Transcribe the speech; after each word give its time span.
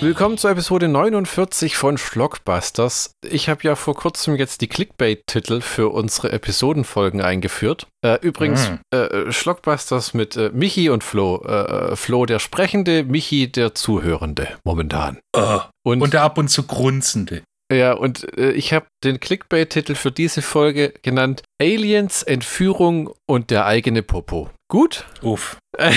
Willkommen 0.00 0.38
zur 0.38 0.50
Episode 0.52 0.88
49 0.88 1.76
von 1.76 1.98
Schlockbusters. 1.98 3.12
Ich 3.22 3.50
habe 3.50 3.62
ja 3.64 3.76
vor 3.76 3.94
kurzem 3.94 4.36
jetzt 4.36 4.62
die 4.62 4.66
Clickbait-Titel 4.68 5.60
für 5.60 5.90
unsere 5.90 6.32
Episodenfolgen 6.32 7.20
eingeführt. 7.20 7.86
Äh, 8.02 8.18
übrigens, 8.22 8.70
Mm. 8.70 8.76
äh, 8.96 9.30
Schlockbusters 9.30 10.14
mit 10.14 10.36
äh, 10.36 10.50
Michi 10.54 10.88
und 10.88 11.04
Flo. 11.04 11.42
Äh, 11.44 11.96
Flo 11.96 12.24
der 12.24 12.38
Sprechende, 12.38 13.04
Michi 13.04 13.52
der 13.52 13.74
Zuhörende 13.74 14.48
momentan. 14.64 15.18
Oh. 15.36 15.60
Und, 15.84 16.00
Und 16.00 16.14
der 16.14 16.22
ab 16.22 16.38
und 16.38 16.48
zu 16.48 16.62
grunzende. 16.66 17.42
ja, 17.70 17.92
und 17.92 18.26
äh, 18.38 18.52
ich 18.52 18.72
habe 18.72 18.86
den 19.04 19.20
Clickbait-Titel 19.20 19.94
für 19.96 20.10
diese 20.12 20.40
Folge 20.40 20.94
genannt 21.02 21.42
Aliens, 21.60 22.22
Entführung 22.22 23.12
und 23.28 23.50
der 23.50 23.66
eigene 23.66 24.02
Popo. 24.02 24.48
Gut? 24.70 25.04
Uff. 25.20 25.58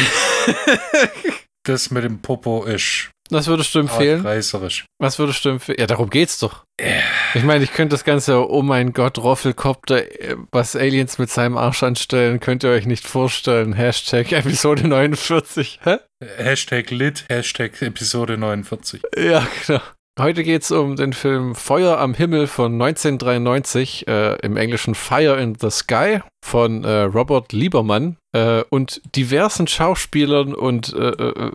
Das 1.66 1.92
mit 1.92 2.04
dem 2.04 2.22
Popo 2.22 2.66
ist 2.66 3.10
Was 3.34 3.48
würdest 3.48 3.74
du 3.76 3.80
empfehlen? 3.80 4.22
reißerisch. 4.22 4.86
Was 5.00 5.20
würdest 5.20 5.44
du 5.44 5.50
empfehlen? 5.50 5.78
Ja, 5.80 5.88
darum 5.88 6.10
geht's 6.10 6.40
doch. 6.40 6.64
Äh. 6.78 7.02
Ich 7.34 7.44
meine, 7.44 7.64
ich 7.64 7.74
könnte 7.74 7.94
das 7.94 8.04
Ganze, 8.04 8.50
oh 8.50 8.62
mein 8.62 8.94
Gott, 8.94 9.18
Roffelkopter, 9.18 10.04
was 10.52 10.76
Aliens 10.76 11.18
mit 11.18 11.30
seinem 11.30 11.58
Arsch 11.58 11.84
anstellen, 11.84 12.40
könnt 12.40 12.64
ihr 12.64 12.70
euch 12.70 12.86
nicht 12.86 13.06
vorstellen. 13.06 13.74
Hashtag 13.74 14.32
Episode 14.32 14.88
49. 14.88 15.80
Hä? 15.84 15.98
Hashtag 16.38 16.92
lit, 16.92 17.26
Hashtag 17.28 17.82
Episode 17.82 18.38
49. 18.38 19.02
Ja, 19.18 19.46
genau. 19.66 19.82
Heute 20.20 20.44
geht's 20.44 20.70
um 20.70 20.96
den 20.96 21.14
Film 21.14 21.56
Feuer 21.56 21.98
am 21.98 22.14
Himmel 22.14 22.46
von 22.46 22.74
1993, 22.74 24.08
äh, 24.08 24.36
im 24.46 24.58
Englischen 24.58 24.94
Fire 24.94 25.42
in 25.42 25.56
the 25.60 25.72
Sky 25.72 26.22
von 26.44 26.84
äh, 26.84 27.04
Robert 27.04 27.54
Liebermann 27.54 28.18
äh, 28.34 28.64
und 28.70 29.02
diversen 29.16 29.66
Schauspielern 29.66 30.54
und 30.54 30.94
äh, 30.94 31.10
äh, 31.10 31.52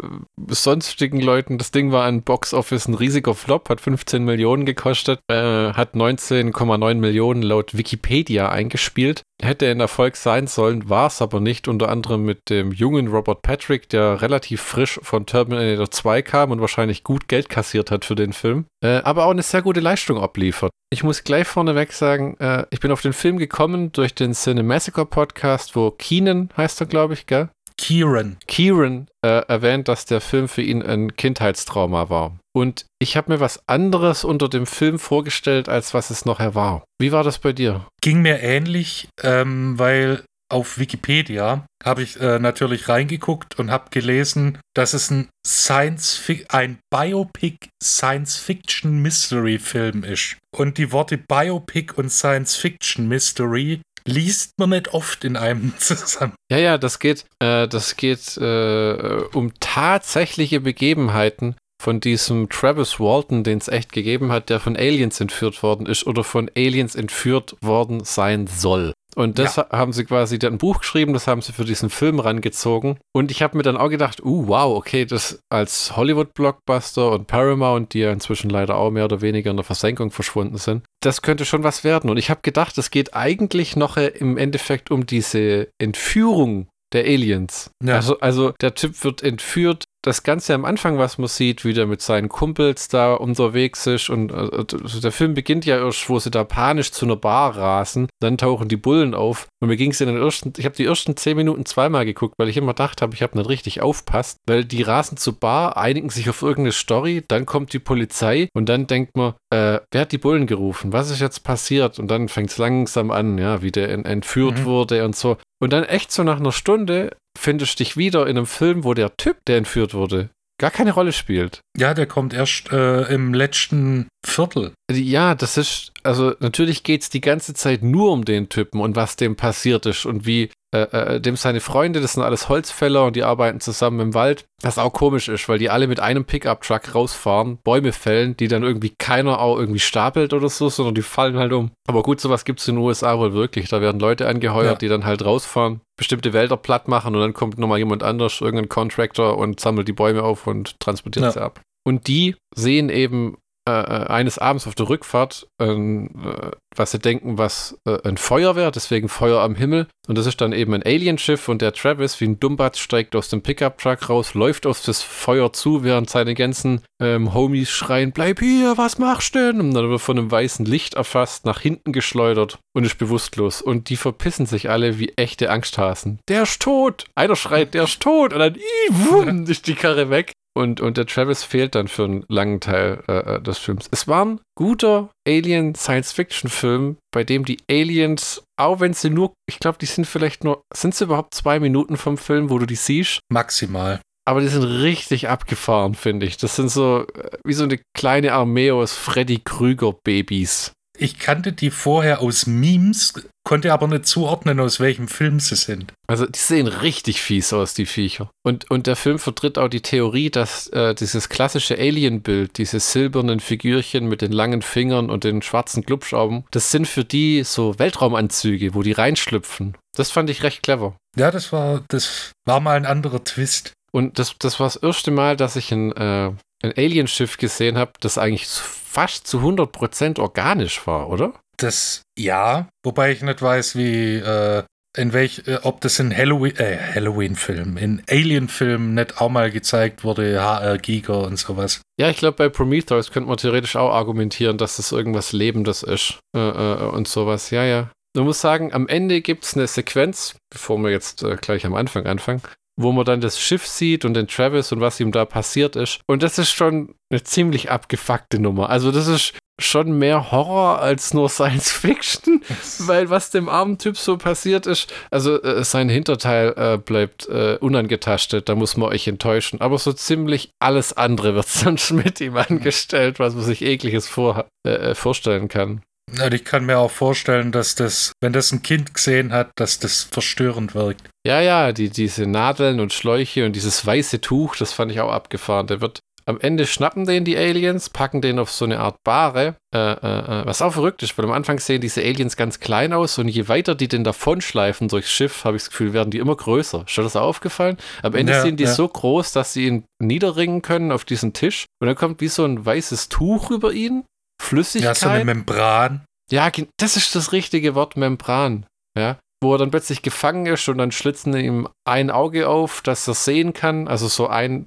sonstigen 0.48 1.20
Leuten. 1.20 1.58
Das 1.58 1.70
Ding 1.70 1.92
war 1.92 2.06
ein 2.06 2.22
Box-Office 2.22 2.89
ein 2.89 2.94
riesiger 2.94 3.34
Flop, 3.34 3.69
hat 3.69 3.83
15 3.83 4.25
Millionen 4.25 4.64
gekostet, 4.64 5.20
äh, 5.28 5.34
hat 5.75 5.94
19,9 5.94 6.94
Millionen 6.94 7.42
laut 7.42 7.77
Wikipedia 7.77 8.48
eingespielt. 8.48 9.22
Hätte 9.41 9.70
ein 9.70 9.78
Erfolg 9.78 10.16
sein 10.16 10.48
sollen, 10.48 10.89
war 10.89 11.06
es 11.06 11.22
aber 11.22 11.39
nicht, 11.39 11.69
unter 11.69 11.91
anderem 11.91 12.25
mit 12.25 12.50
dem 12.50 12.72
jungen 12.72 13.06
Robert 13.06 13.42
Patrick, 13.42 13.89
der 13.89 14.20
relativ 14.20 14.62
frisch 14.62 14.98
von 15.03 15.27
Terminator 15.27 15.91
2 15.91 16.22
kam 16.22 16.50
und 16.50 16.61
wahrscheinlich 16.61 17.05
gut 17.05 17.28
Geld 17.28 17.48
kassiert 17.48 17.92
hat 17.92 18.05
für 18.05 18.16
den 18.16 18.33
Film, 18.33 18.64
äh, 18.83 18.97
aber 19.03 19.27
auch 19.27 19.31
eine 19.31 19.42
sehr 19.42 19.62
gute 19.62 19.78
Leistung 19.78 20.19
abliefert. 20.19 20.72
Ich 20.91 21.05
muss 21.05 21.22
gleich 21.22 21.47
vorneweg 21.47 21.92
sagen, 21.92 22.39
ich 22.70 22.81
bin 22.81 22.91
auf 22.91 23.03
den 23.03 23.12
Film 23.12 23.36
gekommen 23.36 23.92
durch 23.92 24.14
den 24.14 24.33
Cinemassacre 24.33 24.78
Podcast, 25.05 25.75
wo 25.77 25.91
Keenan 25.91 26.51
heißt 26.57 26.81
er, 26.81 26.87
glaube 26.87 27.15
ich, 27.15 27.27
gell? 27.27 27.48
Kieran. 27.77 28.39
Kieran 28.47 29.07
äh, 29.25 29.43
erwähnt, 29.47 29.89
dass 29.89 30.05
der 30.05 30.21
Film 30.21 30.48
für 30.48 30.62
ihn 30.62 30.83
ein 30.83 31.17
Kindheitstrauma 31.17 32.11
war. 32.11 32.39
Und 32.53 32.87
ich 32.99 33.17
habe 33.17 33.33
mir 33.33 33.41
was 33.41 33.61
anderes 33.69 34.25
unter 34.25 34.49
dem 34.49 34.67
Film 34.67 34.99
vorgestellt, 34.99 35.69
als 35.69 35.95
was 35.95 36.11
es 36.11 36.25
nachher 36.25 36.55
war. 36.55 36.84
Wie 37.01 37.12
war 37.12 37.23
das 37.23 37.39
bei 37.39 37.53
dir? 37.53 37.87
Ging 38.03 38.21
mir 38.21 38.41
ähnlich, 38.41 39.09
ähm, 39.23 39.79
weil 39.79 40.25
auf 40.51 40.79
Wikipedia 40.79 41.67
habe 41.84 42.03
ich 42.03 42.19
äh, 42.21 42.39
natürlich 42.39 42.89
reingeguckt 42.89 43.59
und 43.59 43.71
habe 43.71 43.91
gelesen, 43.91 44.59
dass 44.75 44.95
es 44.95 45.11
ein 45.11 45.29
Science 45.47 46.21
ein 46.49 46.79
Biopic 46.91 47.69
Science 47.83 48.37
Fiction 48.37 49.03
Mystery 49.03 49.59
Film 49.59 50.05
ist. 50.05 50.37
Und 50.56 50.79
die 50.79 50.91
Worte 50.91 51.19
Biopic 51.19 51.93
und 51.95 52.11
Science 52.11 52.56
Fiction 52.56 53.09
Mystery 53.09 53.83
liest 54.09 54.59
man 54.59 54.70
nicht 54.70 54.95
oft 54.95 55.25
in 55.25 55.37
einem 55.37 55.75
zusammen. 55.78 56.34
Ja, 56.50 56.59
ja, 56.59 56.78
das 56.78 56.99
geht, 56.99 57.25
äh, 57.38 57.69
das 57.69 57.97
geht 57.97 58.37
äh, 58.37 59.22
um 59.32 59.53
tatsächliche 59.60 60.60
Begebenheiten 60.60 61.56
von 61.81 62.00
diesem 62.00 62.49
Travis 62.49 62.99
Walton, 62.99 63.44
den 63.44 63.59
es 63.59 63.69
echt 63.69 63.93
gegeben 63.93 64.32
hat, 64.32 64.50
der 64.50 64.59
von 64.59 64.77
Aliens 64.77 65.21
entführt 65.21 65.62
worden 65.62 65.87
ist 65.87 66.06
oder 66.06 66.25
von 66.25 66.50
Aliens 66.56 66.97
entführt 66.97 67.56
worden 67.60 68.03
sein 68.05 68.49
soll. 68.49 68.93
Und 69.19 69.41
das 69.41 69.59
haben 69.59 69.93
sie 69.93 70.05
quasi 70.05 70.39
dann 70.39 70.55
ein 70.55 70.59
Buch 70.59 70.79
geschrieben, 70.79 71.12
das 71.12 71.27
haben 71.27 71.43
sie 71.43 71.53
für 71.53 71.65
diesen 71.65 71.91
Film 71.91 72.21
rangezogen. 72.21 72.99
Und 73.12 73.33
ich 73.33 73.43
habe 73.43 73.56
mir 73.56 73.65
dann 73.65 73.77
auch 73.77 73.89
gedacht, 73.89 74.23
uh, 74.25 74.47
wow, 74.47 74.77
okay, 74.77 75.06
das 75.06 75.43
als 75.51 75.97
Hollywood-Blockbuster 75.97 77.11
und 77.11 77.27
Paramount, 77.27 77.95
die 77.95 77.99
ja 77.99 78.12
inzwischen 78.12 78.49
leider 78.49 78.77
auch 78.77 78.93
mehr 78.93 79.06
oder 79.06 79.21
weniger 79.21 79.51
in 79.51 79.56
der 79.56 79.65
Versenkung 79.65 80.12
verschwunden 80.12 80.56
sind, 80.56 80.84
das 81.03 81.21
könnte 81.21 81.45
schon 81.45 81.65
was 81.65 81.83
werden. 81.83 82.11
Und 82.11 82.17
ich 82.17 82.31
habe 82.31 82.43
gedacht, 82.43 82.79
es 82.79 82.93
geht 82.93 83.15
eigentlich 83.15 83.75
noch 83.75 83.97
im 83.97 84.39
Endeffekt 84.39 84.93
um 84.93 85.05
diese 85.05 85.67
Entführung 85.79 86.69
der 86.93 87.05
Aliens. 87.05 87.71
Ja. 87.83 87.97
Also, 87.97 88.21
also 88.21 88.53
der 88.61 88.75
Typ 88.75 89.03
wird 89.03 89.23
entführt. 89.23 89.85
Das 90.03 90.22
Ganze 90.22 90.54
am 90.54 90.64
Anfang, 90.64 90.97
was 90.97 91.19
man 91.19 91.26
sieht, 91.26 91.64
wie 91.64 91.72
der 91.75 91.86
mit 91.86 92.00
seinen 92.00 92.28
Kumpels 92.28 92.86
da 92.86 93.14
unterwegs 93.14 93.84
ist 93.88 94.09
und 94.10 94.32
also 94.32 95.00
der 95.00 95.10
Film 95.10 95.34
beginnt 95.34 95.66
ja 95.66 95.76
erst, 95.84 96.09
wo 96.09 96.20
sie 96.20 96.31
da 96.31 96.44
panisch 96.44 96.92
zu 96.92 97.04
einer 97.04 97.16
Bar 97.16 97.56
rasen, 97.56 98.06
dann 98.20 98.38
tauchen 98.38 98.69
die 98.69 98.76
Bullen 98.76 99.12
auf 99.14 99.48
und 99.60 99.66
mir 99.69 99.76
ging 99.76 99.91
es 99.91 100.00
in 100.00 100.06
den 100.06 100.16
ersten, 100.16 100.53
ich 100.56 100.64
habe 100.64 100.76
die 100.76 100.84
ersten 100.84 101.16
zehn 101.16 101.37
Minuten 101.37 101.66
zweimal 101.66 102.04
geguckt, 102.04 102.34
weil 102.38 102.48
ich 102.48 102.56
immer 102.56 102.75
gedacht 102.75 103.03
habe, 103.03 103.12
ich 103.14 103.22
habe 103.22 103.37
nicht 103.37 103.48
richtig 103.48 103.82
aufpasst, 103.82 104.37
weil 104.47 104.64
die 104.64 104.82
rasen 104.82 105.16
zur 105.16 105.32
Bar, 105.34 105.76
einigen 105.76 106.10
sich 106.10 106.31
auf 106.31 106.42
irgendeine 106.42 106.72
Story, 106.72 107.25
dann 107.26 107.44
kommt 107.44 107.72
die 107.72 107.81
Polizei 107.81 108.48
und 108.54 108.69
dann 108.69 108.87
denkt 108.87 109.16
man, 109.16 109.34
äh, 109.53 109.81
wer 109.91 110.00
hat 110.03 110.12
die 110.12 110.19
Bullen 110.19 110.47
gerufen? 110.47 110.92
Was 110.92 111.10
ist 111.10 111.20
jetzt 111.20 111.41
passiert? 111.42 111.98
Und 111.98 112.08
dann 112.08 112.28
fängt 112.28 112.50
es 112.50 112.58
langsam 112.58 113.10
an, 113.10 113.37
ja, 113.37 113.62
wie 113.62 113.72
der 113.72 113.88
en- 113.91 114.04
entführt 114.04 114.58
Mhm. 114.60 114.64
wurde 114.64 115.04
und 115.04 115.16
so. 115.16 115.38
Und 115.60 115.72
dann 115.72 115.82
echt 115.82 116.12
so 116.12 116.22
nach 116.22 116.38
einer 116.38 116.53
Stunde 116.53 117.16
findest 117.38 117.78
du 117.78 117.84
dich 117.84 117.97
wieder 117.97 118.26
in 118.26 118.37
einem 118.37 118.47
Film, 118.47 118.84
wo 118.84 118.94
der 118.94 119.16
Typ, 119.16 119.38
der 119.47 119.56
entführt 119.56 119.94
wurde, 119.94 120.31
gar 120.59 120.71
keine 120.71 120.93
Rolle 120.93 121.12
spielt. 121.12 121.60
Ja, 121.76 121.94
der 121.94 122.06
kommt 122.06 122.34
erst 122.34 122.71
äh, 122.72 123.03
im 123.12 123.32
letzten 123.32 124.09
Viertel. 124.26 124.72
Ja, 124.91 125.34
das 125.34 125.56
ist, 125.56 125.93
also 126.03 126.34
natürlich 126.41 126.82
geht 126.82 127.03
es 127.03 127.10
die 127.10 127.21
ganze 127.21 127.54
Zeit 127.54 127.82
nur 127.82 128.12
um 128.12 128.25
den 128.25 128.49
Typen 128.49 128.81
und 128.81 128.97
was 128.97 129.16
dem 129.16 129.37
passiert 129.37 129.87
ist 129.87 130.04
und 130.04 130.26
wie 130.26 130.50
äh, 130.75 130.81
äh, 131.17 131.21
dem 131.21 131.37
seine 131.37 131.61
Freunde, 131.61 132.01
das 132.01 132.12
sind 132.12 132.23
alles 132.23 132.49
Holzfäller 132.51 133.05
und 133.06 133.17
die 133.17 133.23
arbeiten 133.23 133.61
zusammen 133.61 134.01
im 134.01 134.15
Wald, 134.15 134.45
was 134.62 134.77
auch 134.79 134.93
komisch 134.93 135.29
ist, 135.29 135.49
weil 135.49 135.59
die 135.59 135.71
alle 135.71 135.87
mit 135.87 135.99
einem 136.01 136.25
Pickup-Truck 136.27 136.95
rausfahren, 136.95 137.59
Bäume 137.65 137.93
fällen, 137.93 138.37
die 138.37 138.49
dann 138.49 138.62
irgendwie 138.62 138.93
keiner 138.99 139.41
auch 139.41 139.59
irgendwie 139.59 139.79
stapelt 139.81 140.34
oder 140.34 140.49
so, 140.51 140.69
sondern 140.69 140.95
die 140.95 141.03
fallen 141.03 141.39
halt 141.39 141.53
um. 141.53 141.71
Aber 141.89 142.03
gut, 142.03 142.21
sowas 142.21 142.45
gibt 142.45 142.61
es 142.61 142.69
in 142.69 142.75
den 142.77 142.84
USA 142.84 143.19
wohl 143.19 143.33
wirklich. 143.33 143.69
Da 143.71 143.81
werden 143.81 143.99
Leute 143.99 144.29
angeheuert, 144.29 144.73
Ja. 144.73 144.75
die 144.79 144.89
dann 144.89 145.06
halt 145.06 145.25
rausfahren, 145.25 145.81
bestimmte 145.97 146.33
Wälder 146.34 146.59
platt 146.59 146.87
machen 146.87 147.15
und 147.15 147.23
dann 147.23 147.33
kommt 147.35 147.59
nochmal 147.59 147.79
jemand 147.79 148.03
anders, 148.03 148.41
irgendein 148.43 148.69
Contractor 148.69 149.39
und 149.39 149.61
sammelt 149.61 149.89
die 149.89 149.93
Bäume 149.93 150.23
auf 150.23 150.47
und 150.47 150.79
transportiert 150.81 151.25
Ja. 151.25 151.33
sie 151.33 151.41
ab. 151.43 151.61
Und 151.87 152.06
die 152.09 152.37
sehen 152.55 152.91
eben 152.91 153.39
äh, 153.69 153.81
äh, 153.81 154.06
eines 154.06 154.39
Abends 154.39 154.67
auf 154.67 154.75
der 154.75 154.89
Rückfahrt, 154.89 155.47
ähm, 155.61 156.09
äh, 156.25 156.53
was 156.75 156.93
sie 156.93 156.99
denken, 156.99 157.37
was 157.37 157.79
äh, 157.84 157.99
ein 158.09 158.17
Feuer 158.17 158.56
wäre, 158.56 158.73
deswegen 158.73 159.11
Feuer 159.11 159.43
am 159.43 159.55
Himmel. 159.55 159.89
Und 160.06 160.17
das 160.17 160.25
ist 160.25 160.41
dann 160.41 160.53
eben 160.53 160.73
ein 160.73 160.83
Alienschiff 160.83 161.49
und 161.49 161.61
der 161.61 161.75
Travis, 161.75 162.19
wie 162.19 162.25
ein 162.25 162.41
Dummbatz, 162.41 162.79
steigt 162.79 163.15
aus 163.15 163.29
dem 163.29 163.43
Pickup-Truck 163.43 164.09
raus, 164.09 164.33
läuft 164.33 164.65
auf 164.65 164.81
das 164.83 165.03
Feuer 165.03 165.53
zu, 165.53 165.84
während 165.84 166.09
seine 166.09 166.34
ganzen 166.34 166.81
ähm, 166.99 167.34
Homies 167.34 167.69
schreien, 167.69 168.12
bleib 168.12 168.41
hier, 168.41 168.79
was 168.79 168.99
machst 168.99 169.34
du 169.34 169.53
denn? 169.53 169.61
Und 169.61 169.75
dann 169.75 169.85
wird 169.85 169.97
er 169.97 169.99
von 169.99 170.19
einem 170.19 170.31
weißen 170.31 170.65
Licht 170.65 170.95
erfasst, 170.95 171.45
nach 171.45 171.61
hinten 171.61 171.93
geschleudert 171.93 172.59
und 172.75 172.85
ist 172.85 172.97
bewusstlos. 172.97 173.61
Und 173.61 173.91
die 173.91 173.97
verpissen 173.97 174.47
sich 174.47 174.71
alle 174.71 174.99
wie 174.99 175.12
echte 175.17 175.50
Angsthasen. 175.50 176.21
Der 176.29 176.45
ist 176.45 176.62
tot! 176.62 177.05
Einer 177.15 177.37
schreit, 177.37 177.75
der 177.75 177.85
ist 177.85 178.00
tot! 178.00 178.33
Und 178.33 178.39
dann, 178.39 179.47
ist 179.47 179.67
die 179.67 179.75
Karre 179.75 180.09
weg. 180.09 180.33
Und, 180.58 180.80
und 180.80 180.96
der 180.96 181.06
Travis 181.06 181.44
fehlt 181.44 181.76
dann 181.76 181.86
für 181.86 182.02
einen 182.02 182.24
langen 182.26 182.58
Teil 182.58 183.04
äh, 183.06 183.36
äh, 183.36 183.41
des 183.41 183.58
Films. 183.58 183.86
Es 183.92 184.08
war 184.08 184.24
ein 184.24 184.40
guter 184.56 185.08
Alien-Science-Fiction-Film, 185.25 186.96
bei 187.12 187.22
dem 187.22 187.44
die 187.44 187.58
Aliens, 187.70 188.43
auch 188.58 188.81
wenn 188.81 188.93
sie 188.93 189.08
nur, 189.08 189.34
ich 189.49 189.60
glaube, 189.60 189.78
die 189.78 189.87
sind 189.87 190.05
vielleicht 190.05 190.43
nur, 190.43 190.62
sind 190.75 190.96
sie 190.96 191.05
überhaupt 191.05 191.34
zwei 191.34 191.60
Minuten 191.60 191.96
vom 191.96 192.19
Film, 192.19 192.50
wo 192.50 192.58
du 192.58 192.66
die 192.66 192.75
siehst? 192.75 193.20
Maximal. 193.32 194.00
Aber 194.25 194.40
die 194.40 194.49
sind 194.49 194.64
richtig 194.64 195.28
abgefahren, 195.28 195.94
finde 195.94 196.26
ich. 196.26 196.38
Das 196.38 196.56
sind 196.56 196.72
so 196.72 197.06
äh, 197.06 197.38
wie 197.44 197.54
so 197.54 197.62
eine 197.62 197.78
kleine 197.96 198.32
Armee 198.32 198.72
aus 198.72 198.94
Freddy 198.94 199.38
Krüger-Babys. 199.38 200.72
Ich 200.99 201.20
kannte 201.20 201.52
die 201.52 201.70
vorher 201.70 202.20
aus 202.20 202.49
Memes, 202.49 203.14
konnte 203.49 203.73
aber 203.73 203.89
nicht 203.89 204.05
zuordnen, 204.05 204.61
aus 204.61 204.79
welchem 204.79 205.09
Film 205.09 205.41
sie 205.41 205.56
sind. 205.56 205.95
Also 206.06 206.27
die 206.27 206.39
sehen 206.39 206.67
richtig 206.67 207.23
fies 207.23 207.55
aus, 207.55 207.73
die 207.73 207.87
Viecher. 207.87 208.31
Und, 208.43 208.71
und 208.71 208.87
der 208.87 208.95
Film 208.95 209.19
vertritt 209.19 209.56
auch 209.56 209.69
die 209.69 209.81
Theorie, 209.81 210.29
dass 210.29 210.67
äh, 210.69 210.95
dieses 210.95 211.31
klassische 211.31 211.79
Alien-Bild, 211.79 212.59
diese 212.59 212.79
silbernen 212.79 213.41
Figürchen 213.41 214.06
mit 214.06 214.21
den 214.21 214.33
langen 214.33 214.61
Fingern 214.61 215.09
und 215.09 215.25
den 215.25 215.41
schwarzen 215.41 215.83
Glubschaugen, 215.83 216.45
das 216.50 216.71
sind 216.71 216.87
für 216.87 217.06
die 217.06 217.43
so 217.43 217.79
Weltraumanzüge, 217.79 218.75
wo 218.75 218.83
die 218.83 218.93
reinschlüpfen. 218.93 219.79
Das 219.97 220.11
fand 220.11 220.29
ich 220.29 220.43
recht 220.43 220.62
clever. 220.62 220.95
Ja, 221.17 221.31
das 221.31 221.50
war, 221.50 221.83
das 221.89 222.33
war 222.45 222.61
mal 222.61 222.77
ein 222.77 222.85
anderer 222.85 223.25
Twist. 223.25 223.73
Und 223.93 224.19
das, 224.19 224.35
das 224.39 224.61
war 224.61 224.67
das 224.67 224.77
erste 224.77 225.11
Mal, 225.11 225.39
dass 225.39 225.56
ich 225.56 225.73
ein, 225.73 225.93
äh, 225.93 226.33
ein 226.62 226.73
Alienschiff 226.77 227.39
gesehen 227.39 227.79
habe, 227.79 227.93
das 228.00 228.19
eigentlich 228.19 228.47
fast 228.47 229.27
zu 229.27 229.39
100% 229.39 230.21
organisch 230.21 230.87
war, 230.87 231.09
oder? 231.09 231.33
Das, 231.58 232.02
ja, 232.16 232.69
wobei 232.84 233.12
ich 233.12 233.22
nicht 233.22 233.43
weiß, 233.43 233.76
wie 233.76 234.16
äh, 234.16 234.62
in 234.96 235.12
welch, 235.12 235.43
äh, 235.46 235.58
ob 235.62 235.81
das 235.81 235.99
in 235.99 236.16
Halloween, 236.16 236.56
äh, 236.56 236.76
Halloween-Filmen, 236.94 237.76
in 237.76 238.02
Alien-Filmen 238.08 238.94
nicht 238.94 239.20
auch 239.20 239.28
mal 239.28 239.50
gezeigt 239.50 240.05
wurde, 240.05 240.40
HR 240.40 240.78
Giger 240.78 241.25
und 241.25 241.38
sowas. 241.38 241.81
Ja, 242.00 242.08
ich 242.10 242.19
glaube, 242.19 242.37
bei 242.37 242.49
Prometheus 242.49 243.10
könnte 243.10 243.28
man 243.28 243.38
theoretisch 243.38 243.76
auch 243.76 243.93
argumentieren, 243.93 244.56
dass 244.56 244.76
das 244.76 244.93
irgendwas 244.93 245.32
Lebendes 245.32 245.82
ist 245.82 246.19
äh, 246.37 246.40
äh, 246.40 246.88
und 246.90 247.08
sowas. 247.08 247.50
Ja, 247.50 247.64
ja. 247.64 247.90
Man 248.16 248.25
muss 248.25 248.40
sagen, 248.40 248.72
am 248.72 248.88
Ende 248.88 249.20
gibt 249.20 249.44
es 249.44 249.54
eine 249.54 249.66
Sequenz, 249.66 250.37
bevor 250.50 250.78
wir 250.78 250.90
jetzt 250.90 251.22
äh, 251.22 251.37
gleich 251.37 251.66
am 251.66 251.75
Anfang 251.75 252.06
anfangen, 252.06 252.43
wo 252.76 252.90
man 252.93 253.04
dann 253.04 253.20
das 253.20 253.38
Schiff 253.38 253.66
sieht 253.66 254.04
und 254.04 254.14
den 254.14 254.28
Travis 254.28 254.72
und 254.72 254.81
was 254.81 254.99
ihm 254.99 255.12
da 255.12 255.25
passiert 255.25 255.76
ist. 255.76 256.00
Und 256.06 256.22
das 256.22 256.38
ist 256.38 256.50
schon 256.50 256.94
eine 257.11 257.22
ziemlich 257.22 257.70
abgefuckte 257.70 258.38
Nummer. 258.40 258.70
Also 258.70 258.90
das 258.90 259.06
ist 259.06 259.34
schon 259.58 259.99
mehr 259.99 260.31
Horror 260.31 260.81
als 260.81 261.12
nur 261.14 261.28
Science 261.28 261.70
Fiction, 261.70 262.43
weil 262.78 263.10
was 263.10 263.31
dem 263.31 263.49
armen 263.49 263.78
Typ 263.78 263.96
so 263.96 264.16
passiert 264.16 264.66
ist, 264.66 264.93
also 265.10 265.43
äh, 265.43 265.64
sein 265.64 265.88
Hinterteil 265.88 266.55
äh, 266.56 266.78
bleibt 266.78 267.28
äh, 267.28 267.58
unangetastet, 267.60 268.49
da 268.49 268.55
muss 268.55 268.76
man 268.76 268.90
euch 268.90 269.08
enttäuschen. 269.08 269.60
Aber 269.60 269.78
so 269.78 269.93
ziemlich 269.93 270.50
alles 270.60 270.93
andere 270.93 271.34
wird 271.34 271.49
sonst 271.49 271.90
mit 271.90 272.20
ihm 272.20 272.37
angestellt, 272.37 273.19
was 273.19 273.34
man 273.34 273.44
sich 273.44 273.62
ekliges 273.62 274.08
vor, 274.08 274.46
äh, 274.66 274.70
äh, 274.70 274.94
vorstellen 274.94 275.49
kann. 275.49 275.82
Und 276.11 276.32
ich 276.32 276.44
kann 276.44 276.64
mir 276.64 276.78
auch 276.78 276.90
vorstellen, 276.90 277.52
dass 277.52 277.75
das, 277.75 278.12
wenn 278.20 278.32
das 278.32 278.50
ein 278.50 278.62
Kind 278.62 278.94
gesehen 278.94 279.31
hat, 279.31 279.50
dass 279.56 279.78
das 279.78 280.04
verstörend 280.04 280.75
wirkt. 280.75 281.02
Ja, 281.26 281.43
ja, 281.43 281.72
die, 281.72 281.90
diese 281.90 282.26
Nadeln 282.26 282.81
und 282.81 282.94
Schläuche 282.94 283.44
und 283.44 283.54
dieses 283.54 283.84
weiße 283.84 284.22
Tuch, 284.22 284.56
das 284.56 284.72
fand 284.72 284.90
ich 284.90 285.00
auch 285.00 285.12
abgefahren. 285.12 285.66
Der 285.66 285.82
wird 285.82 286.00
am 286.28 286.38
Ende 286.40 286.66
schnappen 286.66 287.06
den 287.06 287.25
die 287.25 287.38
Aliens, 287.38 287.88
packen 287.88 288.20
den 288.20 288.38
auf 288.38 288.50
so 288.50 288.66
eine 288.66 288.80
Art 288.80 289.02
Bahre, 289.02 289.56
äh, 289.75 289.78
äh, 289.78 290.42
äh, 290.42 290.46
was 290.46 290.60
auch 290.60 290.75
verrückt 290.75 291.02
ist, 291.02 291.16
weil 291.16 291.25
am 291.25 291.32
Anfang 291.32 291.58
sehen 291.58 291.80
diese 291.80 292.02
Aliens 292.02 292.36
ganz 292.36 292.60
klein 292.60 292.92
aus 292.92 293.16
und 293.16 293.28
je 293.28 293.48
weiter 293.48 293.75
die 293.75 293.88
den 293.88 294.04
davonschleifen 294.04 294.88
durchs 294.88 295.10
Schiff, 295.10 295.44
habe 295.44 295.56
ich 295.56 295.62
das 295.62 295.70
Gefühl, 295.70 295.94
werden 295.94 296.10
die 296.10 296.19
immer 296.19 296.36
größer. 296.36 296.84
Ist 296.86 296.98
dir 296.98 297.02
das 297.02 297.16
aufgefallen? 297.16 297.78
Am 298.02 298.14
Ende 298.14 298.34
ja, 298.34 298.42
sind 298.42 298.60
die 298.60 298.64
ja. 298.64 298.75
so 298.75 298.86
groß, 298.86 299.32
dass 299.32 299.54
sie 299.54 299.66
ihn 299.66 299.84
niederringen 300.02 300.60
können 300.60 300.92
auf 300.92 301.06
diesen 301.06 301.32
Tisch 301.32 301.64
und 301.80 301.86
dann 301.86 301.96
kommt 301.96 302.20
wie 302.20 302.28
so 302.28 302.44
ein 302.44 302.64
weißes 302.64 303.08
Tuch 303.08 303.50
über 303.50 303.72
ihn, 303.72 304.04
Flüssigkeit. 304.40 304.84
Ja, 304.84 304.94
so 304.94 305.08
eine 305.08 305.25
Membran. 305.25 306.04
Ja, 306.30 306.52
das 306.78 306.98
ist 306.98 307.14
das 307.14 307.32
richtige 307.32 307.75
Wort, 307.75 307.96
Membran. 307.96 308.66
Ja, 308.98 309.19
wo 309.43 309.55
er 309.55 309.58
dann 309.58 309.70
plötzlich 309.70 310.02
gefangen 310.02 310.46
ist 310.46 310.69
und 310.69 310.79
dann 310.79 310.90
schlitzen 310.90 311.37
ihm 311.37 311.69
ein 311.85 312.11
Auge 312.11 312.49
auf, 312.49 312.82
dass 312.82 313.06
er 313.06 313.14
sehen 313.14 313.52
kann, 313.52 313.87
also 313.87 314.08
so 314.08 314.26
ein 314.26 314.67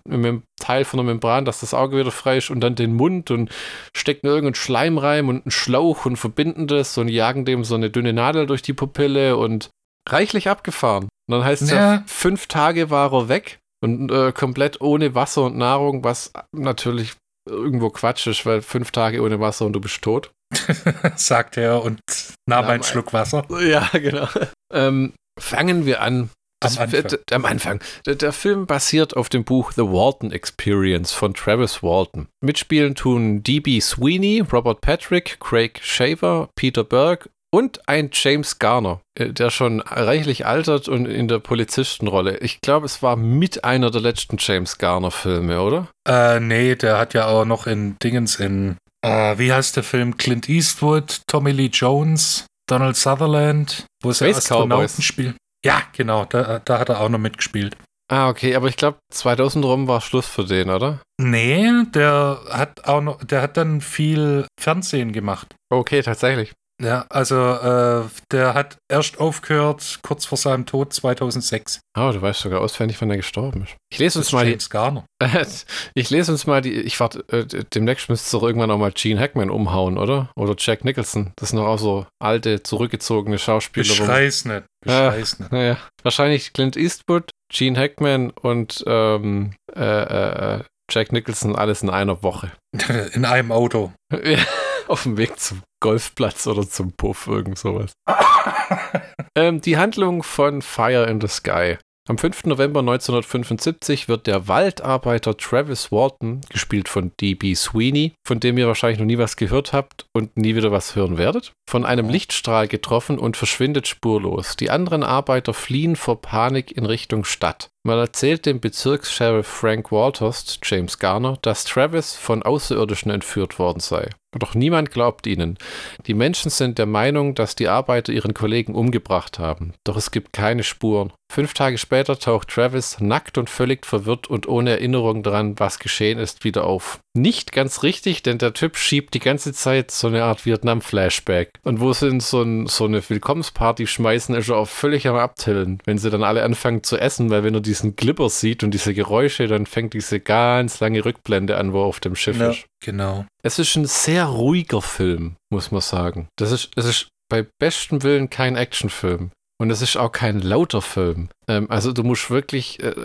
Teil 0.59 0.85
von 0.85 0.97
der 0.97 1.05
Membran, 1.05 1.45
dass 1.45 1.59
das 1.59 1.73
Auge 1.73 1.97
wieder 1.97 2.11
frei 2.11 2.37
ist 2.37 2.49
und 2.49 2.61
dann 2.61 2.75
den 2.75 2.93
Mund 2.93 3.31
und 3.31 3.51
stecken 3.95 4.27
irgendeinen 4.27 4.55
Schleimreim 4.55 5.27
und 5.27 5.45
einen 5.45 5.51
Schlauch 5.51 6.05
und 6.05 6.15
verbinden 6.15 6.67
das 6.67 6.97
und 6.97 7.09
jagen 7.09 7.43
dem 7.43 7.63
so 7.63 7.75
eine 7.75 7.89
dünne 7.89 8.13
Nadel 8.13 8.45
durch 8.45 8.61
die 8.61 8.73
Pupille 8.73 9.35
und 9.35 9.69
reichlich 10.07 10.47
abgefahren. 10.47 11.03
Und 11.03 11.11
dann 11.29 11.43
heißt 11.43 11.61
es 11.63 11.71
ja. 11.71 11.95
ja, 11.95 12.03
fünf 12.05 12.47
Tage 12.47 12.89
war 12.89 13.13
er 13.13 13.27
weg 13.29 13.59
und 13.83 14.09
äh, 14.11 14.31
komplett 14.31 14.79
ohne 14.79 15.15
Wasser 15.15 15.43
und 15.43 15.57
Nahrung, 15.57 16.03
was 16.03 16.31
natürlich 16.51 17.15
irgendwo 17.49 17.89
Quatsch 17.89 18.27
ist, 18.27 18.45
weil 18.45 18.61
fünf 18.61 18.91
Tage 18.91 19.21
ohne 19.21 19.39
Wasser 19.39 19.65
und 19.65 19.73
du 19.73 19.81
bist 19.81 20.01
tot. 20.01 20.31
sagt 21.15 21.57
er 21.57 21.83
und 21.83 21.99
nahm 22.47 22.65
einen 22.65 22.83
Schluck 22.83 23.13
Wasser. 23.13 23.45
Ja, 23.61 23.89
genau. 23.93 24.27
Ähm, 24.73 25.13
fangen 25.39 25.85
wir 25.85 26.01
an. 26.01 26.29
Das, 26.61 26.77
am 26.77 26.83
Anfang. 26.83 27.19
Am 27.31 27.45
Anfang. 27.45 27.83
Der, 28.05 28.13
der, 28.13 28.31
Film 28.31 28.67
basiert 28.67 29.17
auf 29.17 29.29
dem 29.29 29.43
Buch 29.43 29.71
The 29.71 29.81
Walton 29.81 30.31
Experience 30.31 31.11
von 31.11 31.33
Travis 31.33 31.81
Walton. 31.81 32.27
Mitspielen 32.43 32.93
tun 32.93 33.41
D.B. 33.41 33.79
Sweeney, 33.79 34.41
Robert 34.41 34.79
Patrick, 34.81 35.39
Craig 35.39 35.79
Shaver, 35.81 36.49
Peter 36.55 36.83
Berg 36.83 37.29
und 37.51 37.87
ein 37.87 38.09
James 38.13 38.59
Garner, 38.59 39.01
äh, 39.17 39.29
der 39.29 39.49
schon 39.49 39.81
reichlich 39.81 40.45
altert 40.45 40.87
und 40.87 41.05
in 41.05 41.27
der 41.27 41.39
Polizistenrolle. 41.39 42.37
Ich 42.37 42.61
glaube, 42.61 42.85
es 42.85 43.03
war 43.03 43.15
mit 43.15 43.63
einer 43.63 43.91
der 43.91 44.01
letzten 44.01 44.37
James 44.39 44.77
Garner-Filme, 44.77 45.61
oder? 45.61 45.87
Äh, 46.07 46.39
nee, 46.39 46.75
der 46.75 46.97
hat 46.97 47.13
ja 47.13 47.27
auch 47.27 47.45
noch 47.45 47.67
in 47.67 47.97
Dingens 48.01 48.37
in 48.39 48.77
äh, 49.01 49.37
wie 49.37 49.51
heißt 49.51 49.75
der 49.75 49.83
Film? 49.83 50.17
Clint 50.17 50.49
Eastwood, 50.49 51.21
Tommy 51.27 51.51
Lee 51.51 51.69
Jones, 51.71 52.45
Donald 52.67 52.95
Sutherland, 52.95 53.85
wo 54.01 54.09
es 54.09 54.21
Astronauten 54.21 55.03
spielt. 55.03 55.35
Ja, 55.63 55.83
genau, 55.95 56.25
da, 56.25 56.59
da 56.59 56.79
hat 56.79 56.89
er 56.89 57.01
auch 57.01 57.09
noch 57.09 57.19
mitgespielt. 57.19 57.75
Ah, 58.11 58.27
okay, 58.27 58.55
aber 58.55 58.67
ich 58.67 58.75
glaube 58.75 58.97
2000 59.13 59.63
rum 59.63 59.87
war 59.87 60.01
Schluss 60.01 60.27
für 60.27 60.43
den, 60.43 60.69
oder? 60.69 60.99
Nee, 61.17 61.69
der 61.93 62.41
hat 62.49 62.83
auch 62.85 62.99
noch, 62.99 63.23
der 63.23 63.41
hat 63.41 63.55
dann 63.55 63.79
viel 63.79 64.47
Fernsehen 64.59 65.13
gemacht. 65.13 65.55
Okay, 65.69 66.01
tatsächlich. 66.01 66.51
Ja, 66.81 67.05
also 67.09 67.35
äh, 67.35 68.09
der 68.31 68.53
hat 68.55 68.77
erst 68.91 69.19
aufgehört 69.19 69.99
kurz 70.01 70.25
vor 70.25 70.37
seinem 70.37 70.65
Tod 70.65 70.93
2006. 70.93 71.79
Oh, 71.97 72.11
du 72.11 72.21
weißt 72.21 72.41
sogar 72.41 72.61
auswendig, 72.61 72.99
wann 73.01 73.11
er 73.11 73.17
gestorben 73.17 73.63
ist. 73.63 73.75
Ich 73.91 73.99
lese 73.99 74.19
uns 74.19 74.31
mal 74.31 74.47
James 74.47 74.65
die, 74.65 74.69
Garner. 74.71 75.05
ich 75.93 76.09
lese 76.09 76.31
uns 76.31 76.47
mal 76.47 76.61
die. 76.61 76.73
Ich 76.73 76.99
warte, 76.99 77.23
äh, 77.29 77.45
demnächst 77.73 78.09
müsste 78.09 78.31
doch 78.31 78.43
irgendwann 78.43 78.71
auch 78.71 78.79
mal 78.79 78.91
Gene 78.91 79.19
Hackman 79.19 79.51
umhauen, 79.51 79.97
oder? 79.97 80.31
Oder 80.35 80.55
Jack 80.57 80.83
Nicholson. 80.83 81.33
Das 81.35 81.49
sind 81.49 81.59
doch 81.59 81.67
auch 81.67 81.79
so 81.79 82.07
alte, 82.19 82.63
zurückgezogene 82.63 83.37
Schauspieler. 83.37 83.87
Beschreiß 83.87 84.45
nicht. 84.45 84.63
Beschreiß 84.83 85.39
nicht. 85.39 85.51
Naja, 85.51 85.77
wahrscheinlich 86.01 86.53
Clint 86.53 86.77
Eastwood, 86.77 87.29
Gene 87.51 87.79
Hackman 87.79 88.31
und 88.31 88.83
ähm, 88.87 89.53
äh, 89.75 89.81
äh, 89.83 90.55
äh 90.55 90.63
Jack 90.89 91.13
Nicholson 91.13 91.55
alles 91.55 91.83
in 91.83 91.89
einer 91.89 92.21
Woche. 92.21 92.51
In 93.13 93.23
einem 93.23 93.53
Auto. 93.53 93.93
Auf 94.91 95.03
dem 95.03 95.15
Weg 95.15 95.39
zum 95.39 95.63
Golfplatz 95.79 96.47
oder 96.47 96.67
zum 96.67 96.91
Puff, 96.91 97.27
irgend 97.27 97.57
sowas. 97.57 97.93
ähm, 99.37 99.61
die 99.61 99.77
Handlung 99.77 100.21
von 100.21 100.61
Fire 100.61 101.09
in 101.09 101.21
the 101.21 101.29
Sky. 101.29 101.77
Am 102.09 102.17
5. 102.17 102.43
November 102.43 102.81
1975 102.81 104.09
wird 104.09 104.27
der 104.27 104.49
Waldarbeiter 104.49 105.37
Travis 105.37 105.93
Walton, 105.93 106.41
gespielt 106.49 106.89
von 106.89 107.13
D.B. 107.21 107.55
Sweeney, 107.55 108.11
von 108.27 108.41
dem 108.41 108.57
ihr 108.57 108.67
wahrscheinlich 108.67 108.99
noch 108.99 109.05
nie 109.05 109.17
was 109.17 109.37
gehört 109.37 109.71
habt 109.71 110.07
und 110.11 110.35
nie 110.35 110.55
wieder 110.55 110.73
was 110.73 110.93
hören 110.97 111.17
werdet, 111.17 111.53
von 111.69 111.85
einem 111.85 112.09
Lichtstrahl 112.09 112.67
getroffen 112.67 113.17
und 113.17 113.37
verschwindet 113.37 113.87
spurlos. 113.87 114.57
Die 114.57 114.71
anderen 114.71 115.03
Arbeiter 115.03 115.53
fliehen 115.53 115.95
vor 115.95 116.21
Panik 116.21 116.75
in 116.75 116.85
Richtung 116.85 117.23
Stadt. 117.23 117.69
Man 117.83 117.97
erzählt 117.97 118.45
dem 118.45 118.59
Bezirkssheriff 118.59 119.47
Frank 119.47 119.91
Walters, 119.91 120.59
James 120.63 120.99
Garner, 120.99 121.39
dass 121.41 121.65
Travis 121.65 122.15
von 122.15 122.43
Außerirdischen 122.43 123.09
entführt 123.09 123.57
worden 123.57 123.79
sei. 123.79 124.09
Doch 124.37 124.53
niemand 124.53 124.91
glaubt 124.91 125.25
ihnen. 125.25 125.57
Die 126.05 126.13
Menschen 126.13 126.51
sind 126.51 126.77
der 126.77 126.85
Meinung, 126.85 127.33
dass 127.33 127.55
die 127.55 127.67
Arbeiter 127.67 128.13
ihren 128.13 128.35
Kollegen 128.35 128.75
umgebracht 128.75 129.39
haben. 129.39 129.73
Doch 129.83 129.97
es 129.97 130.11
gibt 130.11 130.31
keine 130.31 130.63
Spuren. 130.63 131.11
Fünf 131.33 131.55
Tage 131.55 131.79
später 131.79 132.19
taucht 132.19 132.49
Travis 132.49 132.99
nackt 132.99 133.39
und 133.39 133.49
völlig 133.49 133.85
verwirrt 133.85 134.27
und 134.27 134.47
ohne 134.47 134.71
Erinnerung 134.71 135.23
daran, 135.23 135.59
was 135.59 135.79
geschehen 135.79 136.19
ist, 136.19 136.43
wieder 136.43 136.65
auf. 136.65 136.99
Nicht 137.13 137.51
ganz 137.51 137.83
richtig, 137.83 138.23
denn 138.23 138.37
der 138.37 138.53
Typ 138.53 138.77
schiebt 138.77 139.13
die 139.13 139.19
ganze 139.19 139.51
Zeit 139.51 139.91
so 139.91 140.07
eine 140.07 140.23
Art 140.23 140.45
Vietnam-Flashback. 140.45 141.59
Und 141.63 141.81
wo 141.81 141.91
sie 141.91 142.07
in 142.07 142.21
so, 142.21 142.41
ein, 142.41 142.67
so 142.67 142.85
eine 142.85 143.07
Willkommensparty 143.07 143.85
schmeißen, 143.85 144.33
ist 144.35 144.47
er 144.47 144.55
auch 144.55 144.67
völlig 144.67 145.07
am 145.07 145.17
Abtillen. 145.17 145.79
Wenn 145.83 145.97
sie 145.97 146.09
dann 146.09 146.23
alle 146.23 146.43
anfangen 146.43 146.83
zu 146.83 146.97
essen, 146.97 147.29
weil 147.29 147.43
wenn 147.43 147.53
er 147.53 147.59
diesen 147.59 147.97
Glipper 147.97 148.29
sieht 148.29 148.63
und 148.63 148.71
diese 148.71 148.93
Geräusche, 148.93 149.47
dann 149.47 149.65
fängt 149.65 149.93
diese 149.93 150.21
ganz 150.21 150.79
lange 150.79 151.03
Rückblende 151.03 151.57
an, 151.57 151.73
wo 151.73 151.81
er 151.81 151.87
auf 151.87 151.99
dem 151.99 152.15
Schiff 152.15 152.39
ja, 152.39 152.51
ist. 152.51 152.65
Genau. 152.81 153.25
Es 153.43 153.59
ist 153.59 153.75
ein 153.75 153.85
sehr 153.85 154.25
ruhiger 154.25 154.81
Film, 154.81 155.35
muss 155.51 155.71
man 155.71 155.81
sagen. 155.81 156.29
Das 156.37 156.51
ist, 156.51 156.71
es 156.77 156.85
ist 156.85 157.07
bei 157.29 157.45
bestem 157.59 158.03
Willen 158.03 158.29
kein 158.29 158.55
Actionfilm. 158.55 159.31
Und 159.61 159.69
es 159.69 159.81
ist 159.81 159.95
auch 159.95 160.11
kein 160.11 160.41
lauter 160.41 160.81
Film. 160.81 161.29
Ähm, 161.47 161.69
also 161.69 161.91
du 161.91 162.03
musst 162.03 162.31
wirklich, 162.31 162.81
äh, 162.81 162.95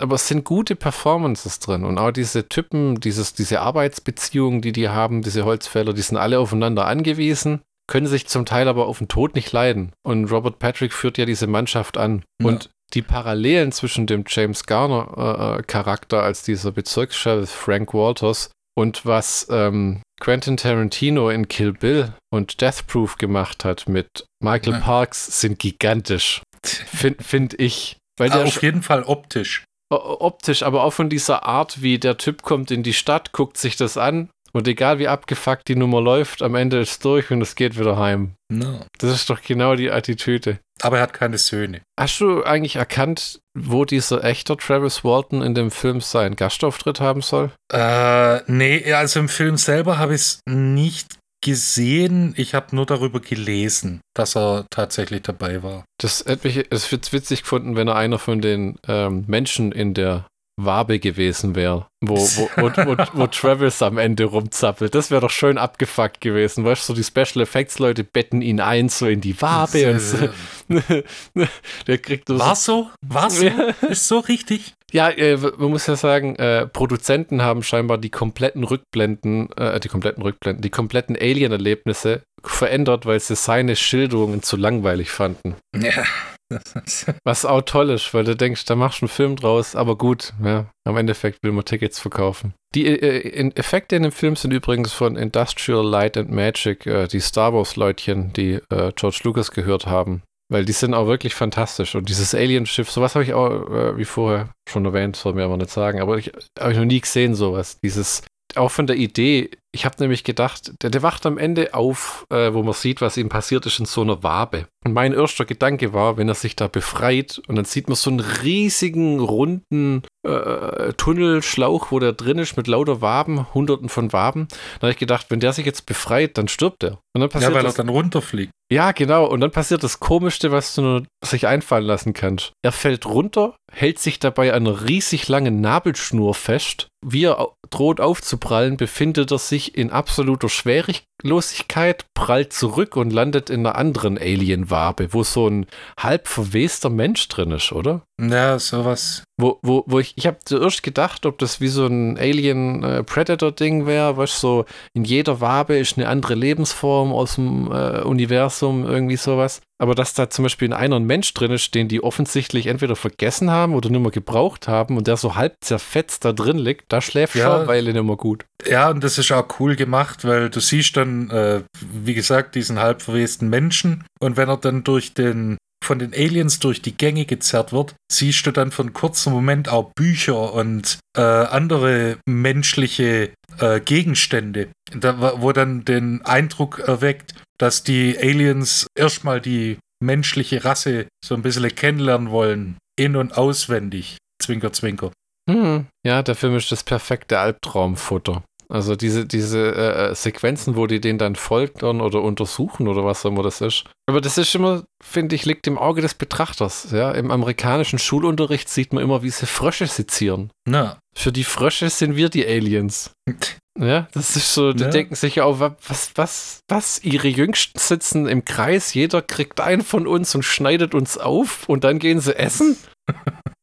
aber 0.00 0.16
es 0.16 0.28
sind 0.28 0.44
gute 0.44 0.76
Performances 0.76 1.58
drin. 1.58 1.84
Und 1.84 1.98
auch 1.98 2.10
diese 2.10 2.48
Typen, 2.48 3.00
dieses, 3.00 3.32
diese 3.34 3.60
Arbeitsbeziehungen, 3.60 4.60
die 4.60 4.72
die 4.72 4.88
haben, 4.88 5.22
diese 5.22 5.44
Holzfäller, 5.44 5.92
die 5.92 6.02
sind 6.02 6.18
alle 6.18 6.38
aufeinander 6.38 6.86
angewiesen, 6.86 7.62
können 7.86 8.06
sich 8.06 8.26
zum 8.28 8.46
Teil 8.46 8.68
aber 8.68 8.86
auf 8.86 8.98
den 8.98 9.08
Tod 9.08 9.34
nicht 9.34 9.52
leiden. 9.52 9.92
Und 10.02 10.30
Robert 10.30 10.58
Patrick 10.58 10.92
führt 10.92 11.18
ja 11.18 11.24
diese 11.24 11.46
Mannschaft 11.46 11.96
an. 11.96 12.22
Ja. 12.40 12.48
Und 12.48 12.70
die 12.94 13.02
Parallelen 13.02 13.72
zwischen 13.72 14.06
dem 14.06 14.24
James 14.26 14.66
Garner-Charakter 14.66 16.18
äh, 16.18 16.20
äh 16.20 16.24
als 16.24 16.42
dieser 16.42 16.72
Bezirkssheriff 16.72 17.50
Frank 17.50 17.94
Walters 17.94 18.50
und 18.76 19.06
was 19.06 19.46
ähm, 19.50 20.02
Quentin 20.20 20.56
Tarantino 20.56 21.30
in 21.30 21.48
Kill 21.48 21.72
Bill 21.72 22.12
und 22.30 22.60
Death 22.60 22.86
Proof 22.86 23.16
gemacht 23.16 23.64
hat 23.64 23.88
mit 23.88 24.26
Michael 24.42 24.74
ja. 24.74 24.80
Parks 24.80 25.40
sind 25.40 25.58
gigantisch. 25.58 26.42
Finde 26.64 27.22
find 27.22 27.58
ich. 27.58 27.96
Weil 28.18 28.32
ah, 28.32 28.42
auf 28.42 28.62
jeden 28.62 28.82
Fall 28.82 29.02
optisch. 29.04 29.64
Optisch, 29.90 30.62
aber 30.62 30.84
auch 30.84 30.92
von 30.92 31.10
dieser 31.10 31.44
Art, 31.44 31.82
wie 31.82 31.98
der 31.98 32.16
Typ 32.16 32.42
kommt 32.42 32.70
in 32.70 32.82
die 32.82 32.92
Stadt, 32.92 33.32
guckt 33.32 33.56
sich 33.56 33.76
das 33.76 33.96
an 33.96 34.30
und 34.52 34.66
egal 34.66 34.98
wie 34.98 35.08
abgefuckt 35.08 35.68
die 35.68 35.76
Nummer 35.76 36.00
läuft, 36.00 36.42
am 36.42 36.54
Ende 36.54 36.80
ist 36.80 36.90
es 36.90 36.98
durch 36.98 37.30
und 37.30 37.40
es 37.40 37.54
geht 37.54 37.78
wieder 37.78 37.96
heim. 37.96 38.34
No. 38.52 38.80
Das 38.98 39.10
ist 39.10 39.30
doch 39.30 39.42
genau 39.42 39.76
die 39.76 39.90
Attitüde. 39.90 40.58
Aber 40.82 40.96
er 40.96 41.02
hat 41.02 41.12
keine 41.12 41.38
Söhne. 41.38 41.82
Hast 41.98 42.20
du 42.20 42.42
eigentlich 42.42 42.76
erkannt, 42.76 43.40
wo 43.56 43.84
dieser 43.84 44.24
echter 44.24 44.56
Travis 44.56 45.04
Walton 45.04 45.42
in 45.42 45.54
dem 45.54 45.70
Film 45.70 46.00
seinen 46.00 46.36
Gastauftritt 46.36 47.00
haben 47.00 47.22
soll? 47.22 47.50
Äh, 47.72 48.40
nee, 48.50 48.92
also 48.92 49.20
im 49.20 49.28
Film 49.28 49.56
selber 49.56 49.98
habe 49.98 50.14
ich 50.14 50.20
es 50.20 50.40
nicht 50.46 51.19
gesehen, 51.42 52.34
ich 52.36 52.54
habe 52.54 52.74
nur 52.76 52.86
darüber 52.86 53.20
gelesen, 53.20 54.00
dass 54.14 54.36
er 54.36 54.66
tatsächlich 54.70 55.22
dabei 55.22 55.62
war. 55.62 55.84
Das 55.98 56.24
hätte 56.26 56.46
mich 56.46 56.66
es 56.70 56.90
wird 56.92 57.12
witzig 57.12 57.42
gefunden, 57.42 57.76
wenn 57.76 57.88
er 57.88 57.96
einer 57.96 58.18
von 58.18 58.40
den 58.40 58.76
ähm, 58.86 59.24
Menschen 59.26 59.72
in 59.72 59.94
der 59.94 60.26
Wabe 60.64 60.98
gewesen 60.98 61.54
wäre, 61.54 61.86
wo, 62.00 62.16
wo, 62.16 62.50
wo, 62.56 62.70
wo, 62.70 62.96
wo 63.14 63.26
Travis 63.30 63.82
am 63.82 63.98
Ende 63.98 64.24
rumzappelt. 64.24 64.94
Das 64.94 65.10
wäre 65.10 65.20
doch 65.20 65.30
schön 65.30 65.58
abgefuckt 65.58 66.20
gewesen. 66.20 66.64
Weißt 66.64 66.88
du, 66.88 66.92
so 66.92 66.96
die 66.96 67.04
Special 67.04 67.42
Effects 67.42 67.78
Leute 67.78 68.04
betten 68.04 68.42
ihn 68.42 68.60
ein, 68.60 68.88
so 68.88 69.06
in 69.06 69.20
die 69.20 69.40
Wabe 69.40 69.92
und 69.92 70.00
so. 70.00 70.28
Der 71.86 71.98
kriegt 71.98 72.28
War 72.28 72.56
so? 72.56 72.90
War 73.06 73.30
so? 73.30 73.46
Ist 73.88 74.08
so 74.08 74.18
richtig? 74.18 74.74
Ja, 74.92 75.08
äh, 75.10 75.36
man 75.36 75.70
muss 75.70 75.86
ja 75.86 75.96
sagen, 75.96 76.36
äh, 76.36 76.66
Produzenten 76.66 77.42
haben 77.42 77.62
scheinbar 77.62 77.98
die 77.98 78.10
kompletten 78.10 78.64
Rückblenden, 78.64 79.52
äh, 79.56 79.78
die 79.80 79.88
kompletten 79.88 80.22
Rückblenden, 80.22 80.62
die 80.62 80.70
kompletten 80.70 81.16
Alien-Erlebnisse 81.16 82.22
verändert, 82.42 83.06
weil 83.06 83.20
sie 83.20 83.36
seine 83.36 83.76
Schilderungen 83.76 84.42
zu 84.42 84.56
langweilig 84.56 85.10
fanden. 85.10 85.56
Ja. 85.76 86.04
Was 87.24 87.44
auch 87.44 87.62
toll 87.62 87.90
ist, 87.90 88.12
weil 88.12 88.24
du 88.24 88.34
denkst, 88.34 88.64
da 88.64 88.74
machst 88.74 89.00
du 89.00 89.04
einen 89.04 89.10
Film 89.10 89.36
draus, 89.36 89.76
aber 89.76 89.96
gut, 89.96 90.32
ja, 90.42 90.66
am 90.84 90.96
Endeffekt 90.96 91.38
will 91.42 91.52
man 91.52 91.64
Tickets 91.64 92.00
verkaufen. 92.00 92.54
Die 92.74 92.86
äh, 92.86 93.50
Effekte 93.54 93.96
in 93.96 94.02
dem 94.02 94.12
Film 94.12 94.36
sind 94.36 94.52
übrigens 94.52 94.92
von 94.92 95.16
Industrial 95.16 95.86
Light 95.86 96.16
and 96.16 96.30
Magic, 96.30 96.86
äh, 96.86 97.06
die 97.06 97.20
Star 97.20 97.54
Wars-Leutchen, 97.54 98.32
die 98.32 98.60
äh, 98.70 98.92
George 98.96 99.20
Lucas 99.22 99.52
gehört 99.52 99.86
haben. 99.86 100.22
Weil 100.50 100.64
die 100.64 100.72
sind 100.72 100.94
auch 100.94 101.06
wirklich 101.06 101.34
fantastisch. 101.34 101.94
Und 101.94 102.08
dieses 102.08 102.34
Alien-Schiff, 102.34 102.90
sowas 102.90 103.14
habe 103.14 103.24
ich 103.24 103.32
auch, 103.32 103.70
äh, 103.70 103.96
wie 103.96 104.04
vorher 104.04 104.50
schon 104.68 104.84
erwähnt, 104.84 105.16
soll 105.16 105.34
mir 105.34 105.44
aber 105.44 105.56
nicht 105.56 105.70
sagen, 105.70 106.00
aber 106.00 106.18
ich 106.18 106.32
habe 106.58 106.72
ich 106.72 106.78
noch 106.78 106.84
nie 106.84 107.00
gesehen, 107.00 107.34
sowas. 107.34 107.78
Dieses 107.82 108.22
auch 108.56 108.70
von 108.70 108.86
der 108.86 108.96
Idee, 108.96 109.50
ich 109.72 109.84
habe 109.84 109.96
nämlich 110.00 110.24
gedacht, 110.24 110.72
der, 110.82 110.90
der, 110.90 111.02
wacht 111.02 111.24
am 111.26 111.38
Ende 111.38 111.74
auf, 111.74 112.26
äh, 112.30 112.52
wo 112.52 112.62
man 112.62 112.74
sieht, 112.74 113.00
was 113.00 113.16
ihm 113.16 113.28
passiert 113.28 113.66
ist, 113.66 113.78
in 113.78 113.86
so 113.86 114.00
einer 114.02 114.22
Wabe. 114.22 114.66
Und 114.84 114.92
mein 114.92 115.12
erster 115.12 115.44
Gedanke 115.44 115.92
war, 115.92 116.16
wenn 116.16 116.28
er 116.28 116.34
sich 116.34 116.56
da 116.56 116.66
befreit 116.66 117.40
und 117.46 117.56
dann 117.56 117.64
sieht 117.64 117.88
man 117.88 117.96
so 117.96 118.10
einen 118.10 118.20
riesigen, 118.20 119.20
runden 119.20 120.02
äh, 120.26 120.92
Tunnelschlauch, 120.94 121.90
wo 121.90 121.98
der 121.98 122.12
drin 122.12 122.38
ist 122.38 122.56
mit 122.56 122.66
lauter 122.66 123.00
Waben, 123.00 123.52
hunderten 123.54 123.88
von 123.88 124.12
Waben. 124.12 124.48
Dann 124.48 124.88
habe 124.88 124.92
ich 124.92 124.98
gedacht, 124.98 125.26
wenn 125.28 125.40
der 125.40 125.52
sich 125.52 125.66
jetzt 125.66 125.86
befreit, 125.86 126.36
dann 126.36 126.48
stirbt 126.48 126.82
er. 126.82 126.98
Und 127.14 127.20
dann 127.20 127.28
passiert 127.28 127.52
ja, 127.52 127.56
weil 127.56 127.64
das, 127.64 127.74
er 127.74 127.84
dann 127.84 127.88
runterfliegt. 127.88 128.52
Ja, 128.72 128.92
genau. 128.92 129.26
Und 129.26 129.40
dann 129.40 129.50
passiert 129.50 129.82
das 129.82 129.98
Komischste, 129.98 130.52
was 130.52 130.74
du 130.74 130.82
nur 130.82 131.02
sich 131.24 131.46
einfallen 131.46 131.84
lassen 131.84 132.12
kannst. 132.12 132.52
Er 132.62 132.72
fällt 132.72 133.04
runter, 133.04 133.56
hält 133.72 133.98
sich 133.98 134.18
dabei 134.18 134.52
an 134.52 134.66
einer 134.66 134.88
riesig 134.88 135.28
langen 135.28 135.60
Nabelschnur 135.60 136.34
fest. 136.34 136.88
Wie 137.04 137.24
er 137.24 137.52
droht 137.70 138.00
aufzuprallen, 138.00 138.76
befindet 138.76 139.30
er 139.30 139.38
sich 139.38 139.76
in 139.76 139.90
absoluter 139.90 140.50
Schwerelosigkeit, 140.50 142.04
prallt 142.14 142.52
zurück 142.52 142.96
und 142.96 143.10
landet 143.10 143.48
in 143.48 143.60
einer 143.60 143.76
anderen 143.76 144.18
Alien-Wabe, 144.18 145.14
wo 145.14 145.22
so 145.22 145.48
ein 145.48 145.66
halb 145.98 146.28
verwester 146.28 146.90
Mensch 146.90 147.26
drin 147.28 147.52
ist, 147.52 147.72
oder? 147.72 148.02
Ja, 148.20 148.58
sowas. 148.58 149.24
Wo, 149.38 149.58
wo, 149.62 149.84
wo 149.86 149.98
ich, 149.98 150.12
ich 150.16 150.26
habe 150.26 150.38
zuerst 150.44 150.82
gedacht, 150.82 151.24
ob 151.24 151.38
das 151.38 151.60
wie 151.62 151.68
so 151.68 151.86
ein 151.86 152.18
Alien-Predator-Ding 152.18 153.82
äh, 153.82 153.86
wäre, 153.86 154.16
was 154.18 154.38
so 154.38 154.66
in 154.92 155.04
jeder 155.04 155.40
Wabe 155.40 155.78
ist 155.78 155.96
eine 155.96 156.08
andere 156.08 156.34
Lebensform 156.34 157.12
aus 157.12 157.36
dem 157.36 157.72
äh, 157.72 158.02
Universum, 158.02 158.59
irgendwie 158.62 159.16
sowas. 159.16 159.60
Aber 159.78 159.94
dass 159.94 160.14
da 160.14 160.28
zum 160.28 160.44
Beispiel 160.44 160.66
in 160.66 160.72
einer 160.72 160.96
ein 160.96 161.04
Mensch 161.04 161.32
drin 161.32 161.52
ist, 161.52 161.74
den 161.74 161.88
die 161.88 162.02
offensichtlich 162.02 162.66
entweder 162.66 162.96
vergessen 162.96 163.50
haben 163.50 163.74
oder 163.74 163.88
nur 163.88 164.00
mal 164.00 164.10
gebraucht 164.10 164.68
haben 164.68 164.96
und 164.96 165.06
der 165.06 165.16
so 165.16 165.36
halb 165.36 165.56
zerfetzt 165.60 166.24
da 166.24 166.32
drin 166.32 166.58
liegt, 166.58 166.92
da 166.92 167.00
schläft 167.00 167.34
ja. 167.34 167.44
schon 167.44 167.52
eine 167.52 167.66
Weile 167.66 167.92
nicht 167.92 168.02
mehr 168.02 168.16
gut. 168.16 168.44
Ja, 168.66 168.90
und 168.90 169.02
das 169.02 169.18
ist 169.18 169.32
auch 169.32 169.46
cool 169.58 169.76
gemacht, 169.76 170.24
weil 170.24 170.50
du 170.50 170.60
siehst 170.60 170.96
dann, 170.96 171.30
äh, 171.30 171.62
wie 171.80 172.14
gesagt, 172.14 172.54
diesen 172.54 172.78
halb 172.78 173.02
verwesten 173.02 173.48
Menschen 173.48 174.04
und 174.20 174.36
wenn 174.36 174.48
er 174.48 174.58
dann 174.58 174.84
durch 174.84 175.14
den 175.14 175.56
von 175.82 175.98
den 175.98 176.12
Aliens 176.12 176.58
durch 176.60 176.82
die 176.82 176.96
Gänge 176.96 177.24
gezerrt 177.24 177.72
wird, 177.72 177.94
siehst 178.12 178.46
du 178.46 178.50
dann 178.50 178.70
für 178.70 178.82
einen 178.82 178.92
kurzen 178.92 179.32
Moment 179.32 179.68
auch 179.68 179.92
Bücher 179.94 180.52
und 180.52 180.98
äh, 181.16 181.22
andere 181.22 182.18
menschliche 182.26 183.30
äh, 183.58 183.80
Gegenstände, 183.80 184.68
da, 184.94 185.40
wo 185.40 185.52
dann 185.52 185.84
den 185.84 186.22
Eindruck 186.24 186.78
erweckt, 186.80 187.34
dass 187.58 187.82
die 187.82 188.16
Aliens 188.18 188.86
erstmal 188.94 189.40
die 189.40 189.78
menschliche 190.02 190.64
Rasse 190.64 191.06
so 191.24 191.34
ein 191.34 191.42
bisschen 191.42 191.74
kennenlernen 191.74 192.30
wollen, 192.30 192.78
in- 192.98 193.16
und 193.16 193.36
auswendig. 193.36 194.18
Zwinker, 194.40 194.72
zwinker. 194.72 195.12
Hm, 195.48 195.86
ja, 196.06 196.22
der 196.22 196.34
Film 196.34 196.56
ist 196.56 196.72
das 196.72 196.84
perfekte 196.84 197.38
Albtraumfutter. 197.38 198.42
Also 198.70 198.94
diese, 198.94 199.26
diese 199.26 199.74
äh, 199.74 200.10
äh, 200.10 200.14
Sequenzen, 200.14 200.76
wo 200.76 200.86
die 200.86 201.00
den 201.00 201.18
dann 201.18 201.34
foltern 201.34 202.00
oder 202.00 202.22
untersuchen 202.22 202.86
oder 202.86 203.04
was 203.04 203.26
auch 203.26 203.30
immer 203.30 203.42
das 203.42 203.60
ist. 203.60 203.84
Aber 204.08 204.20
das 204.20 204.38
ist 204.38 204.54
immer, 204.54 204.84
finde 205.02 205.34
ich, 205.34 205.44
liegt 205.44 205.66
im 205.66 205.76
Auge 205.76 206.02
des 206.02 206.14
Betrachters. 206.14 206.88
Ja? 206.92 207.10
Im 207.10 207.32
amerikanischen 207.32 207.98
Schulunterricht 207.98 208.68
sieht 208.68 208.92
man 208.92 209.02
immer, 209.02 209.24
wie 209.24 209.30
sie 209.30 209.46
Frösche 209.46 209.88
sezieren. 209.88 210.52
Na. 210.68 211.00
Für 211.16 211.32
die 211.32 211.44
Frösche 211.44 211.90
sind 211.90 212.14
wir 212.14 212.28
die 212.28 212.46
Aliens. 212.46 213.10
Ja, 213.80 214.08
das 214.12 214.36
ist 214.36 214.52
so, 214.52 214.74
die 214.74 214.84
ja. 214.84 214.90
denken 214.90 215.14
sich 215.14 215.36
ja 215.36 215.44
auch, 215.44 215.58
was, 215.58 216.12
was, 216.14 216.62
was, 216.68 217.02
ihre 217.02 217.28
Jüngsten 217.28 217.78
sitzen 217.78 218.28
im 218.28 218.44
Kreis, 218.44 218.92
jeder 218.92 219.22
kriegt 219.22 219.58
einen 219.60 219.82
von 219.82 220.06
uns 220.06 220.34
und 220.34 220.42
schneidet 220.42 220.94
uns 220.94 221.16
auf 221.16 221.66
und 221.66 221.82
dann 221.84 221.98
gehen 221.98 222.20
sie 222.20 222.36
essen? 222.36 222.76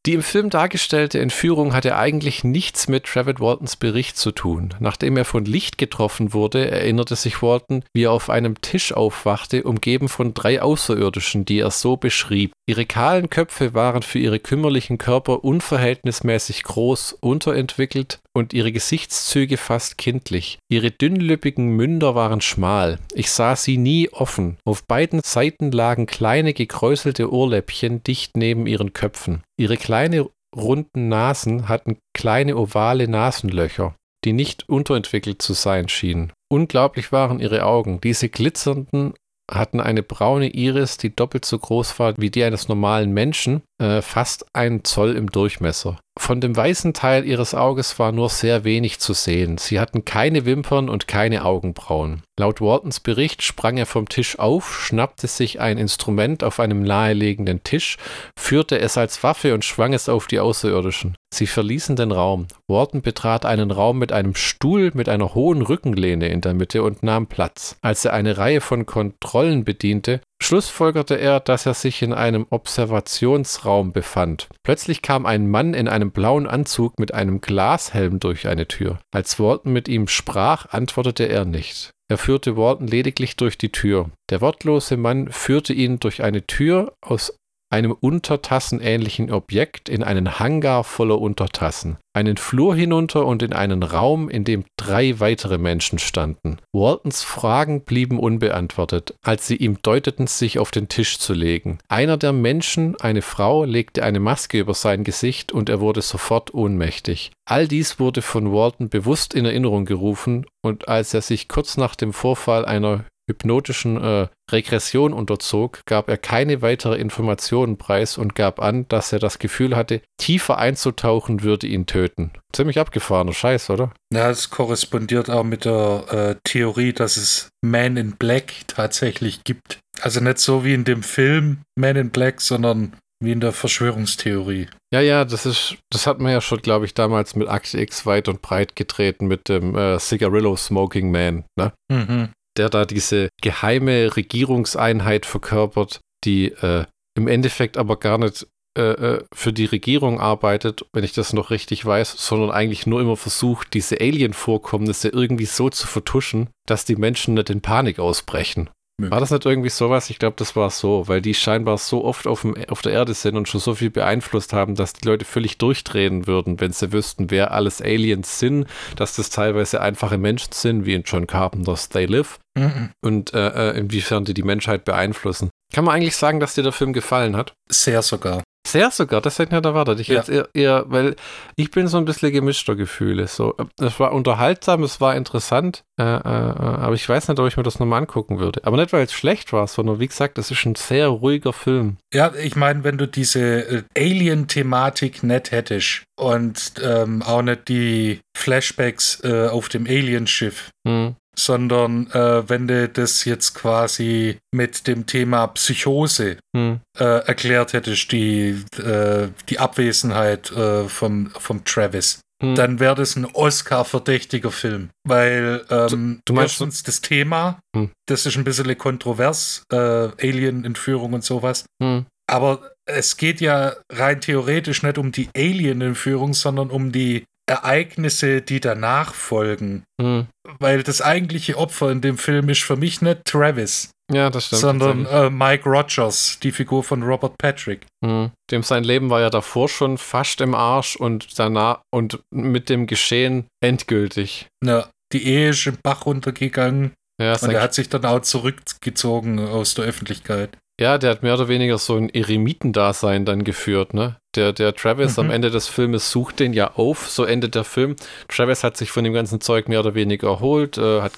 Die 0.08 0.14
im 0.14 0.24
Film 0.24 0.50
dargestellte 0.50 1.20
Entführung 1.20 1.74
hatte 1.74 1.98
eigentlich 1.98 2.46
nichts 2.46 2.88
mit 2.88 3.04
Travis 3.04 3.42
Waltons 3.42 3.76
Bericht 3.76 4.16
zu 4.16 4.32
tun. 4.32 4.74
Nachdem 4.80 5.18
er 5.18 5.26
von 5.26 5.44
Licht 5.44 5.78
getroffen 5.78 6.32
wurde, 6.32 6.72
erinnerte 6.72 7.18
sich 7.18 7.42
Walton, 7.42 7.84
wie 7.92 8.04
er 8.04 8.14
auf 8.14 8.30
einem 8.30 8.62
Tisch 8.62 8.94
aufwachte, 8.94 9.64
umgeben 9.64 10.08
von 10.08 10.34
drei 10.34 10.62
Außerirdischen, 10.62 11.44
die 11.44 11.60
er 11.60 11.72
so 11.72 11.98
beschrieb. 11.98 12.54
Ihre 12.70 12.86
kahlen 12.86 13.30
Köpfe 13.30 13.74
waren 13.74 14.02
für 14.02 14.20
ihre 14.20 14.40
kümmerlichen 14.40 14.98
Körper 14.98 15.44
unverhältnismäßig 15.44 16.64
groß, 16.64 17.18
unterentwickelt 17.20 18.20
und 18.32 18.54
ihre 18.54 18.72
Gesichtszüge 18.72 19.58
fast 19.58 19.98
kindlich. 19.98 20.58
Ihre 20.70 20.92
dünnlippigen 20.92 21.76
Münder 21.76 22.16
waren 22.16 22.40
schmal. 22.40 23.00
Ich 23.14 23.30
sah 23.30 23.58
sie 23.58 23.78
nie 23.78 24.10
offen. 24.14 24.56
Auf 24.64 24.86
beiden 24.86 25.20
Seiten 25.22 25.72
lagen 25.72 26.06
kleine 26.06 26.54
gekräuselte 26.54 27.30
Ohrläppchen 27.30 28.04
dicht 28.04 28.38
neben 28.38 28.68
ihren 28.68 28.94
Köpfen. 28.94 29.44
Ihre 29.60 29.78
kleine 29.78 30.30
runden 30.56 31.10
Nasen 31.10 31.68
hatten 31.68 31.98
kleine 32.14 32.58
ovale 32.58 33.08
Nasenlöcher, 33.08 33.96
die 34.24 34.34
nicht 34.34 34.70
unterentwickelt 34.70 35.42
zu 35.42 35.54
sein 35.54 35.90
schienen. 35.90 36.32
Unglaublich 36.50 37.12
waren 37.12 37.40
ihre 37.40 37.66
Augen, 37.66 38.00
diese 38.02 38.30
glitzernden, 38.30 39.14
hatten 39.50 39.80
eine 39.80 40.04
braune 40.04 40.50
Iris, 40.50 40.98
die 40.98 41.16
doppelt 41.16 41.46
so 41.46 41.58
groß 41.58 42.00
war 42.00 42.18
wie 42.18 42.30
die 42.30 42.44
eines 42.44 42.68
normalen 42.68 43.12
Menschen, 43.14 43.64
äh, 43.82 44.02
fast 44.02 44.46
einen 44.54 44.84
Zoll 44.84 45.16
im 45.16 45.32
Durchmesser. 45.32 45.98
Von 46.18 46.42
dem 46.42 46.56
weißen 46.56 46.94
Teil 46.94 47.26
ihres 47.26 47.54
Auges 47.54 48.00
war 48.00 48.12
nur 48.12 48.30
sehr 48.30 48.64
wenig 48.64 49.00
zu 49.00 49.14
sehen. 49.14 49.58
Sie 49.58 49.80
hatten 49.80 50.04
keine 50.04 50.46
Wimpern 50.46 50.90
und 50.90 51.08
keine 51.08 51.46
Augenbrauen. 51.46 52.24
Laut 52.40 52.60
Waltons 52.60 53.00
Bericht 53.00 53.44
sprang 53.44 53.78
er 53.78 53.86
vom 53.86 54.10
Tisch 54.10 54.40
auf, 54.40 54.82
schnappte 54.82 55.28
sich 55.28 55.60
ein 55.60 55.78
Instrument 55.78 56.44
auf 56.44 56.60
einem 56.60 56.82
nahelegenden 56.82 57.64
Tisch, 57.64 57.98
führte 58.38 58.80
es 58.80 58.98
als 58.98 59.22
Waffe 59.24 59.54
und 59.54 59.64
schwang 59.64 59.94
es 59.94 60.10
auf 60.10 60.28
die 60.28 60.40
Außerirdischen. 60.40 61.16
Sie 61.34 61.48
verließen 61.48 61.96
den 61.96 62.12
Raum. 62.12 62.48
Walton 62.68 63.02
betrat 63.02 63.46
einen 63.46 63.72
Raum 63.72 64.00
mit 64.00 64.12
einem 64.12 64.34
Stuhl 64.34 64.92
mit 64.94 65.10
einer 65.10 65.36
hohen 65.36 65.62
Rückenlehne 65.62 66.30
in 66.30 66.42
der 66.42 66.54
Mitte 66.54 66.84
und 66.84 67.04
nahm 67.04 67.28
Platz. 67.28 67.76
Als 67.82 68.06
er 68.06 68.14
eine 68.14 68.38
Reihe 68.38 68.62
von 68.62 68.86
Kontrollen 68.86 69.66
bediente, 69.66 70.22
schlussfolgerte 70.42 71.16
er, 71.16 71.40
dass 71.40 71.66
er 71.66 71.74
sich 71.74 72.02
in 72.02 72.14
einem 72.14 72.46
Observationsraum 72.50 73.92
befand. 73.92 74.48
Plötzlich 74.64 75.02
kam 75.02 75.26
ein 75.26 75.50
Mann 75.50 75.74
in 75.74 75.88
einem 75.88 76.12
blauen 76.12 76.48
Anzug 76.48 77.00
mit 77.00 77.14
einem 77.14 77.42
Glashelm 77.42 78.20
durch 78.20 78.48
eine 78.48 78.68
Tür. 78.68 79.00
Als 79.12 79.40
Walton 79.40 79.74
mit 79.74 79.88
ihm 79.88 80.08
sprach, 80.08 80.68
antwortete 80.70 81.26
er 81.26 81.46
nicht. 81.46 81.92
Er 82.10 82.18
führte 82.18 82.56
Walton 82.56 82.88
lediglich 82.88 83.36
durch 83.36 83.58
die 83.58 83.72
Tür. 83.72 84.12
Der 84.30 84.40
wortlose 84.42 84.96
Mann 84.96 85.30
führte 85.32 85.74
ihn 85.74 86.00
durch 86.00 86.24
eine 86.24 86.48
Tür 86.48 86.94
aus 87.02 87.38
einem 87.70 87.92
untertassenähnlichen 87.92 89.32
Objekt 89.32 89.90
in 89.90 90.04
einen 90.04 90.40
Hangar 90.40 90.84
voller 90.84 91.20
Untertassen, 91.20 91.98
einen 92.14 92.38
Flur 92.38 92.76
hinunter 92.76 93.26
und 93.26 93.44
in 93.44 93.54
einen 93.54 93.84
Raum, 93.84 94.30
in 94.30 94.44
dem 94.44 94.64
drei 94.78 95.20
weitere 95.20 95.58
Menschen 95.58 96.00
standen. 96.00 96.58
Waltons 96.74 97.24
Fragen 97.24 97.84
blieben 97.84 98.20
unbeantwortet, 98.20 99.16
als 99.22 99.48
sie 99.48 99.58
ihm 99.58 99.82
deuteten, 99.82 100.28
sich 100.28 100.60
auf 100.60 100.72
den 100.72 100.88
Tisch 100.88 101.20
zu 101.20 101.34
legen. 101.34 101.80
Einer 101.90 102.18
der 102.18 102.34
Menschen, 102.34 102.96
eine 103.02 103.22
Frau, 103.22 103.66
legte 103.66 104.04
eine 104.04 104.20
Maske 104.20 104.60
über 104.60 104.74
sein 104.74 105.04
Gesicht 105.04 105.52
und 105.52 105.70
er 105.70 105.82
wurde 105.82 106.02
sofort 106.02 106.54
ohnmächtig. 106.54 107.32
All 107.46 107.68
dies 107.68 108.00
wurde 108.00 108.22
von 108.22 108.52
Walton 108.52 108.90
bewusst 108.90 109.34
in 109.34 109.46
Erinnerung 109.46 109.86
gerufen 109.86 110.46
und 110.62 110.88
als 110.88 111.14
er 111.14 111.22
sich 111.22 111.48
kurz 111.48 111.78
nach 111.78 111.96
dem 111.96 112.14
Vorfall 112.14 112.66
einer 112.66 113.06
hypnotischen 113.28 114.02
äh, 114.02 114.28
Regression 114.52 115.14
unterzog, 115.14 115.82
gab 115.86 116.10
er 116.10 116.18
keine 116.18 116.62
weitere 116.62 116.96
Informationen 116.96 117.78
preis 117.78 118.18
und 118.18 118.36
gab 118.36 118.60
an, 118.62 118.88
dass 118.88 119.12
er 119.12 119.20
das 119.20 119.40
Gefühl 119.40 119.76
hatte, 119.76 120.02
tiefer 120.18 120.58
einzutauchen 120.58 121.44
würde 121.44 121.68
ihn 121.68 121.86
töten. 121.86 122.32
Ziemlich 122.54 122.80
abgefahrener 122.80 123.34
Scheiß, 123.34 123.70
oder? 123.70 123.92
Ja, 124.14 124.30
es 124.30 124.50
korrespondiert 124.50 125.30
auch 125.30 125.44
mit 125.44 125.66
der 125.66 126.06
äh, 126.10 126.36
Theorie, 126.44 126.94
dass 126.94 127.18
es 127.18 127.50
Man 127.62 127.98
in 127.98 128.16
Black 128.16 128.54
tatsächlich 128.68 129.44
gibt. 129.44 129.80
Also 130.02 130.22
nicht 130.22 130.40
so 130.40 130.64
wie 130.64 130.74
in 130.74 130.86
dem 130.86 131.04
Film 131.04 131.60
Man 131.76 131.96
in 131.98 132.10
Black, 132.12 132.42
sondern 132.42 132.94
wie 133.20 133.32
in 133.32 133.40
der 133.40 133.52
Verschwörungstheorie. 133.52 134.68
Ja, 134.94 135.02
ja, 135.02 135.26
das 135.26 135.46
ist, 135.46 135.78
das 135.90 136.06
hat 136.06 136.20
man 136.20 136.32
ja 136.32 136.40
schon, 136.40 136.62
glaube 136.62 136.86
ich, 136.86 136.94
damals 136.94 137.36
mit 137.36 137.48
Akte 137.48 137.80
X 137.82 138.06
weit 138.06 138.28
und 138.30 138.42
breit 138.42 138.76
getreten 138.76 139.28
mit 139.28 139.50
dem 139.50 139.76
äh, 139.76 140.00
Cigarillo 140.00 140.56
Smoking 140.56 141.12
Man, 141.12 141.44
ne? 141.58 141.74
Mhm. 141.92 142.30
Der 142.58 142.70
da 142.70 142.86
diese 142.86 143.30
geheime 143.42 144.16
Regierungseinheit 144.16 145.26
verkörpert, 145.26 146.02
die 146.24 146.48
äh, 146.48 146.86
im 147.16 147.28
Endeffekt 147.28 147.78
aber 147.78 147.98
gar 147.98 148.18
nicht 148.18 148.48
äh, 148.78 149.16
äh, 149.16 149.24
für 149.34 149.54
die 149.54 149.66
Regierung 149.66 150.20
arbeitet, 150.20 150.86
wenn 150.94 151.04
ich 151.04 151.12
das 151.12 151.34
noch 151.34 151.50
richtig 151.50 151.84
weiß, 151.84 152.14
sondern 152.18 152.52
eigentlich 152.52 152.86
nur 152.86 153.02
immer 153.02 153.18
versucht, 153.18 153.74
diese 153.74 154.00
Alien-Vorkommnisse 154.00 155.10
irgendwie 155.10 155.46
so 155.46 155.70
zu 155.70 155.88
vertuschen, 155.88 156.50
dass 156.68 156.86
die 156.86 156.96
Menschen 156.96 157.34
nicht 157.34 157.50
in 157.50 157.62
Panik 157.62 157.98
ausbrechen. 157.98 158.70
War 159.00 159.20
das 159.20 159.30
nicht 159.30 159.46
irgendwie 159.46 159.70
sowas? 159.70 160.10
Ich 160.10 160.18
glaube, 160.18 160.36
das 160.38 160.56
war 160.56 160.72
so, 160.72 161.08
weil 161.08 161.22
die 161.22 161.36
scheinbar 161.36 161.78
so 161.78 162.04
oft 162.04 162.26
auf, 162.26 162.42
dem, 162.42 162.56
auf 162.68 162.82
der 162.82 162.94
Erde 162.94 163.14
sind 163.14 163.36
und 163.38 163.48
schon 163.48 163.62
so 163.62 163.76
viel 163.76 163.92
beeinflusst 163.92 164.54
haben, 164.54 164.74
dass 164.74 164.94
die 164.94 165.08
Leute 165.08 165.24
völlig 165.24 165.60
durchdrehen 165.60 166.26
würden, 166.26 166.60
wenn 166.60 166.72
sie 166.72 166.92
wüssten, 166.92 167.30
wer 167.30 167.52
alles 167.52 167.80
Aliens 167.80 168.40
sind, 168.40 168.66
dass 168.96 169.16
das 169.16 169.30
teilweise 169.30 169.82
einfache 169.82 170.18
Menschen 170.18 170.52
sind, 170.52 170.86
wie 170.86 170.96
in 170.96 171.04
John 171.04 171.28
Carpenter's 171.28 171.90
They 171.90 172.06
Live 172.08 172.40
Mhm. 172.58 172.90
und 173.04 173.36
äh, 173.36 173.70
äh, 173.70 173.78
inwiefern 173.78 174.26
die 174.26 174.34
die 174.34 174.42
Menschheit 174.42 174.84
beeinflussen. 174.84 175.52
Kann 175.72 175.86
man 175.86 175.94
eigentlich 175.94 176.16
sagen, 176.16 176.40
dass 176.40 176.56
dir 176.56 176.64
der 176.64 176.72
Film 176.72 176.92
gefallen 176.92 177.36
hat? 177.38 177.54
Sehr 177.70 178.02
sogar. 178.02 178.42
Sehr 178.68 178.92
sogar, 178.92 179.22
das 179.22 179.40
hätte 179.40 179.50
ich 179.56 179.62
nicht 179.62 179.66
erwartet. 179.66 180.00
Ich 180.02 180.08
Ja. 180.10 180.16
jetzt 180.16 180.30
eher, 180.30 180.50
eher, 180.54 180.84
weil 180.88 181.16
ich 181.56 181.72
bin 181.72 181.88
so 181.88 181.98
ein 181.98 182.06
bisschen 182.06 182.32
gemischter 182.34 182.76
Gefühle. 182.76 183.28
So, 183.28 183.56
es 183.80 184.00
war 184.00 184.12
unterhaltsam, 184.12 184.84
es 184.84 185.00
war 185.00 185.16
interessant, 185.16 185.84
äh, 186.00 186.04
äh, 186.04 186.06
äh, 186.06 186.22
aber 186.24 186.94
ich 186.96 187.08
weiß 187.08 187.28
nicht, 187.30 187.40
ob 187.40 187.48
ich 187.48 187.56
mir 187.56 187.64
das 187.64 187.80
nochmal 187.80 188.00
angucken 188.02 188.40
würde. 188.40 188.62
Aber 188.66 188.76
nicht, 188.78 188.92
weil 188.92 189.04
es 189.06 189.14
schlecht 189.14 189.54
war, 189.54 189.68
sondern 189.68 190.00
wie 190.00 190.08
gesagt, 190.08 190.38
es 190.38 190.52
ist 190.52 190.66
ein 190.66 190.76
sehr 190.76 191.08
ruhiger 191.08 191.54
Film. 191.54 191.98
Ja, 192.14 192.34
ich 192.36 192.56
meine, 192.56 192.84
wenn 192.84 192.98
du 192.98 193.08
diese 193.08 193.40
äh, 193.40 193.84
Alien-Thematik 193.98 195.24
nicht 195.24 195.52
hättest 195.52 196.04
und 196.20 196.74
ähm, 196.84 197.22
auch 197.24 197.42
nicht 197.42 197.68
die 197.68 198.20
Flashbacks 198.38 199.24
äh, 199.24 199.48
auf 199.48 199.70
dem 199.70 199.86
Alienschiff, 199.86 200.70
Hm. 200.88 201.16
Sondern 201.38 202.08
äh, 202.12 202.50
wenn 202.50 202.68
du 202.68 202.90
das 202.90 203.24
jetzt 203.26 203.54
quasi 203.54 204.38
mit 204.54 204.88
dem 204.88 205.06
Thema 205.06 205.48
Psychose 205.48 206.38
Hm. 206.56 206.80
äh, 206.98 207.04
erklärt 207.04 207.74
hättest, 207.74 208.12
die, 208.12 208.64
äh, 208.78 209.28
die 209.50 209.60
Abwesenheit 209.60 210.52
äh, 210.52 210.88
vom, 210.90 211.30
vom 211.38 211.64
Travis, 211.64 212.20
Hm. 212.42 212.54
dann 212.56 212.80
wäre 212.80 212.94
das 212.96 213.16
ein 213.16 213.26
Oscar-verdächtiger 213.26 214.52
Film. 214.52 214.90
Weil 215.08 215.66
ähm, 215.70 216.20
du 216.26 216.34
meinst- 216.34 216.54
erstens 216.62 216.84
das 216.84 217.02
Thema, 217.02 217.60
Hm. 217.76 217.90
das 218.08 218.26
ist 218.26 218.38
ein 218.38 218.44
bisschen 218.44 218.78
kontrovers, 218.78 219.64
äh, 219.72 219.76
Alien-Entführung 219.78 221.14
und 221.14 221.24
sowas. 221.24 221.66
Hm. 221.82 222.06
Aber 222.30 222.72
es 222.86 223.18
geht 223.18 223.42
ja 223.42 223.74
rein 223.92 224.22
theoretisch 224.22 224.84
nicht 224.84 224.98
um 224.98 225.12
die 225.12 225.30
Alien-Entführung, 225.36 226.34
sondern 226.34 226.70
um 226.70 226.92
die 226.92 227.24
Ereignisse, 227.48 228.42
die 228.42 228.60
danach 228.60 229.14
folgen. 229.14 229.84
Hm. 230.02 230.28
Weil 230.60 230.84
das 230.84 231.02
eigentliche 231.02 231.58
Opfer 231.58 231.92
in 231.92 232.02
dem 232.02 232.18
Film 232.18 232.50
ist 232.50 232.64
für 232.64 232.76
mich 232.76 233.02
nicht 233.02 233.26
Travis, 233.26 233.90
Ja, 234.12 234.30
das 234.30 234.48
stimmt. 234.48 234.62
sondern 234.62 235.06
äh, 235.06 235.30
Mike 235.30 235.68
Rogers, 235.70 236.40
die 236.44 236.52
Figur 236.52 236.84
von 236.84 237.04
Robert 237.04 237.38
Patrick. 237.38 237.86
Hm. 238.04 238.32
Dem 238.52 238.64
sein 238.64 238.84
Leben 238.84 239.10
war 239.10 239.22
ja 239.22 239.30
davor 239.30 239.70
schon 239.70 239.98
fast 239.98 240.42
im 240.42 240.56
Arsch 240.56 240.96
und 240.96 241.40
danach 241.40 241.80
und 241.94 242.20
mit 242.32 242.70
dem 242.70 242.86
Geschehen 242.88 243.46
endgültig. 243.64 244.48
Ja, 244.64 244.90
die 245.14 245.26
Ehe 245.26 245.50
ist 245.50 245.66
im 245.68 245.78
Bach 245.82 246.06
runtergegangen 246.06 246.92
Ja, 247.22 247.38
und 247.40 247.50
er 247.52 247.62
hat 247.62 247.74
sich 247.74 247.88
dann 247.90 248.06
auch 248.06 248.20
zurückgezogen 248.22 249.40
aus 249.40 249.74
der 249.74 249.86
Öffentlichkeit. 249.86 250.58
Ja, 250.80 251.00
der 251.00 251.10
hat 251.10 251.24
mehr 251.24 251.34
oder 251.34 251.48
weniger 251.48 251.80
so 251.80 251.96
ein 251.96 252.10
Eremitendasein 252.10 253.26
dann 253.26 253.44
geführt, 253.44 253.96
ne? 253.96 254.18
Der, 254.36 254.54
der 254.54 254.76
Travis 254.76 255.18
Mhm. 255.18 255.24
am 255.24 255.32
Ende 255.32 255.50
des 255.50 255.68
Filmes 255.68 256.12
sucht 256.12 256.40
den 256.40 256.54
ja 256.54 256.76
auf, 256.76 257.10
so 257.10 257.24
endet 257.24 257.56
der 257.56 257.64
Film. 257.64 257.96
Travis 258.28 258.64
hat 258.64 258.78
sich 258.78 258.92
von 258.92 259.04
dem 259.04 259.14
ganzen 259.14 259.42
Zeug 259.42 259.68
mehr 259.68 259.80
oder 259.80 259.96
weniger 259.96 260.28
erholt, 260.28 260.78
äh, 260.78 261.02
hat, 261.02 261.14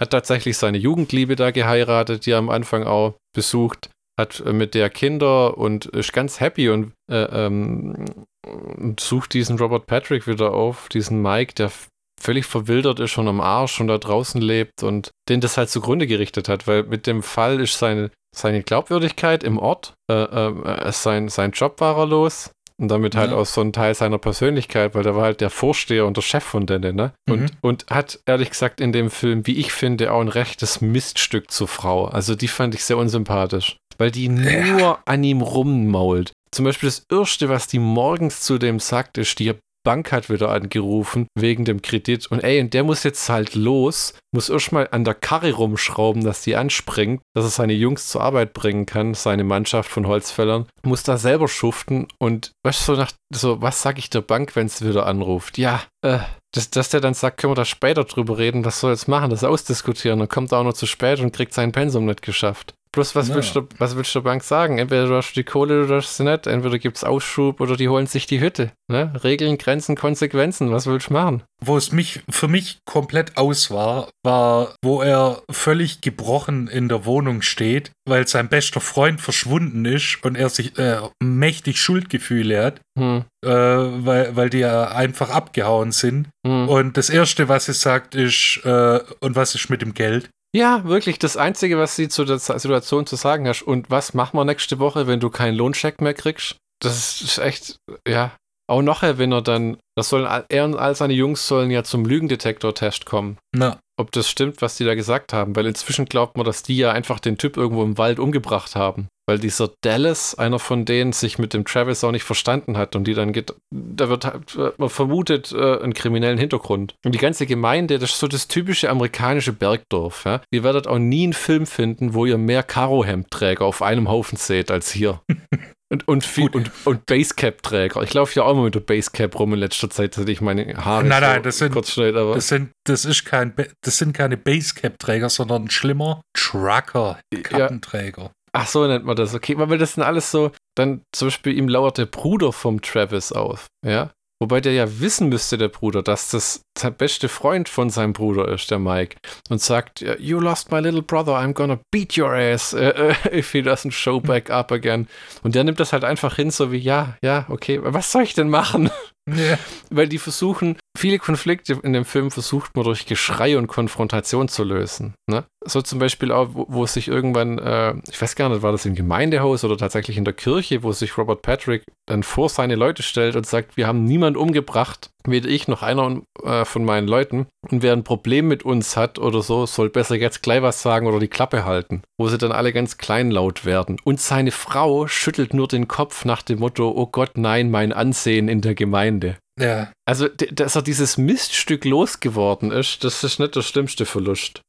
hat 0.00 0.10
tatsächlich 0.10 0.56
seine 0.56 0.78
Jugendliebe 0.78 1.36
da 1.36 1.50
geheiratet, 1.50 2.24
die 2.24 2.30
er 2.30 2.38
am 2.38 2.48
Anfang 2.48 2.84
auch 2.84 3.14
besucht, 3.34 3.90
hat 4.18 4.40
äh, 4.40 4.54
mit 4.54 4.72
der 4.74 4.88
Kinder 4.88 5.58
und 5.58 5.84
ist 5.86 6.14
ganz 6.14 6.40
happy 6.40 6.70
und, 6.70 6.92
äh, 7.10 7.46
ähm, 7.46 8.06
und 8.46 8.98
sucht 8.98 9.34
diesen 9.34 9.58
Robert 9.58 9.86
Patrick 9.86 10.26
wieder 10.26 10.54
auf, 10.54 10.88
diesen 10.88 11.20
Mike, 11.20 11.52
der 11.54 11.70
völlig 12.18 12.46
verwildert 12.46 12.98
ist 12.98 13.18
und 13.18 13.28
am 13.28 13.42
Arsch 13.42 13.78
und 13.80 13.88
da 13.88 13.98
draußen 13.98 14.40
lebt 14.40 14.82
und 14.82 15.10
den 15.28 15.42
das 15.42 15.58
halt 15.58 15.68
zugrunde 15.68 16.06
gerichtet 16.06 16.48
hat, 16.48 16.66
weil 16.66 16.84
mit 16.84 17.06
dem 17.06 17.22
Fall 17.22 17.60
ist 17.60 17.78
seine, 17.78 18.10
seine 18.34 18.62
Glaubwürdigkeit 18.62 19.44
im 19.44 19.58
Ort, 19.58 19.94
äh, 20.10 20.14
äh, 20.14 20.92
sein, 20.92 21.28
sein 21.28 21.50
Job 21.52 21.80
war 21.80 21.98
er 21.98 22.06
los 22.06 22.50
und 22.80 22.88
damit 22.88 23.14
halt 23.14 23.30
Ja. 23.30 23.36
auch 23.36 23.46
so 23.46 23.60
ein 23.60 23.72
Teil 23.72 23.94
seiner 23.94 24.18
Persönlichkeit, 24.18 24.94
weil 24.94 25.02
der 25.02 25.14
war 25.14 25.24
halt 25.24 25.40
der 25.40 25.50
Vorsteher 25.50 26.06
und 26.06 26.16
der 26.16 26.22
Chef 26.22 26.42
von 26.42 26.66
denen, 26.66 26.96
ne? 26.96 27.12
Mhm. 27.28 27.32
Und, 27.34 27.52
und 27.60 27.86
hat 27.90 28.18
ehrlich 28.26 28.50
gesagt 28.50 28.80
in 28.80 28.92
dem 28.92 29.10
Film, 29.10 29.46
wie 29.46 29.58
ich 29.58 29.72
finde, 29.72 30.12
auch 30.12 30.20
ein 30.20 30.28
rechtes 30.28 30.80
Miststück 30.80 31.50
zur 31.50 31.68
Frau. 31.68 32.06
Also 32.06 32.34
die 32.34 32.48
fand 32.48 32.74
ich 32.74 32.84
sehr 32.84 32.96
unsympathisch, 32.98 33.76
weil 33.98 34.10
die 34.10 34.28
nur 34.28 34.98
an 35.04 35.22
ihm 35.22 35.42
rummault. 35.42 36.32
Zum 36.50 36.64
Beispiel 36.64 36.88
das 36.88 37.04
Erste, 37.10 37.48
was 37.48 37.66
die 37.66 37.78
morgens 37.78 38.40
zu 38.40 38.58
dem 38.58 38.78
sagt, 38.80 39.16
ist, 39.18 39.38
die 39.38 39.52
Bank 39.84 40.12
hat 40.12 40.30
wieder 40.30 40.50
angerufen 40.50 41.26
wegen 41.34 41.64
dem 41.64 41.82
Kredit 41.82 42.26
und 42.26 42.40
ey, 42.40 42.60
und 42.60 42.74
der 42.74 42.84
muss 42.84 43.02
jetzt 43.02 43.28
halt 43.28 43.54
los, 43.54 44.14
muss 44.34 44.48
erstmal 44.48 44.88
an 44.90 45.04
der 45.04 45.14
Karre 45.14 45.52
rumschrauben, 45.52 46.24
dass 46.24 46.42
die 46.42 46.56
anspringt, 46.56 47.20
dass 47.34 47.44
er 47.44 47.50
seine 47.50 47.72
Jungs 47.72 48.08
zur 48.08 48.22
Arbeit 48.22 48.52
bringen 48.52 48.86
kann, 48.86 49.14
seine 49.14 49.44
Mannschaft 49.44 49.90
von 49.90 50.06
Holzfällern, 50.06 50.66
muss 50.82 51.02
da 51.02 51.18
selber 51.18 51.48
schuften 51.48 52.08
und 52.18 52.52
du, 52.64 52.72
so 52.72 52.94
nach, 52.94 53.12
so, 53.32 53.60
was 53.60 53.82
sag 53.82 53.98
ich 53.98 54.10
der 54.10 54.22
Bank, 54.22 54.56
wenn 54.56 54.66
es 54.66 54.84
wieder 54.84 55.06
anruft? 55.06 55.58
Ja, 55.58 55.82
äh, 56.02 56.18
dass, 56.54 56.70
dass 56.70 56.90
der 56.90 57.00
dann 57.00 57.14
sagt, 57.14 57.38
können 57.38 57.52
wir 57.52 57.56
da 57.56 57.64
später 57.64 58.04
drüber 58.04 58.38
reden, 58.38 58.64
was 58.64 58.80
soll 58.80 58.92
jetzt 58.92 59.08
machen, 59.08 59.30
das 59.30 59.44
ausdiskutieren, 59.44 60.18
dann 60.18 60.28
kommt 60.28 60.52
er 60.52 60.58
auch 60.58 60.64
noch 60.64 60.74
zu 60.74 60.86
spät 60.86 61.20
und 61.20 61.32
kriegt 61.32 61.54
sein 61.54 61.72
Pensum 61.72 62.04
nicht 62.04 62.22
geschafft. 62.22 62.74
Bloß, 62.94 63.14
was, 63.14 63.28
Ja. 63.28 63.36
willst 63.36 63.56
du, 63.56 63.66
was 63.78 63.96
willst 63.96 64.14
du 64.14 64.18
der 64.20 64.24
Bank 64.24 64.44
sagen? 64.44 64.76
Entweder 64.78 65.06
du 65.06 65.16
hast 65.16 65.32
die 65.32 65.44
Kohle 65.44 65.78
oder 65.78 65.86
du 65.88 65.94
hast 65.96 66.14
sie 66.16 66.24
nicht. 66.24 66.46
Entweder 66.46 66.78
gibt 66.78 66.98
es 66.98 67.04
Ausschub 67.04 67.60
oder 67.62 67.76
die 67.76 67.88
holen 67.88 68.06
sich 68.06 68.26
die 68.26 68.40
Hütte. 68.40 68.70
Ne? 68.90 69.12
Regeln, 69.24 69.56
Grenzen, 69.56 69.96
Konsequenzen. 69.96 70.70
Was 70.72 70.86
willst 70.86 71.08
du 71.08 71.14
machen? 71.14 71.42
Wo 71.64 71.78
es 71.78 71.90
mich 71.92 72.20
für 72.28 72.48
mich 72.48 72.78
komplett 72.84 73.38
aus 73.38 73.70
war, 73.70 74.10
war, 74.22 74.74
wo 74.84 75.00
er 75.00 75.40
völlig 75.50 76.02
gebrochen 76.02 76.68
in 76.68 76.90
der 76.90 77.06
Wohnung 77.06 77.40
steht, 77.40 77.92
weil 78.06 78.28
sein 78.28 78.48
bester 78.50 78.80
Freund 78.82 79.22
verschwunden 79.22 79.86
ist 79.86 80.18
und 80.22 80.36
er 80.36 80.50
sich 80.50 80.76
äh, 80.78 80.98
mächtig 81.22 81.80
Schuldgefühle 81.80 82.62
hat, 82.62 82.80
Hm, 82.98 83.24
äh, 83.42 83.48
weil, 83.48 84.36
weil 84.36 84.50
die 84.50 84.58
ja 84.58 84.88
einfach 84.88 85.30
abgehauen 85.30 85.92
sind. 85.92 86.28
hm. 86.46 86.68
Und 86.68 86.98
das 86.98 87.08
Erste, 87.08 87.48
was 87.48 87.64
sie 87.64 87.72
sagt, 87.72 88.14
ist, 88.14 88.60
äh, 88.64 89.00
und 89.20 89.34
was 89.34 89.54
ist 89.54 89.70
mit 89.70 89.80
dem 89.80 89.94
Geld? 89.94 90.28
Ja, 90.54 90.84
wirklich. 90.84 91.18
Das 91.18 91.36
Einzige, 91.36 91.78
was 91.78 91.96
sie 91.96 92.08
zu 92.08 92.24
der 92.24 92.38
Situation 92.38 93.06
zu 93.06 93.16
sagen 93.16 93.48
hast. 93.48 93.62
Und 93.62 93.90
was 93.90 94.12
machen 94.14 94.36
wir 94.36 94.44
nächste 94.44 94.78
Woche, 94.78 95.06
wenn 95.06 95.20
du 95.20 95.30
keinen 95.30 95.56
Lohncheck 95.56 96.00
mehr 96.00 96.14
kriegst? 96.14 96.56
Das 96.80 97.22
ist 97.22 97.38
echt, 97.38 97.76
ja. 98.06 98.36
Auch 98.68 98.82
nachher, 98.82 99.18
wenn 99.18 99.32
er 99.32 99.42
dann, 99.42 99.78
das 99.96 100.08
sollen, 100.08 100.26
er 100.48 100.64
und 100.64 100.76
all 100.76 100.94
seine 100.94 101.12
Jungs 101.12 101.46
sollen 101.46 101.70
ja 101.70 101.84
zum 101.84 102.04
Lügendetektor-Test 102.04 103.04
kommen. 103.04 103.36
Na, 103.54 103.78
ob 103.98 104.10
das 104.12 104.28
stimmt, 104.28 104.62
was 104.62 104.76
die 104.76 104.84
da 104.84 104.94
gesagt 104.94 105.32
haben, 105.32 105.54
weil 105.54 105.66
inzwischen 105.66 106.06
glaubt 106.06 106.36
man, 106.36 106.46
dass 106.46 106.62
die 106.62 106.76
ja 106.76 106.92
einfach 106.92 107.20
den 107.20 107.36
Typ 107.36 107.56
irgendwo 107.56 107.82
im 107.82 107.98
Wald 107.98 108.18
umgebracht 108.18 108.74
haben, 108.74 109.08
weil 109.28 109.38
dieser 109.38 109.70
Dallas, 109.82 110.34
einer 110.34 110.58
von 110.58 110.86
denen, 110.86 111.12
sich 111.12 111.38
mit 111.38 111.52
dem 111.52 111.66
Travis 111.66 112.02
auch 112.02 112.10
nicht 112.10 112.24
verstanden 112.24 112.78
hat 112.78 112.96
und 112.96 113.04
die 113.06 113.12
dann 113.14 113.32
geht, 113.32 113.54
da 113.70 114.08
wird 114.08 114.24
halt, 114.24 114.78
man 114.78 114.88
vermutet 114.88 115.52
äh, 115.52 115.78
einen 115.80 115.92
kriminellen 115.92 116.38
Hintergrund. 116.38 116.94
Und 117.04 117.14
die 117.14 117.18
ganze 117.18 117.44
Gemeinde, 117.46 117.98
das 117.98 118.12
ist 118.12 118.18
so 118.18 118.28
das 118.28 118.48
typische 118.48 118.88
amerikanische 118.88 119.52
Bergdorf, 119.52 120.24
ja. 120.24 120.40
Ihr 120.50 120.64
werdet 120.64 120.86
auch 120.86 120.98
nie 120.98 121.24
einen 121.24 121.34
Film 121.34 121.66
finden, 121.66 122.14
wo 122.14 122.24
ihr 122.24 122.38
mehr 122.38 122.62
Karohemdträger 122.62 123.64
auf 123.64 123.82
einem 123.82 124.08
Haufen 124.08 124.38
seht 124.38 124.70
als 124.70 124.90
hier. 124.90 125.20
Und, 125.92 126.08
und, 126.08 126.24
viel, 126.24 126.48
und, 126.48 126.70
und 126.86 127.04
Basecap-Träger. 127.04 128.02
Ich 128.02 128.14
laufe 128.14 128.34
ja 128.36 128.44
auch 128.44 128.52
immer 128.52 128.62
mit 128.62 128.74
der 128.74 128.80
Basecap 128.80 129.38
rum 129.38 129.52
in 129.52 129.58
letzter 129.58 129.90
Zeit, 129.90 130.14
seit 130.14 130.26
ich 130.30 130.40
meine 130.40 130.74
Haare 130.82 131.04
Nein, 131.04 131.20
nein, 131.20 131.42
das 131.42 131.58
sind- 131.58 131.72
kurz 131.72 131.90
schneid, 131.92 132.14
aber 132.14 132.34
das 132.34 132.48
sind, 132.48 132.70
das 132.84 133.04
ist 133.04 133.26
kein, 133.26 133.54
das 133.82 133.98
sind 133.98 134.14
keine 134.14 134.38
Basecap-Träger, 134.38 135.28
sondern 135.28 135.64
ein 135.64 135.70
schlimmer 135.70 136.22
Trucker-Kappenträger. 136.32 138.30
Ach 138.54 138.66
so 138.66 138.86
nennt 138.86 139.04
man 139.04 139.16
das, 139.16 139.34
okay, 139.34 139.54
weil 139.58 139.78
das 139.78 139.94
sind 139.94 140.02
alles 140.02 140.30
so, 140.30 140.50
dann 140.74 141.02
zum 141.12 141.28
Beispiel 141.28 141.56
ihm 141.56 141.68
lauert 141.68 141.98
der 141.98 142.06
Bruder 142.06 142.52
vom 142.52 142.80
Travis 142.82 143.32
auf, 143.32 143.66
ja. 143.84 144.10
Wobei 144.42 144.60
der 144.60 144.72
ja 144.72 144.98
wissen 144.98 145.28
müsste, 145.28 145.56
der 145.56 145.68
Bruder, 145.68 146.02
dass 146.02 146.30
das 146.30 146.64
der 146.82 146.90
beste 146.90 147.28
Freund 147.28 147.68
von 147.68 147.90
seinem 147.90 148.12
Bruder 148.12 148.48
ist, 148.48 148.72
der 148.72 148.80
Mike. 148.80 149.16
Und 149.50 149.60
sagt, 149.60 150.04
you 150.18 150.40
lost 150.40 150.72
my 150.72 150.80
little 150.80 151.00
brother, 151.00 151.34
I'm 151.34 151.52
gonna 151.52 151.78
beat 151.92 152.18
your 152.18 152.32
ass 152.32 152.74
uh, 152.74 153.12
if 153.32 153.52
he 153.52 153.60
doesn't 153.60 153.92
show 153.92 154.18
back 154.18 154.50
up 154.50 154.72
again. 154.72 155.06
Und 155.44 155.54
der 155.54 155.62
nimmt 155.62 155.78
das 155.78 155.92
halt 155.92 156.02
einfach 156.02 156.34
hin, 156.34 156.50
so 156.50 156.72
wie, 156.72 156.78
ja, 156.78 157.16
ja, 157.22 157.46
okay, 157.50 157.78
was 157.80 158.10
soll 158.10 158.24
ich 158.24 158.34
denn 158.34 158.50
machen? 158.50 158.90
Ja. 159.28 159.56
Weil 159.88 160.08
die 160.08 160.18
versuchen, 160.18 160.76
viele 160.98 161.20
Konflikte 161.20 161.78
in 161.84 161.92
dem 161.92 162.04
Film 162.04 162.32
versucht 162.32 162.74
man 162.74 162.84
durch 162.84 163.06
Geschrei 163.06 163.56
und 163.56 163.68
Konfrontation 163.68 164.48
zu 164.48 164.64
lösen. 164.64 165.14
Ne? 165.30 165.44
So 165.64 165.82
zum 165.82 165.98
Beispiel 165.98 166.32
auch, 166.32 166.48
wo, 166.52 166.66
wo 166.68 166.86
sich 166.86 167.08
irgendwann, 167.08 167.58
äh, 167.58 167.94
ich 168.10 168.20
weiß 168.20 168.36
gar 168.36 168.48
nicht, 168.48 168.62
war 168.62 168.72
das 168.72 168.86
im 168.86 168.94
Gemeindehaus 168.94 169.64
oder 169.64 169.76
tatsächlich 169.76 170.16
in 170.16 170.24
der 170.24 170.34
Kirche, 170.34 170.82
wo 170.82 170.92
sich 170.92 171.16
Robert 171.16 171.42
Patrick 171.42 171.84
dann 172.06 172.22
vor 172.22 172.48
seine 172.48 172.74
Leute 172.74 173.02
stellt 173.02 173.36
und 173.36 173.46
sagt, 173.46 173.76
wir 173.76 173.86
haben 173.86 174.04
niemanden 174.04 174.38
umgebracht, 174.38 175.10
weder 175.26 175.48
ich 175.48 175.68
noch 175.68 175.82
einer 175.82 176.22
äh, 176.42 176.64
von 176.64 176.84
meinen 176.84 177.06
Leuten. 177.06 177.46
Und 177.70 177.82
wer 177.82 177.92
ein 177.92 178.04
Problem 178.04 178.48
mit 178.48 178.64
uns 178.64 178.96
hat 178.96 179.18
oder 179.18 179.42
so, 179.42 179.66
soll 179.66 179.90
besser 179.90 180.16
jetzt 180.16 180.42
gleich 180.42 180.62
was 180.62 180.82
sagen 180.82 181.06
oder 181.06 181.20
die 181.20 181.28
Klappe 181.28 181.64
halten. 181.64 182.02
Wo 182.18 182.28
sie 182.28 182.38
dann 182.38 182.52
alle 182.52 182.72
ganz 182.72 182.98
kleinlaut 182.98 183.64
werden. 183.64 183.96
Und 184.04 184.20
seine 184.20 184.50
Frau 184.50 185.06
schüttelt 185.06 185.54
nur 185.54 185.68
den 185.68 185.88
Kopf 185.88 186.24
nach 186.24 186.42
dem 186.42 186.58
Motto, 186.58 186.90
oh 186.90 187.06
Gott, 187.06 187.32
nein, 187.36 187.70
mein 187.70 187.92
Ansehen 187.92 188.48
in 188.48 188.60
der 188.60 188.74
Gemeinde. 188.74 189.36
Ja. 189.60 189.92
Also, 190.06 190.28
dass 190.28 190.76
er 190.76 190.82
dieses 190.82 191.18
Miststück 191.18 191.84
losgeworden 191.84 192.70
ist, 192.70 193.04
das 193.04 193.22
ist 193.22 193.38
nicht 193.38 193.54
der 193.54 193.62
schlimmste 193.62 194.06
Verlust. 194.06 194.62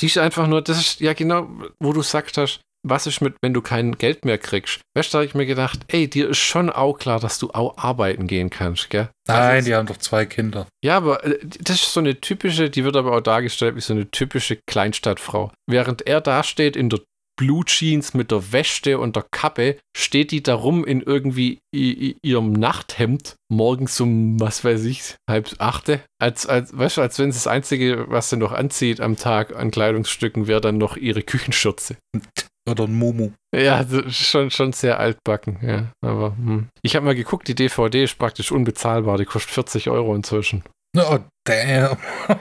Die 0.00 0.06
ist 0.06 0.18
einfach 0.18 0.46
nur, 0.46 0.62
das 0.62 0.80
ist 0.80 1.00
ja 1.00 1.12
genau, 1.12 1.48
wo 1.78 1.92
du 1.92 2.00
gesagt 2.00 2.38
hast, 2.38 2.60
was 2.86 3.06
ist 3.06 3.22
mit, 3.22 3.34
wenn 3.42 3.54
du 3.54 3.62
kein 3.62 3.96
Geld 3.96 4.24
mehr 4.24 4.36
kriegst? 4.38 4.80
Weißt 4.94 5.08
du, 5.08 5.12
da 5.12 5.18
habe 5.20 5.26
ich 5.26 5.34
mir 5.34 5.46
gedacht, 5.46 5.80
ey, 5.88 6.08
dir 6.08 6.28
ist 6.28 6.38
schon 6.38 6.68
auch 6.68 6.98
klar, 6.98 7.18
dass 7.18 7.38
du 7.38 7.50
auch 7.50 7.78
arbeiten 7.78 8.26
gehen 8.26 8.50
kannst, 8.50 8.90
gell? 8.90 9.08
Nein, 9.26 9.38
also, 9.38 9.66
die 9.66 9.74
haben 9.74 9.86
doch 9.86 9.96
zwei 9.96 10.26
Kinder. 10.26 10.66
Ja, 10.84 10.98
aber 10.98 11.24
äh, 11.24 11.38
das 11.42 11.76
ist 11.76 11.94
so 11.94 12.00
eine 12.00 12.20
typische, 12.20 12.68
die 12.68 12.84
wird 12.84 12.96
aber 12.96 13.16
auch 13.16 13.22
dargestellt 13.22 13.74
wie 13.74 13.80
so 13.80 13.94
eine 13.94 14.10
typische 14.10 14.58
Kleinstadtfrau. 14.68 15.50
Während 15.66 16.06
er 16.06 16.20
da 16.20 16.42
steht 16.44 16.76
in 16.76 16.90
der 16.90 17.00
Blue 17.36 17.64
Jeans 17.64 18.14
mit 18.14 18.30
der 18.30 18.52
Wäsche 18.52 18.98
und 18.98 19.16
der 19.16 19.26
Kappe, 19.30 19.78
steht 19.96 20.30
die 20.30 20.42
da 20.42 20.54
rum 20.54 20.84
in 20.84 21.00
irgendwie 21.00 21.58
ihrem 21.72 22.52
Nachthemd 22.52 23.36
morgens 23.50 24.00
um, 24.00 24.40
was 24.40 24.64
weiß 24.64 24.84
ich, 24.84 25.16
halb 25.28 25.54
achte. 25.58 26.00
Als, 26.20 26.46
als, 26.46 26.76
weißt 26.76 26.98
du, 26.98 27.00
als 27.02 27.18
wenn 27.18 27.30
es 27.30 27.36
das 27.36 27.46
Einzige, 27.46 28.06
was 28.08 28.30
sie 28.30 28.36
noch 28.36 28.52
anzieht 28.52 29.00
am 29.00 29.16
Tag 29.16 29.54
an 29.54 29.70
Kleidungsstücken, 29.70 30.46
wäre 30.46 30.60
dann 30.60 30.78
noch 30.78 30.96
ihre 30.96 31.22
Küchenschürze. 31.22 31.96
Oder 32.68 32.84
ein 32.84 32.94
Momo. 32.94 33.32
Ja, 33.54 33.84
schon, 34.08 34.50
schon 34.50 34.72
sehr 34.72 34.98
altbacken, 34.98 35.58
ja. 35.62 35.92
Aber 36.00 36.36
hm. 36.36 36.68
ich 36.82 36.96
habe 36.96 37.04
mal 37.04 37.14
geguckt, 37.14 37.46
die 37.46 37.54
DVD 37.54 38.04
ist 38.04 38.18
praktisch 38.18 38.52
unbezahlbar. 38.52 39.18
Die 39.18 39.26
kostet 39.26 39.52
40 39.52 39.90
Euro 39.90 40.14
inzwischen. 40.14 40.64
Oh, 40.96 41.18
damn. 41.44 41.98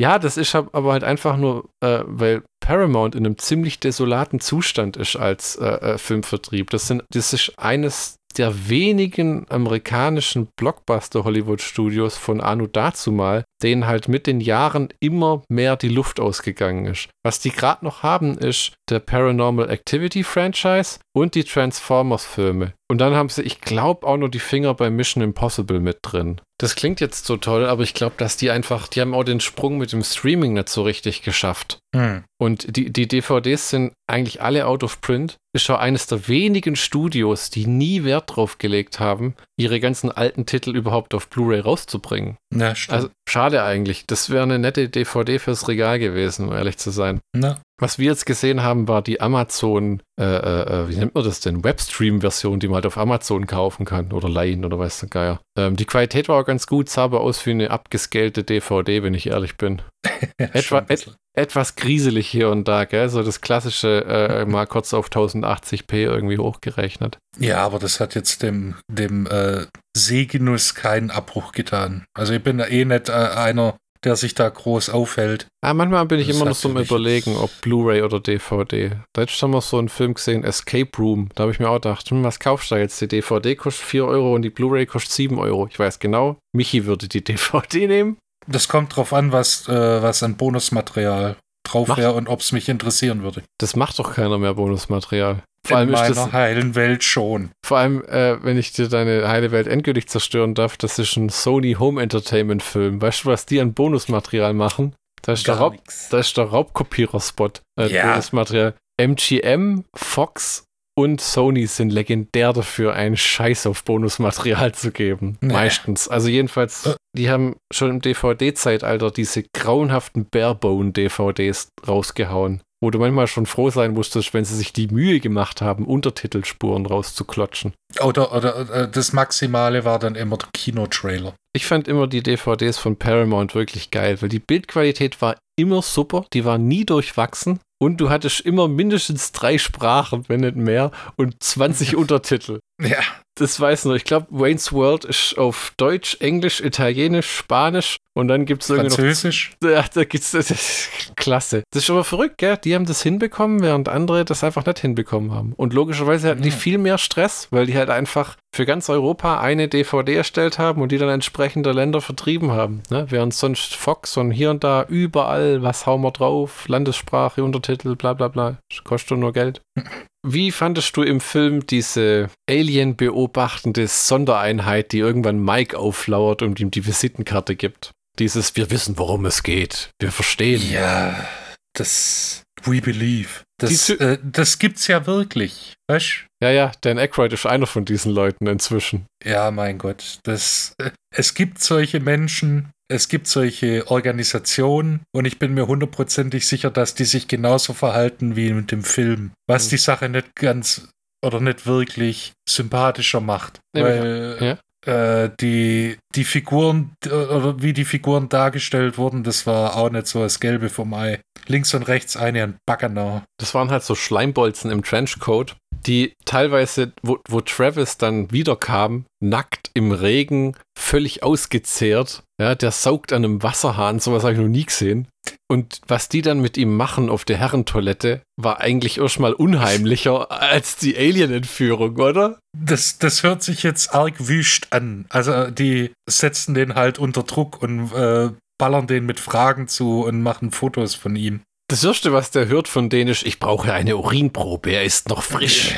ja, 0.00 0.18
das 0.18 0.36
ist 0.36 0.54
aber 0.54 0.92
halt 0.92 1.04
einfach 1.04 1.36
nur, 1.36 1.70
äh, 1.80 2.00
weil 2.04 2.42
Paramount 2.60 3.14
in 3.14 3.24
einem 3.24 3.38
ziemlich 3.38 3.80
desolaten 3.80 4.40
Zustand 4.40 4.96
ist 4.96 5.16
als 5.16 5.56
äh, 5.56 5.64
äh, 5.66 5.98
Filmvertrieb. 5.98 6.70
Das, 6.70 6.86
sind, 6.86 7.04
das 7.10 7.32
ist 7.32 7.58
eines 7.58 8.16
der 8.36 8.68
wenigen 8.68 9.46
amerikanischen 9.48 10.48
Blockbuster-Hollywood-Studios 10.58 12.18
von 12.18 12.40
Anu 12.40 12.66
dazumal, 12.66 13.44
denen 13.62 13.86
halt 13.86 14.08
mit 14.08 14.26
den 14.26 14.40
Jahren 14.40 14.88
immer 15.00 15.42
mehr 15.48 15.76
die 15.76 15.88
Luft 15.88 16.20
ausgegangen 16.20 16.86
ist. 16.86 17.08
Was 17.24 17.40
die 17.40 17.50
gerade 17.50 17.84
noch 17.84 18.02
haben, 18.02 18.36
ist 18.36 18.74
der 18.90 19.00
Paranormal 19.00 19.70
Activity 19.70 20.22
Franchise 20.22 20.98
und 21.14 21.34
die 21.34 21.44
Transformers-Filme. 21.44 22.74
Und 22.90 22.98
dann 23.00 23.14
haben 23.14 23.30
sie, 23.30 23.42
ich 23.42 23.60
glaube, 23.60 24.06
auch 24.06 24.16
noch 24.16 24.28
die 24.28 24.38
Finger 24.38 24.74
bei 24.74 24.90
Mission 24.90 25.22
Impossible 25.22 25.80
mit 25.80 25.98
drin. 26.02 26.40
Das 26.58 26.74
klingt 26.74 27.00
jetzt 27.00 27.26
so 27.26 27.36
toll, 27.36 27.66
aber 27.66 27.82
ich 27.82 27.92
glaube, 27.92 28.14
dass 28.16 28.38
die 28.38 28.50
einfach, 28.50 28.88
die 28.88 29.00
haben 29.02 29.14
auch 29.14 29.24
den 29.24 29.40
Sprung 29.40 29.76
mit 29.76 29.92
dem 29.92 30.02
Streaming 30.02 30.54
nicht 30.54 30.70
so 30.70 30.82
richtig 30.82 31.22
geschafft. 31.22 31.78
Hm. 31.94 32.24
Und 32.38 32.76
die, 32.76 32.90
die 32.90 33.06
DVDs 33.08 33.70
sind 33.70 33.92
eigentlich 34.06 34.42
alle 34.42 34.66
out 34.66 34.82
of 34.82 35.00
print. 35.00 35.36
Ist 35.54 35.64
schon 35.64 35.76
eines 35.76 36.06
der 36.06 36.28
wenigen 36.28 36.76
Studios, 36.76 37.50
die 37.50 37.66
nie 37.66 38.04
Wert 38.04 38.36
drauf 38.36 38.58
gelegt 38.58 39.00
haben, 39.00 39.34
ihre 39.58 39.80
ganzen 39.80 40.12
alten 40.12 40.44
Titel 40.44 40.76
überhaupt 40.76 41.14
auf 41.14 41.28
Blu-ray 41.28 41.60
rauszubringen. 41.60 42.36
Ja, 42.54 42.74
stimmt. 42.74 42.94
Also 42.94 43.08
schade 43.28 43.62
eigentlich. 43.62 44.06
Das 44.06 44.28
wäre 44.30 44.42
eine 44.42 44.58
nette 44.58 44.88
DVD 44.88 45.38
fürs 45.38 45.66
Regal 45.68 45.98
gewesen, 45.98 46.48
um 46.48 46.54
ehrlich 46.54 46.76
zu 46.76 46.90
sein. 46.90 47.20
Na. 47.34 47.58
Was 47.78 47.98
wir 47.98 48.06
jetzt 48.06 48.24
gesehen 48.24 48.62
haben, 48.62 48.88
war 48.88 49.02
die 49.02 49.20
Amazon, 49.20 50.00
äh, 50.18 50.24
äh, 50.24 50.88
wie 50.88 50.96
nennt 50.96 51.14
man 51.14 51.24
das 51.24 51.40
denn? 51.40 51.62
Webstream-Version, 51.62 52.58
die 52.58 52.68
man 52.68 52.76
halt 52.76 52.86
auf 52.86 52.96
Amazon 52.96 53.46
kaufen 53.46 53.84
kann 53.84 54.12
oder 54.12 54.30
leihen 54.30 54.64
oder 54.64 54.78
weiß 54.78 55.00
der 55.00 55.08
Geier. 55.10 55.40
Ähm, 55.58 55.76
die 55.76 55.84
Qualität 55.84 56.28
war 56.28 56.40
auch 56.40 56.46
ganz 56.46 56.66
gut, 56.66 56.88
sah 56.88 57.04
aber 57.04 57.20
aus 57.20 57.44
wie 57.44 57.50
eine 57.50 57.70
abgescalte 57.70 58.44
DVD, 58.44 59.02
wenn 59.02 59.12
ich 59.12 59.26
ehrlich 59.26 59.56
bin. 59.56 59.82
Etwa, 60.38 60.86
et, 60.88 61.14
etwas 61.36 61.76
grieselig 61.76 62.26
hier 62.26 62.50
und 62.50 62.66
da, 62.66 62.84
gell? 62.84 63.08
So 63.08 63.22
das 63.22 63.40
klassische, 63.40 64.04
äh, 64.06 64.44
mal 64.46 64.66
kurz 64.66 64.94
auf 64.94 65.08
1080p 65.08 65.94
irgendwie 65.94 66.38
hochgerechnet. 66.38 67.18
Ja, 67.38 67.58
aber 67.58 67.78
das 67.78 68.00
hat 68.00 68.14
jetzt 68.14 68.42
dem, 68.42 68.76
dem 68.90 69.26
äh, 69.26 69.66
Sehgenuss 69.96 70.74
keinen 70.74 71.10
Abbruch 71.10 71.52
getan. 71.52 72.04
Also 72.16 72.32
ich 72.32 72.42
bin 72.42 72.58
da 72.58 72.66
eh 72.66 72.84
nicht 72.84 73.08
äh, 73.08 73.12
einer, 73.12 73.76
der 74.04 74.16
sich 74.16 74.34
da 74.34 74.48
groß 74.48 74.90
aufhält. 74.90 75.46
Ah, 75.62 75.74
manchmal 75.74 76.06
bin 76.06 76.20
ich 76.20 76.28
Das 76.28 76.36
immer 76.36 76.46
noch 76.46 76.54
so 76.54 76.68
am 76.70 76.78
Überlegen, 76.78 77.36
ob 77.36 77.50
Blu-ray 77.60 78.02
oder 78.02 78.20
DVD. 78.20 78.92
Letztens 79.16 79.42
haben 79.42 79.50
wir 79.52 79.60
so 79.60 79.78
einen 79.78 79.88
Film 79.88 80.14
gesehen, 80.14 80.44
Escape 80.44 80.90
Room. 80.98 81.28
Da 81.34 81.42
habe 81.42 81.52
ich 81.52 81.58
mir 81.58 81.68
auch 81.68 81.74
gedacht, 81.74 82.08
hm, 82.10 82.24
was 82.24 82.38
kaufst 82.38 82.70
du 82.70 82.76
da 82.76 82.80
jetzt? 82.80 83.00
Die 83.00 83.08
DVD 83.08 83.56
kostet 83.56 83.84
4 83.84 84.06
Euro 84.06 84.34
und 84.34 84.42
die 84.42 84.50
Blu-ray 84.50 84.86
kostet 84.86 85.12
7 85.12 85.38
Euro. 85.38 85.66
Ich 85.70 85.78
weiß 85.78 85.98
genau, 85.98 86.38
Michi 86.54 86.86
würde 86.86 87.08
die 87.08 87.24
DVD 87.24 87.86
nehmen. 87.88 88.16
Das 88.46 88.68
kommt 88.68 88.94
drauf 88.96 89.12
an, 89.12 89.32
was, 89.32 89.68
äh, 89.68 90.02
was 90.02 90.22
an 90.22 90.36
Bonusmaterial 90.36 91.36
drauf 91.64 91.96
wäre 91.96 92.12
und 92.12 92.28
ob 92.28 92.40
es 92.40 92.52
mich 92.52 92.68
interessieren 92.68 93.22
würde. 93.22 93.42
Das 93.58 93.74
macht 93.76 93.98
doch 93.98 94.14
keiner 94.14 94.38
mehr 94.38 94.54
Bonusmaterial. 94.54 95.42
Vor 95.66 95.78
allem 95.78 95.88
In 95.88 95.94
ist 95.94 96.00
meiner 96.00 96.14
das, 96.14 96.32
heilen 96.32 96.74
Welt 96.76 97.02
schon. 97.02 97.50
vor 97.66 97.78
allem, 97.78 98.04
äh, 98.04 98.42
wenn 98.44 98.56
ich 98.56 98.72
dir 98.72 98.88
deine 98.88 99.26
heile 99.28 99.50
Welt 99.50 99.66
endgültig 99.66 100.08
zerstören 100.08 100.54
darf, 100.54 100.76
das 100.76 101.00
ist 101.00 101.16
ein 101.16 101.28
Sony 101.28 101.72
Home 101.78 102.00
Entertainment 102.00 102.62
Film. 102.62 103.02
Weißt 103.02 103.24
du, 103.24 103.30
was 103.30 103.46
die 103.46 103.60
an 103.60 103.74
Bonusmaterial 103.74 104.54
machen? 104.54 104.94
Da 105.22 105.32
ist 105.32 105.48
der, 105.48 105.56
Raub, 105.56 105.74
da 106.10 106.18
ist 106.20 106.36
der 106.36 106.44
Raubkopierer-Spot. 106.44 107.50
Äh, 107.80 107.88
Ja. 107.92 108.12
Bonusmaterial. 108.12 108.74
MGM, 108.98 109.84
Fox 109.94 110.62
und 110.98 111.20
Sony 111.20 111.66
sind 111.66 111.90
legendär 111.90 112.52
dafür, 112.52 112.94
einen 112.94 113.16
Scheiß 113.16 113.66
auf 113.66 113.84
Bonusmaterial 113.84 114.74
zu 114.74 114.90
geben. 114.90 115.36
Nee. 115.40 115.52
Meistens. 115.52 116.08
Also 116.08 116.28
jedenfalls, 116.28 116.86
Äh. 116.86 116.94
die 117.16 117.28
haben 117.30 117.56
schon 117.72 117.90
im 117.90 118.00
DVD-Zeitalter 118.00 119.10
diese 119.10 119.42
grauenhaften 119.54 120.26
Barebone-DVDs 120.30 121.68
rausgehauen. 121.86 122.62
Wo 122.82 122.90
du 122.90 122.98
manchmal 122.98 123.26
schon 123.26 123.46
froh 123.46 123.70
sein 123.70 123.94
musstest, 123.94 124.34
wenn 124.34 124.44
sie 124.44 124.54
sich 124.54 124.72
die 124.74 124.88
Mühe 124.88 125.18
gemacht 125.18 125.62
haben, 125.62 125.86
Untertitelspuren 125.86 126.84
rauszuklotschen. 126.84 127.72
Oder, 128.02 128.34
oder 128.34 128.68
äh, 128.70 128.90
das 128.90 129.14
Maximale 129.14 129.86
war 129.86 129.98
dann 129.98 130.14
immer 130.14 130.36
der 130.36 130.50
Kinotrailer. 130.52 131.34
Ich 131.54 131.64
fand 131.66 131.88
immer 131.88 132.06
die 132.06 132.22
DVDs 132.22 132.76
von 132.76 132.96
Paramount 132.96 133.54
wirklich 133.54 133.90
geil, 133.90 134.20
weil 134.20 134.28
die 134.28 134.40
Bildqualität 134.40 135.22
war 135.22 135.36
immer 135.58 135.80
super, 135.80 136.26
die 136.34 136.44
war 136.44 136.58
nie 136.58 136.84
durchwachsen 136.84 137.60
und 137.78 137.98
du 137.98 138.10
hattest 138.10 138.40
immer 138.40 138.68
mindestens 138.68 139.32
drei 139.32 139.58
Sprachen, 139.58 140.24
wenn 140.28 140.40
nicht 140.40 140.56
mehr, 140.56 140.90
und 141.16 141.42
20 141.42 141.96
Untertitel. 141.96 142.60
Ja. 142.80 143.00
Das 143.38 143.60
weiß 143.60 143.84
nur. 143.84 143.96
Ich 143.96 144.04
glaube, 144.04 144.26
Wayne's 144.30 144.72
World 144.72 145.04
ist 145.04 145.36
auf 145.36 145.72
Deutsch, 145.76 146.16
Englisch, 146.20 146.62
Italienisch, 146.62 147.30
Spanisch 147.30 147.98
und 148.14 148.28
dann 148.28 148.46
gibt 148.46 148.62
es 148.62 148.70
irgendwie 148.70 148.88
noch 148.88 148.96
Französisch. 148.96 149.52
ja, 149.62 149.84
da 149.92 150.04
gibt's 150.04 150.30
das 150.32 150.50
ist 150.50 151.12
klasse. 151.16 151.62
Das 151.70 151.82
ist 151.82 151.90
aber 151.90 152.02
verrückt, 152.04 152.38
gell? 152.38 152.56
Die 152.56 152.74
haben 152.74 152.86
das 152.86 153.02
hinbekommen, 153.02 153.60
während 153.60 153.90
andere 153.90 154.24
das 154.24 154.42
einfach 154.42 154.64
nicht 154.64 154.78
hinbekommen 154.78 155.32
haben. 155.32 155.52
Und 155.54 155.74
logischerweise 155.74 156.30
hatten 156.30 156.40
die 156.40 156.48
Ja. 156.48 156.54
viel 156.56 156.78
mehr 156.78 156.96
Stress, 156.96 157.48
weil 157.50 157.66
die 157.66 157.76
halt 157.76 157.90
einfach 157.90 158.36
für 158.54 158.64
ganz 158.64 158.88
Europa 158.88 159.38
eine 159.38 159.68
DVD 159.68 160.14
erstellt 160.14 160.58
haben 160.58 160.80
und 160.80 160.90
die 160.90 160.96
dann 160.96 161.10
entsprechende 161.10 161.72
Länder 161.72 162.00
vertrieben 162.00 162.52
haben. 162.52 162.82
Ne? 162.88 163.04
Während 163.10 163.34
sonst 163.34 163.76
Fox 163.76 164.16
und 164.16 164.30
hier 164.30 164.50
und 164.50 164.64
da 164.64 164.86
überall, 164.88 165.62
was 165.62 165.84
hauen 165.84 166.00
wir 166.00 166.10
drauf, 166.10 166.66
Landessprache, 166.68 167.44
Untertitel, 167.44 167.96
bla 167.96 168.14
bla 168.14 168.28
bla. 168.28 168.56
Das 168.70 168.82
kostet 168.82 169.18
nur 169.18 169.34
Geld. 169.34 169.60
Wie 170.28 170.50
fandest 170.50 170.96
du 170.96 171.02
im 171.02 171.20
Film 171.20 171.68
diese 171.68 172.30
Alien 172.50 172.96
beobachtende 172.96 173.86
Sondereinheit, 173.86 174.90
die 174.90 174.98
irgendwann 174.98 175.38
Mike 175.38 175.78
auflauert 175.78 176.42
und 176.42 176.58
ihm 176.58 176.72
die 176.72 176.84
Visitenkarte 176.84 177.54
gibt? 177.54 177.92
Dieses, 178.18 178.56
wir 178.56 178.72
wissen, 178.72 178.98
worum 178.98 179.24
es 179.24 179.44
geht. 179.44 179.90
Wir 180.00 180.10
verstehen. 180.10 180.68
Ja, 180.68 181.28
das 181.74 182.42
We 182.64 182.80
Believe. 182.80 183.45
Das, 183.58 183.88
äh, 183.90 184.18
das 184.22 184.58
gibt's 184.58 184.86
ja 184.86 185.06
wirklich. 185.06 185.74
Weißt 185.88 186.26
Ja, 186.42 186.50
ja, 186.50 186.72
Dan 186.82 186.98
Aykroyd 186.98 187.32
ist 187.32 187.46
einer 187.46 187.66
von 187.66 187.84
diesen 187.84 188.12
Leuten 188.12 188.46
inzwischen. 188.46 189.06
Ja, 189.24 189.50
mein 189.50 189.78
Gott. 189.78 190.18
Das, 190.24 190.74
äh, 190.78 190.90
es 191.14 191.34
gibt 191.34 191.62
solche 191.62 192.00
Menschen, 192.00 192.70
es 192.88 193.08
gibt 193.08 193.26
solche 193.26 193.86
Organisationen 193.90 195.00
und 195.14 195.24
ich 195.24 195.38
bin 195.38 195.54
mir 195.54 195.66
hundertprozentig 195.66 196.46
sicher, 196.46 196.70
dass 196.70 196.94
die 196.94 197.04
sich 197.04 197.28
genauso 197.28 197.72
verhalten 197.72 198.36
wie 198.36 198.52
mit 198.52 198.70
dem 198.72 198.84
Film. 198.84 199.32
Was 199.48 199.66
Mhm. 199.66 199.70
die 199.70 199.76
Sache 199.78 200.08
nicht 200.08 200.34
ganz 200.34 200.88
oder 201.24 201.40
nicht 201.40 201.66
wirklich 201.66 202.32
sympathischer 202.48 203.20
macht. 203.20 203.60
Nee, 203.74 203.82
Weil 203.82 204.38
ja. 204.40 204.58
Äh, 204.86 205.30
die, 205.40 205.98
die 206.14 206.24
Figuren 206.24 206.92
oder 207.04 207.60
wie 207.60 207.72
die 207.72 207.84
Figuren 207.84 208.28
dargestellt 208.28 208.98
wurden, 208.98 209.24
das 209.24 209.46
war 209.46 209.76
auch 209.76 209.90
nicht 209.90 210.06
so 210.06 210.22
das 210.22 210.40
Gelbe 210.40 210.68
vom 210.68 210.94
Ei. 210.94 211.20
Links 211.48 211.74
und 211.74 211.84
rechts 211.84 212.16
eine 212.16 212.42
an 212.42 212.56
Baggener. 212.66 213.24
Das 213.38 213.54
waren 213.54 213.70
halt 213.70 213.82
so 213.82 213.94
Schleimbolzen 213.94 214.70
im 214.70 214.82
Trenchcoat, 214.82 215.56
die 215.86 216.14
teilweise, 216.24 216.92
wo, 217.02 217.18
wo 217.28 217.40
Travis 217.40 217.98
dann 217.98 218.30
wiederkam, 218.32 219.04
nackt 219.20 219.70
im 219.74 219.92
Regen, 219.92 220.56
völlig 220.78 221.22
ausgezehrt. 221.22 222.22
Ja, 222.40 222.54
der 222.54 222.70
saugt 222.70 223.12
an 223.12 223.24
einem 223.24 223.42
Wasserhahn, 223.42 223.98
sowas 223.98 224.22
habe 224.22 224.34
ich 224.34 224.40
noch 224.40 224.48
nie 224.48 224.64
gesehen. 224.64 225.08
Und 225.48 225.80
was 225.86 226.08
die 226.08 226.22
dann 226.22 226.40
mit 226.40 226.56
ihm 226.56 226.76
machen 226.76 227.08
auf 227.08 227.24
der 227.24 227.38
Herrentoilette, 227.38 228.22
war 228.36 228.60
eigentlich 228.60 228.98
erstmal 228.98 229.32
unheimlicher 229.32 230.30
als 230.30 230.76
die 230.76 230.96
Alien-Entführung, 230.96 231.96
oder? 231.96 232.38
Das, 232.56 232.98
das 232.98 233.22
hört 233.22 233.42
sich 233.42 233.62
jetzt 233.62 233.94
arg 233.94 234.14
wüst 234.28 234.72
an. 234.72 235.06
Also 235.08 235.50
die 235.50 235.92
setzen 236.08 236.54
den 236.54 236.74
halt 236.74 236.98
unter 236.98 237.22
Druck 237.22 237.62
und 237.62 237.92
äh, 237.92 238.30
ballern 238.58 238.86
den 238.86 239.06
mit 239.06 239.20
Fragen 239.20 239.68
zu 239.68 240.04
und 240.04 240.22
machen 240.22 240.50
Fotos 240.50 240.94
von 240.94 241.16
ihm. 241.16 241.40
Das 241.68 241.82
Erste, 241.82 242.12
was 242.12 242.30
der 242.30 242.46
hört 242.46 242.68
von 242.68 242.90
ist, 242.90 243.26
ich 243.26 243.40
brauche 243.40 243.72
eine 243.72 243.96
Urinprobe, 243.96 244.70
er 244.70 244.84
ist 244.84 245.08
noch 245.08 245.22
frisch. 245.22 245.74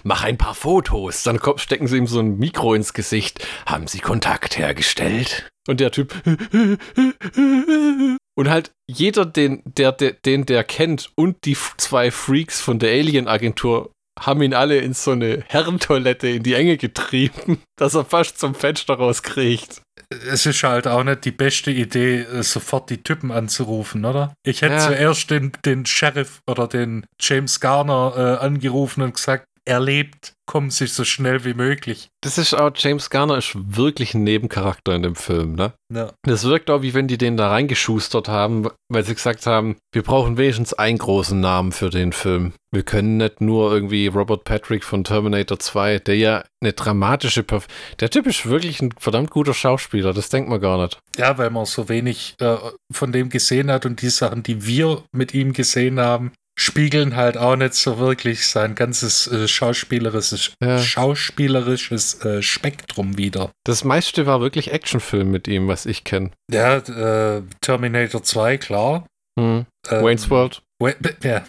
Mach 0.04 0.24
ein 0.24 0.38
paar 0.38 0.56
Fotos. 0.56 1.24
Dann 1.24 1.40
stecken 1.58 1.88
sie 1.88 1.98
ihm 1.98 2.08
so 2.08 2.20
ein 2.20 2.38
Mikro 2.38 2.74
ins 2.74 2.94
Gesicht. 2.94 3.46
Haben 3.66 3.88
sie 3.88 4.00
Kontakt 4.00 4.58
hergestellt? 4.58 5.50
Und 5.68 5.82
der 5.82 5.92
Typ. 5.92 6.16
Und 8.36 8.50
halt 8.50 8.72
jeder, 8.88 9.26
den 9.26 9.62
der, 9.66 9.92
der, 9.92 10.14
den 10.14 10.46
der 10.46 10.64
kennt 10.64 11.12
und 11.16 11.44
die 11.46 11.58
zwei 11.78 12.10
Freaks 12.12 12.62
von 12.62 12.80
der 12.80 12.92
Alien-Agentur 12.92 13.92
haben 14.20 14.42
ihn 14.42 14.54
alle 14.54 14.78
in 14.78 14.94
so 14.94 15.12
eine 15.12 15.44
Herrentoilette 15.48 16.30
in 16.30 16.44
die 16.44 16.54
Enge 16.54 16.78
getrieben, 16.78 17.62
dass 17.78 17.94
er 17.94 18.06
fast 18.06 18.40
zum 18.40 18.56
Fenster 18.56 18.96
rauskriegt. 18.96 19.82
Es 20.30 20.46
ist 20.46 20.64
halt 20.64 20.88
auch 20.88 21.04
nicht 21.04 21.26
die 21.26 21.32
beste 21.32 21.72
Idee, 21.72 22.22
äh, 22.22 22.44
sofort 22.44 22.90
die 22.90 23.02
Typen 23.02 23.32
anzurufen, 23.32 24.06
oder? 24.06 24.34
Ich 24.44 24.62
hätte 24.62 24.76
ja. 24.76 24.88
zuerst 24.88 25.30
den, 25.32 25.52
den 25.66 25.86
Sheriff 25.86 26.42
oder 26.48 26.68
den 26.68 27.06
James 27.20 27.60
Garner 27.60 28.14
äh, 28.16 28.46
angerufen 28.46 29.02
und 29.02 29.16
gesagt, 29.16 29.46
er 29.66 29.80
lebt, 29.80 30.34
kommen 30.48 30.70
Sie 30.70 30.88
so 30.88 31.04
schnell 31.04 31.46
wie 31.46 31.54
möglich. 31.54 32.10
Das 32.22 32.38
ist 32.38 32.54
auch, 32.54 32.72
James 32.76 33.10
Garner 33.10 33.38
ist 33.38 33.54
wirklich 33.56 34.14
ein 34.14 34.24
Nebencharakter 34.24 34.94
in 34.94 35.04
dem 35.04 35.16
Film, 35.16 35.54
ne? 35.54 35.74
Ja. 35.94 36.12
Das 36.24 36.44
wirkt 36.44 36.70
auch, 36.70 36.82
wie 36.82 36.94
wenn 36.94 37.08
die 37.08 37.18
den 37.18 37.38
da 37.38 37.50
reingeschustert 37.50 38.28
haben, 38.28 38.68
weil 38.90 39.04
sie 39.04 39.16
gesagt 39.16 39.46
haben, 39.46 39.78
wir 39.94 40.04
brauchen 40.04 40.38
wenigstens 40.38 40.74
einen 40.74 40.98
großen 40.98 41.40
Namen 41.40 41.72
für 41.72 41.90
den 41.90 42.12
Film. 42.12 42.54
Wir 42.74 42.84
können 42.84 43.18
nicht 43.18 43.42
nur 43.42 43.72
irgendwie 43.72 44.08
Robert 44.08 44.44
Patrick 44.44 44.84
von 44.84 45.04
Terminator 45.04 45.60
2, 45.60 46.00
der 46.00 46.18
ja 46.18 46.44
eine 46.62 46.74
dramatische, 46.74 47.44
Perf 47.44 47.68
der 48.00 48.10
Typ 48.10 48.28
ist 48.28 48.46
wirklich 48.46 48.82
ein 48.82 48.94
verdammt 48.98 49.30
guter 49.30 49.54
Schauspieler, 49.54 50.14
das 50.14 50.30
denkt 50.30 50.50
man 50.50 50.62
gar 50.62 50.82
nicht. 50.82 51.00
Ja, 51.18 51.38
weil 51.38 51.50
man 51.50 51.66
so 51.66 51.90
wenig 51.90 52.36
äh, 52.40 52.58
von 52.92 53.12
dem 53.12 53.30
gesehen 53.30 53.70
hat 53.72 53.86
und 53.86 54.02
die 54.02 54.10
Sachen, 54.10 54.44
die 54.44 54.66
wir 54.66 55.04
mit 55.12 55.34
ihm 55.34 55.54
gesehen 55.54 56.00
haben, 56.00 56.32
spiegeln 56.58 57.16
halt 57.16 57.38
auch 57.38 57.56
nicht 57.56 57.74
so 57.74 57.98
wirklich 57.98 58.48
sein 58.48 58.76
ganzes 58.76 59.28
äh, 59.28 59.48
schauspielerisches, 59.48 60.54
ja. 60.64 60.80
schauspielerisches 60.80 62.24
äh, 62.26 62.42
Spektrum 62.42 63.18
wieder. 63.18 63.52
Das 63.66 63.84
meiste 63.84 64.26
war 64.26 64.42
wirklich 64.42 64.72
Actionfilm 64.72 65.32
mit 65.32 65.48
ihm, 65.48 65.68
was 65.68 65.86
ich 65.86 66.04
kenne. 66.04 66.32
Ja, 66.52 66.78
äh, 66.78 67.44
Terminator 67.62 68.24
2, 68.24 68.58
klar. 68.58 69.08
Hm. 69.40 69.66
Ähm, 69.90 70.04
Wayne's 70.04 70.30
World. 70.30 70.62
Wait, 70.80 70.98
ja. 71.24 71.44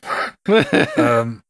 ähm, 0.96 1.40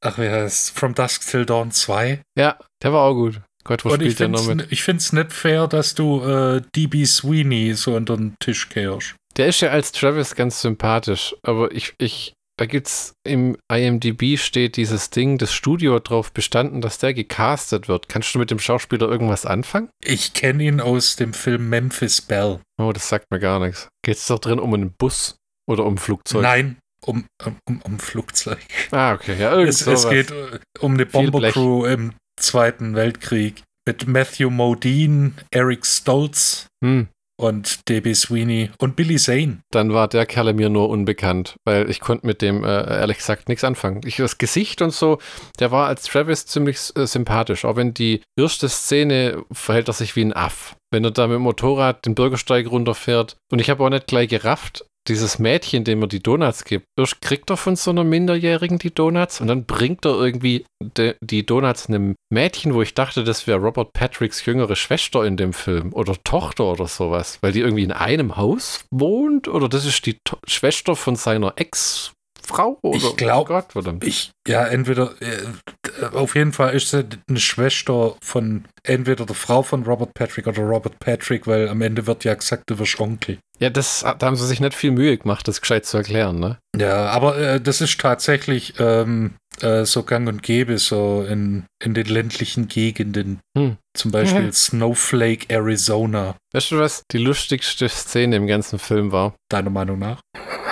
ach, 0.00 0.18
wie 0.18 0.28
heißt 0.28 0.78
From 0.78 0.94
Dusk 0.94 1.28
Till 1.28 1.46
Dawn 1.46 1.70
2? 1.70 2.20
Ja, 2.38 2.58
der 2.82 2.92
war 2.92 3.02
auch 3.02 3.14
gut. 3.14 3.40
Gott, 3.64 3.84
wo 3.84 3.90
Und 3.90 4.02
ich 4.02 4.16
finde 4.16 4.98
es 4.98 5.12
nicht 5.12 5.32
fair, 5.32 5.66
dass 5.66 5.96
du 5.96 6.22
äh, 6.22 6.62
DB 6.76 7.04
Sweeney 7.04 7.74
so 7.74 7.96
unter 7.96 8.16
den 8.16 8.36
Tisch 8.38 8.68
kehrst. 8.68 9.16
Der 9.36 9.48
ist 9.48 9.60
ja 9.60 9.70
als 9.70 9.92
Travis 9.92 10.34
ganz 10.34 10.62
sympathisch, 10.62 11.34
aber 11.42 11.72
ich, 11.72 11.94
ich 11.98 12.32
da 12.58 12.66
gibt's 12.66 13.14
im 13.24 13.56
IMDb 13.70 14.38
steht 14.38 14.76
dieses 14.76 15.10
Ding, 15.10 15.38
das 15.38 15.52
Studio 15.52 15.96
hat 15.96 16.10
darauf 16.10 16.32
bestanden, 16.32 16.80
dass 16.80 16.98
der 16.98 17.12
gecastet 17.12 17.88
wird. 17.88 18.08
Kannst 18.08 18.34
du 18.34 18.38
mit 18.38 18.50
dem 18.50 18.58
Schauspieler 18.58 19.08
irgendwas 19.08 19.44
anfangen? 19.44 19.90
Ich 20.02 20.32
kenne 20.32 20.64
ihn 20.64 20.80
aus 20.80 21.16
dem 21.16 21.34
Film 21.34 21.68
Memphis 21.68 22.22
Bell. 22.22 22.60
Oh, 22.78 22.92
das 22.92 23.08
sagt 23.08 23.30
mir 23.30 23.40
gar 23.40 23.60
nichts. 23.60 23.88
Geht 24.02 24.16
es 24.16 24.26
doch 24.26 24.38
drin 24.38 24.58
um 24.58 24.72
einen 24.72 24.92
Bus 24.92 25.36
oder 25.68 25.84
um 25.84 25.94
ein 25.94 25.98
Flugzeug? 25.98 26.42
Nein, 26.42 26.78
um, 27.02 27.26
um, 27.44 27.80
um 27.82 27.98
Flugzeug. 27.98 28.60
Ah, 28.90 29.12
okay. 29.12 29.36
Ja, 29.38 29.60
es, 29.60 29.86
es 29.86 30.08
geht 30.08 30.30
äh, 30.30 30.58
um 30.80 30.94
eine 30.94 31.06
Bombercrew 31.06 31.84
im 31.84 32.14
Zweiten 32.40 32.94
Weltkrieg 32.94 33.62
mit 33.86 34.06
Matthew 34.06 34.50
Modine, 34.50 35.32
Eric 35.50 35.86
Stoltz. 35.86 36.66
Hm 36.82 37.08
und 37.36 37.88
DB 37.88 38.14
Sweeney 38.14 38.70
und 38.78 38.96
Billy 38.96 39.16
Zane. 39.16 39.58
Dann 39.70 39.92
war 39.92 40.08
der 40.08 40.26
Kerl 40.26 40.52
mir 40.54 40.68
nur 40.68 40.88
unbekannt, 40.88 41.56
weil 41.64 41.90
ich 41.90 42.00
konnte 42.00 42.26
mit 42.26 42.42
dem 42.42 42.64
äh, 42.64 42.98
ehrlich 42.98 43.18
gesagt 43.18 43.48
nichts 43.48 43.64
anfangen. 43.64 44.00
Ich, 44.04 44.16
das 44.16 44.38
Gesicht 44.38 44.82
und 44.82 44.92
so, 44.92 45.18
der 45.58 45.70
war 45.70 45.86
als 45.86 46.04
Travis 46.04 46.46
ziemlich 46.46 46.78
äh, 46.96 47.06
sympathisch, 47.06 47.64
auch 47.64 47.76
wenn 47.76 47.94
die 47.94 48.22
erste 48.36 48.68
Szene 48.68 49.42
verhält 49.52 49.88
er 49.88 49.94
sich 49.94 50.16
wie 50.16 50.24
ein 50.24 50.32
Aff. 50.32 50.76
Wenn 50.90 51.04
er 51.04 51.10
da 51.10 51.26
mit 51.26 51.34
dem 51.34 51.42
Motorrad 51.42 52.06
den 52.06 52.14
Bürgersteig 52.14 52.70
runterfährt. 52.70 53.36
Und 53.50 53.60
ich 53.60 53.70
habe 53.70 53.84
auch 53.84 53.90
nicht 53.90 54.06
gleich 54.06 54.28
gerafft, 54.28 54.84
dieses 55.08 55.38
Mädchen, 55.38 55.84
dem 55.84 56.02
er 56.02 56.08
die 56.08 56.22
Donuts 56.22 56.64
gibt, 56.64 56.86
erst 56.98 57.20
kriegt 57.20 57.50
er 57.50 57.56
von 57.56 57.76
so 57.76 57.90
einer 57.90 58.04
Minderjährigen 58.04 58.78
die 58.78 58.94
Donuts 58.94 59.40
und 59.40 59.48
dann 59.48 59.64
bringt 59.64 60.04
er 60.04 60.12
irgendwie 60.12 60.64
de, 60.82 61.14
die 61.20 61.44
Donuts 61.44 61.88
einem 61.88 62.14
Mädchen, 62.30 62.74
wo 62.74 62.82
ich 62.82 62.94
dachte, 62.94 63.24
das 63.24 63.46
wäre 63.46 63.58
Robert 63.58 63.92
Patricks 63.92 64.44
jüngere 64.44 64.76
Schwester 64.76 65.24
in 65.24 65.36
dem 65.36 65.52
Film 65.52 65.92
oder 65.92 66.14
Tochter 66.24 66.64
oder 66.64 66.86
sowas, 66.86 67.38
weil 67.40 67.52
die 67.52 67.60
irgendwie 67.60 67.84
in 67.84 67.92
einem 67.92 68.36
Haus 68.36 68.84
wohnt 68.90 69.48
oder 69.48 69.68
das 69.68 69.84
ist 69.84 70.06
die 70.06 70.18
to 70.24 70.38
Schwester 70.46 70.96
von 70.96 71.16
seiner 71.16 71.54
Ex 71.56 72.12
Frau? 72.46 72.78
Oder? 72.82 72.96
Ich 72.96 73.16
glaube, 73.16 73.64
oh 73.74 73.92
ich, 74.02 74.30
ja, 74.46 74.66
entweder, 74.66 75.14
äh, 75.20 76.06
auf 76.14 76.34
jeden 76.34 76.52
Fall 76.52 76.74
ist 76.74 76.90
sie 76.90 77.04
eine 77.28 77.40
Schwester 77.40 78.14
von 78.22 78.64
entweder 78.84 79.26
der 79.26 79.34
Frau 79.34 79.62
von 79.62 79.82
Robert 79.82 80.14
Patrick 80.14 80.46
oder 80.46 80.62
Robert 80.62 80.98
Patrick, 81.00 81.46
weil 81.46 81.68
am 81.68 81.82
Ende 81.82 82.06
wird 82.06 82.24
ja 82.24 82.34
gesagt, 82.34 82.70
du 82.70 82.78
wirst 82.78 83.00
Onkel. 83.00 83.38
Ja, 83.58 83.70
das, 83.70 84.04
da 84.18 84.26
haben 84.26 84.36
sie 84.36 84.46
sich 84.46 84.60
nicht 84.60 84.74
viel 84.74 84.90
Mühe 84.90 85.16
gemacht, 85.16 85.48
das 85.48 85.60
gescheit 85.60 85.86
zu 85.86 85.96
erklären, 85.96 86.38
ne? 86.38 86.58
Ja, 86.76 87.06
aber 87.06 87.38
äh, 87.38 87.60
das 87.60 87.80
ist 87.80 87.98
tatsächlich 87.98 88.74
ähm, 88.78 89.34
äh, 89.62 89.84
so 89.84 90.02
gang 90.02 90.28
und 90.28 90.42
gäbe, 90.42 90.78
so 90.78 91.26
in, 91.28 91.64
in 91.82 91.94
den 91.94 92.06
ländlichen 92.06 92.68
Gegenden. 92.68 93.40
Hm. 93.56 93.76
Zum 93.96 94.10
Beispiel 94.10 94.42
mhm. 94.42 94.52
Snowflake, 94.52 95.46
Arizona. 95.48 96.36
Weißt 96.52 96.70
du, 96.70 96.78
was 96.78 97.02
die 97.10 97.18
lustigste 97.18 97.88
Szene 97.88 98.36
im 98.36 98.46
ganzen 98.46 98.78
Film 98.78 99.10
war? 99.10 99.34
Deiner 99.50 99.70
Meinung 99.70 99.98
nach? 99.98 100.20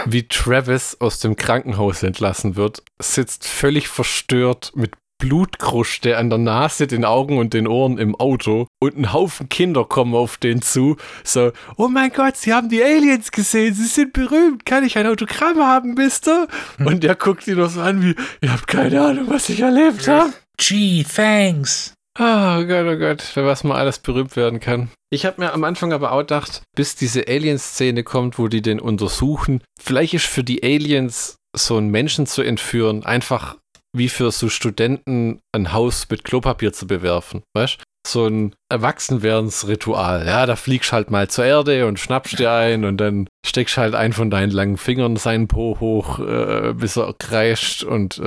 Wie 0.07 0.29
Travis 0.29 0.97
aus 1.01 1.19
dem 1.19 1.37
Krankenhaus 1.37 2.03
entlassen 2.03 2.57
wird, 2.57 2.83
sitzt 2.99 3.47
völlig 3.47 3.88
verstört 3.88 4.73
mit 4.75 4.93
Blutkruste 5.19 6.19
an 6.19 6.29
der 6.29 6.38
Nase, 6.38 6.87
den 6.87 7.05
Augen 7.05 7.38
und 7.38 7.55
den 7.55 7.67
Ohren 7.67 7.99
im 7.99 8.14
Auto 8.14 8.67
und 8.81 8.99
ein 8.99 9.12
Haufen 9.12 9.49
Kinder 9.49 9.85
kommen 9.85 10.14
auf 10.14 10.37
den 10.37 10.61
zu. 10.61 10.97
So, 11.23 11.53
oh 11.77 11.88
mein 11.88 12.12
Gott, 12.12 12.37
sie 12.37 12.53
haben 12.53 12.69
die 12.69 12.83
Aliens 12.83 13.31
gesehen, 13.31 13.75
sie 13.75 13.87
sind 13.87 14.12
berühmt, 14.12 14.67
kann 14.67 14.85
ich 14.85 14.99
ein 14.99 15.07
Autogramm 15.07 15.59
haben, 15.59 15.95
Mister? 15.95 16.49
Hm. 16.77 16.87
Und 16.87 17.05
der 17.05 17.14
guckt 17.14 17.47
ihn 17.47 17.57
noch 17.57 17.71
so 17.71 17.81
an 17.81 18.03
wie, 18.03 18.14
ihr 18.43 18.53
habt 18.53 18.67
keine 18.67 19.01
Ahnung, 19.01 19.27
was 19.29 19.49
ich 19.49 19.61
erlebt 19.61 20.07
habe. 20.09 20.33
Gee, 20.59 21.05
thanks. 21.05 21.95
Oh 22.16 22.64
Gott, 22.64 22.87
oh 22.87 22.96
Gott, 22.96 23.22
für 23.22 23.44
was 23.44 23.64
man 23.64 23.77
alles 23.77 23.98
berühmt 23.98 24.37
werden 24.37 24.61
kann. 24.61 24.88
Ich 25.11 25.27
habe 25.27 25.40
mir 25.40 25.53
am 25.53 25.64
Anfang 25.64 25.92
aber 25.92 26.12
auch 26.12 26.20
gedacht, 26.20 26.62
bis 26.77 26.94
diese 26.94 27.27
Alien-Szene 27.27 28.05
kommt, 28.05 28.38
wo 28.38 28.46
die 28.46 28.62
den 28.62 28.79
untersuchen, 28.79 29.62
vielleicht 29.81 30.14
ist 30.14 30.27
für 30.27 30.44
die 30.44 30.62
Aliens 30.62 31.37
so 31.57 31.77
einen 31.77 31.88
Menschen 31.88 32.27
zu 32.27 32.42
entführen 32.42 33.05
einfach 33.05 33.57
wie 33.96 34.09
für 34.09 34.31
so 34.33 34.48
Studenten 34.48 35.40
ein 35.53 35.72
Haus 35.72 36.09
mit 36.11 36.24
Klopapier 36.24 36.72
zu 36.72 36.87
bewerfen, 36.87 37.42
weißt? 37.57 37.83
So 38.07 38.27
ein 38.27 38.55
Erwachsenwerdensritual. 38.69 40.27
Ja, 40.27 40.45
da 40.45 40.57
fliegst 40.57 40.93
halt 40.93 41.11
mal 41.11 41.29
zur 41.29 41.47
Erde 41.47 41.87
und 41.87 41.99
schnappst 41.99 42.38
dir 42.38 42.53
ein 42.53 42.85
und 42.85 42.99
dann 42.99 43.29
steckst 43.47 43.79
halt 43.79 43.95
einen 43.95 44.12
von 44.12 44.31
deinen 44.31 44.51
langen 44.51 44.77
Fingern 44.77 45.17
seinen 45.17 45.49
Po 45.49 45.79
hoch, 45.81 46.19
äh, 46.19 46.75
bis 46.75 46.97
er 46.97 47.14
kreischt 47.19 47.83
und 47.83 48.19
äh, 48.19 48.25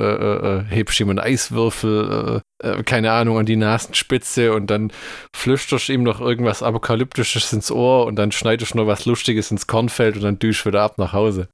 äh, 0.58 0.64
hebst 0.64 0.98
ihm 0.98 1.10
einen 1.10 1.20
Eiswürfel, 1.20 2.42
äh, 2.62 2.68
äh, 2.68 2.82
keine 2.82 3.12
Ahnung, 3.12 3.38
an 3.38 3.46
die 3.46 3.56
Nasenspitze 3.56 4.52
und 4.52 4.68
dann 4.68 4.92
flüsterst 5.34 5.88
ihm 5.90 6.02
noch 6.02 6.20
irgendwas 6.20 6.62
Apokalyptisches 6.62 7.52
ins 7.52 7.70
Ohr 7.70 8.06
und 8.06 8.16
dann 8.16 8.32
schneidest 8.32 8.74
noch 8.74 8.86
was 8.86 9.06
Lustiges 9.06 9.50
ins 9.52 9.68
Kornfeld 9.68 10.16
und 10.16 10.22
dann 10.22 10.38
düst 10.40 10.66
wieder 10.66 10.82
ab 10.82 10.98
nach 10.98 11.12
Hause. 11.12 11.48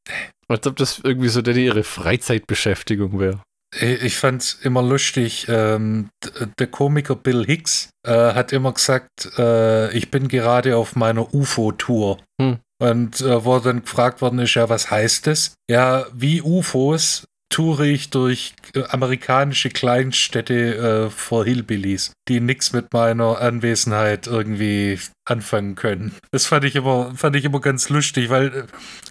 Als 0.49 0.67
ob 0.67 0.77
das 0.77 1.01
irgendwie 1.03 1.29
so 1.29 1.43
denn 1.43 1.59
ihre 1.59 1.85
Freizeitbeschäftigung 1.85 3.19
wäre. 3.19 3.41
Ich 3.81 4.17
fand 4.17 4.43
es 4.43 4.55
immer 4.63 4.83
lustig. 4.83 5.47
Ähm, 5.49 6.11
der 6.59 6.67
Komiker 6.67 7.17
Bill 7.17 7.45
Hicks 7.45 7.91
äh, 8.07 8.35
hat 8.35 8.53
immer 8.53 8.73
gesagt, 8.73 9.31
äh, 9.39 9.93
ich 9.97 10.11
bin 10.11 10.29
gerade 10.29 10.77
auf 10.77 10.97
meiner 10.97 11.35
UFO-Tour. 11.35 12.19
Hm. 12.41 12.59
Und 12.81 13.21
äh, 13.21 13.45
wo 13.45 13.59
dann 13.59 13.83
gefragt 13.83 14.21
worden 14.21 14.41
ist, 14.41 14.55
ja, 14.55 14.69
was 14.69 14.91
heißt 14.91 15.27
das? 15.27 15.55
Ja, 15.71 16.07
wie 16.13 16.43
UFOs 16.43 17.25
toure 17.55 17.87
ich 17.87 18.11
durch 18.11 18.55
äh, 18.75 18.83
amerikanische 18.89 19.71
Kleinstädte 19.71 21.07
äh, 21.07 21.11
vor 21.11 21.45
Hillbillies, 21.45 22.13
die 22.29 22.41
nichts 22.41 22.73
mit 22.73 22.93
meiner 22.93 23.41
Anwesenheit 23.41 24.27
irgendwie 24.27 24.99
anfangen 25.25 25.77
können. 25.77 26.17
Das 26.33 26.47
fand 26.47 26.65
ich 26.65 26.75
immer, 26.75 27.15
fand 27.15 27.37
ich 27.37 27.45
immer 27.45 27.61
ganz 27.61 27.89
lustig, 27.91 28.29
weil 28.29 28.47
äh, 28.49 28.63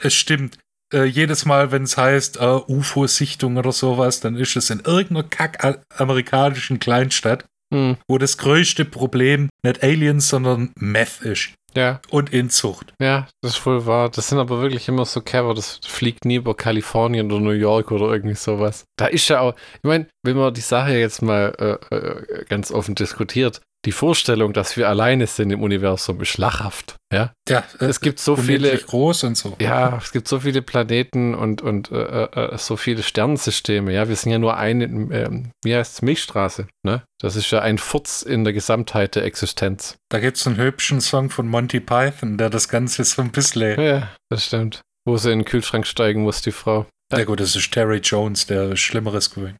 es 0.02 0.13
stimmt. 0.13 0.58
Äh, 0.93 1.06
jedes 1.06 1.45
Mal, 1.45 1.71
wenn 1.71 1.84
es 1.84 1.97
heißt 1.97 2.38
äh, 2.38 2.60
UFO-Sichtung 2.67 3.58
oder 3.58 3.71
sowas, 3.71 4.19
dann 4.19 4.36
ist 4.36 4.56
es 4.56 4.69
in 4.69 4.82
irgendeiner 4.82 5.23
kack 5.23 5.77
amerikanischen 5.97 6.79
Kleinstadt, 6.79 7.45
Hm. 7.73 7.97
wo 8.08 8.19
das 8.19 8.38
größte 8.38 8.86
Problem 8.86 9.49
nicht 9.65 9.82
Aliens, 9.84 10.29
sondern 10.29 10.71
Meth 10.79 11.21
ist. 11.21 11.53
Ja, 11.75 11.99
Und 12.12 12.32
Inzucht. 12.32 12.93
ja, 13.01 13.27
das 13.41 13.53
ist 13.58 13.65
wohl 13.65 13.88
wahr. 13.88 14.12
Das 14.12 14.29
sind 14.29 14.38
aber 14.38 14.62
wirklich 14.62 14.88
immer 14.88 15.06
so 15.06 15.21
Cover. 15.21 15.56
Das 15.56 15.79
fliegt 15.84 16.23
nie 16.23 16.36
über 16.36 16.53
Kalifornien 16.56 17.32
oder 17.32 17.41
New 17.41 17.49
York 17.49 17.91
oder 17.91 18.12
irgendwie 18.13 18.36
sowas. 18.36 18.84
Da 18.95 19.08
ist 19.08 19.27
ja 19.29 19.39
auch, 19.39 19.56
ich 19.77 19.88
meine, 19.88 20.06
wenn 20.23 20.38
man 20.38 20.53
die 20.53 20.62
Sache 20.62 20.93
jetzt 20.93 21.23
mal 21.23 21.79
äh, 21.89 21.95
äh, 21.95 22.45
ganz 22.45 22.69
offen 22.69 22.93
diskutiert, 22.93 23.60
die 23.86 23.91
Vorstellung, 23.91 24.54
dass 24.54 24.78
wir 24.78 24.88
alleine 24.88 25.28
sind 25.28 25.52
im 25.52 25.62
Universum, 25.62 26.22
ist 26.22 26.38
lachhaft. 26.38 26.96
Ja, 27.12 27.34
Ja, 27.48 27.63
äh, 27.80 27.86
es 27.86 28.00
gibt 28.00 28.19
so 28.19 28.36
viele, 28.36 28.69
unendlich 28.69 28.88
groß 28.88 29.26
und 29.26 29.38
so. 29.38 29.56
ja, 29.60 29.98
es 29.98 30.12
gibt 30.12 30.28
so 30.28 30.39
viele 30.39 30.62
Planeten 30.62 31.36
und, 31.36 31.62
und 31.62 31.91
äh, 31.91 32.24
äh, 32.24 32.58
so 32.58 32.78
viele 32.78 33.04
Sternensysteme. 33.04 33.93
Ja, 33.93 34.08
wir 34.08 34.15
sind 34.15 34.32
ja 34.32 34.39
nur 34.39 34.58
eine, 34.58 34.86
ähm, 34.86 35.52
wie 35.63 35.76
heißt 35.76 35.96
es, 35.96 36.02
Milchstraße. 36.02 36.67
Ne? 36.84 37.04
Das 37.19 37.36
ist 37.36 37.52
ja 37.52 37.60
ein 37.62 37.78
Furz 37.78 38.22
in 38.22 38.43
der 38.43 38.54
Gesamtheit 38.54 39.15
der 39.15 39.26
Existenz. 39.26 39.96
Da 40.10 40.19
gibt 40.19 40.38
es 40.38 40.48
einen 40.48 40.58
hübschen 40.58 41.02
Song 41.02 41.30
von 41.30 41.48
Monty 41.48 41.80
Python, 41.80 42.38
der 42.38 42.50
das 42.50 42.69
Ganze 42.69 43.04
so 43.04 43.22
ein 43.22 43.32
bisschen. 43.32 43.80
Ja, 43.80 44.10
das 44.30 44.46
stimmt. 44.46 44.82
Wo 45.06 45.17
sie 45.17 45.32
in 45.32 45.39
den 45.39 45.46
Kühlschrank 45.46 45.86
steigen 45.86 46.24
muss, 46.24 46.41
die 46.41 46.54
Frau. 46.54 46.86
Ja, 47.12 47.26
gut, 47.26 47.41
das 47.41 47.56
ist 47.56 47.72
Terry 47.72 47.98
Jones, 47.98 48.48
der 48.48 48.76
Schlimmeres 48.76 49.30
gewöhnt. 49.30 49.58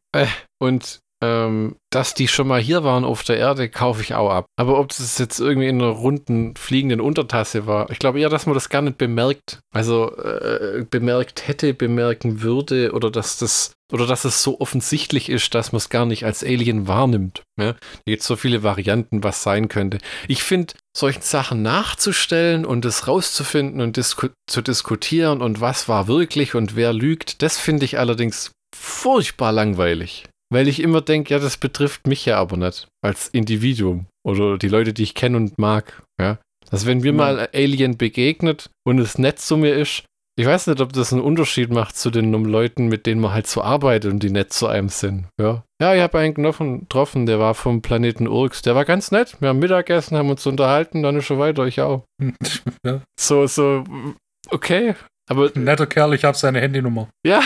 Und 0.58 1.00
ähm, 1.22 1.76
dass 1.90 2.14
die 2.14 2.28
schon 2.28 2.48
mal 2.48 2.60
hier 2.60 2.84
waren 2.84 3.04
auf 3.04 3.22
der 3.22 3.36
Erde, 3.36 3.68
kaufe 3.68 4.02
ich 4.02 4.14
auch 4.14 4.30
ab. 4.30 4.46
Aber 4.56 4.78
ob 4.78 4.88
das 4.88 5.18
jetzt 5.18 5.38
irgendwie 5.38 5.68
in 5.68 5.80
einer 5.80 5.90
runden, 5.90 6.56
fliegenden 6.56 7.00
Untertasse 7.00 7.66
war, 7.66 7.90
ich 7.90 7.98
glaube 7.98 8.20
eher, 8.20 8.28
dass 8.28 8.46
man 8.46 8.54
das 8.54 8.68
gar 8.68 8.82
nicht 8.82 8.98
bemerkt. 8.98 9.60
Also 9.72 10.16
äh, 10.16 10.84
bemerkt 10.88 11.46
hätte, 11.46 11.74
bemerken 11.74 12.42
würde 12.42 12.92
oder 12.92 13.10
dass 13.10 13.38
das 13.38 13.72
oder 13.92 14.06
dass 14.06 14.24
es 14.24 14.42
so 14.42 14.60
offensichtlich 14.60 15.28
ist, 15.28 15.54
dass 15.54 15.70
man 15.70 15.76
es 15.76 15.88
gar 15.88 16.06
nicht 16.06 16.24
als 16.24 16.42
Alien 16.42 16.88
wahrnimmt. 16.88 17.42
Ja? 17.60 17.74
Da 17.74 17.78
gibt 18.06 18.22
so 18.22 18.34
viele 18.34 18.62
Varianten, 18.62 19.22
was 19.22 19.42
sein 19.42 19.68
könnte. 19.68 19.98
Ich 20.26 20.42
finde, 20.42 20.74
solchen 20.96 21.22
Sachen 21.22 21.62
nachzustellen 21.62 22.64
und 22.64 22.84
es 22.86 23.06
rauszufinden 23.06 23.80
und 23.80 23.96
disku 23.96 24.28
zu 24.48 24.62
diskutieren 24.62 25.42
und 25.42 25.60
was 25.60 25.88
war 25.88 26.08
wirklich 26.08 26.54
und 26.54 26.74
wer 26.76 26.92
lügt, 26.92 27.42
das 27.42 27.58
finde 27.58 27.84
ich 27.84 27.98
allerdings 27.98 28.52
furchtbar 28.74 29.52
langweilig. 29.52 30.24
Weil 30.54 30.68
ich 30.68 30.80
immer 30.80 31.00
denke, 31.00 31.34
ja, 31.34 31.40
das 31.40 31.56
betrifft 31.56 32.06
mich 32.06 32.26
ja 32.26 32.38
aber 32.38 32.56
nicht 32.56 32.86
als 33.02 33.26
Individuum 33.26 34.06
oder 34.24 34.56
die 34.56 34.68
Leute, 34.68 34.92
die 34.92 35.02
ich 35.02 35.14
kenne 35.14 35.36
und 35.36 35.58
mag. 35.58 36.04
Ja? 36.20 36.38
Also 36.70 36.86
wenn 36.86 36.98
mir 36.98 37.06
Ja. 37.06 37.12
mal 37.12 37.48
Alien 37.52 37.96
begegnet 37.96 38.70
und 38.86 39.00
es 39.00 39.18
nett 39.18 39.40
zu 39.40 39.56
mir 39.56 39.74
ist, 39.74 40.04
ich 40.38 40.46
weiß 40.46 40.68
nicht, 40.68 40.80
ob 40.80 40.92
das 40.92 41.12
einen 41.12 41.22
Unterschied 41.22 41.70
macht 41.70 41.96
zu 41.96 42.08
den 42.08 42.32
Leuten, 42.32 42.86
mit 42.86 43.06
denen 43.06 43.20
man 43.20 43.32
halt 43.32 43.48
so 43.48 43.62
arbeitet 43.62 44.12
und 44.12 44.22
die 44.22 44.30
nett 44.30 44.52
zu 44.52 44.68
einem 44.68 44.90
sind. 44.90 45.26
Ja, 45.40 45.64
ja 45.82 45.96
ich 45.96 46.00
habe 46.00 46.20
einen 46.20 46.34
Knochen 46.34 46.80
getroffen, 46.82 47.26
der 47.26 47.40
war 47.40 47.54
vom 47.54 47.82
Planeten 47.82 48.28
Urks. 48.28 48.62
Der 48.62 48.76
war 48.76 48.84
ganz 48.84 49.10
nett. 49.10 49.36
Wir 49.40 49.48
haben 49.48 49.58
Mittagessen, 49.58 50.16
haben 50.16 50.30
uns 50.30 50.46
unterhalten, 50.46 51.02
dann 51.02 51.16
ist 51.16 51.24
schon 51.24 51.40
weiter, 51.40 51.66
ich 51.66 51.80
auch. 51.80 52.04
ja. 52.86 53.00
So, 53.18 53.48
so, 53.48 53.82
okay. 54.50 54.94
Aber 55.28 55.50
Netter 55.54 55.86
Kerl, 55.86 56.14
ich 56.14 56.24
habe 56.24 56.36
seine 56.36 56.60
Handynummer. 56.60 57.08
ja, 57.26 57.42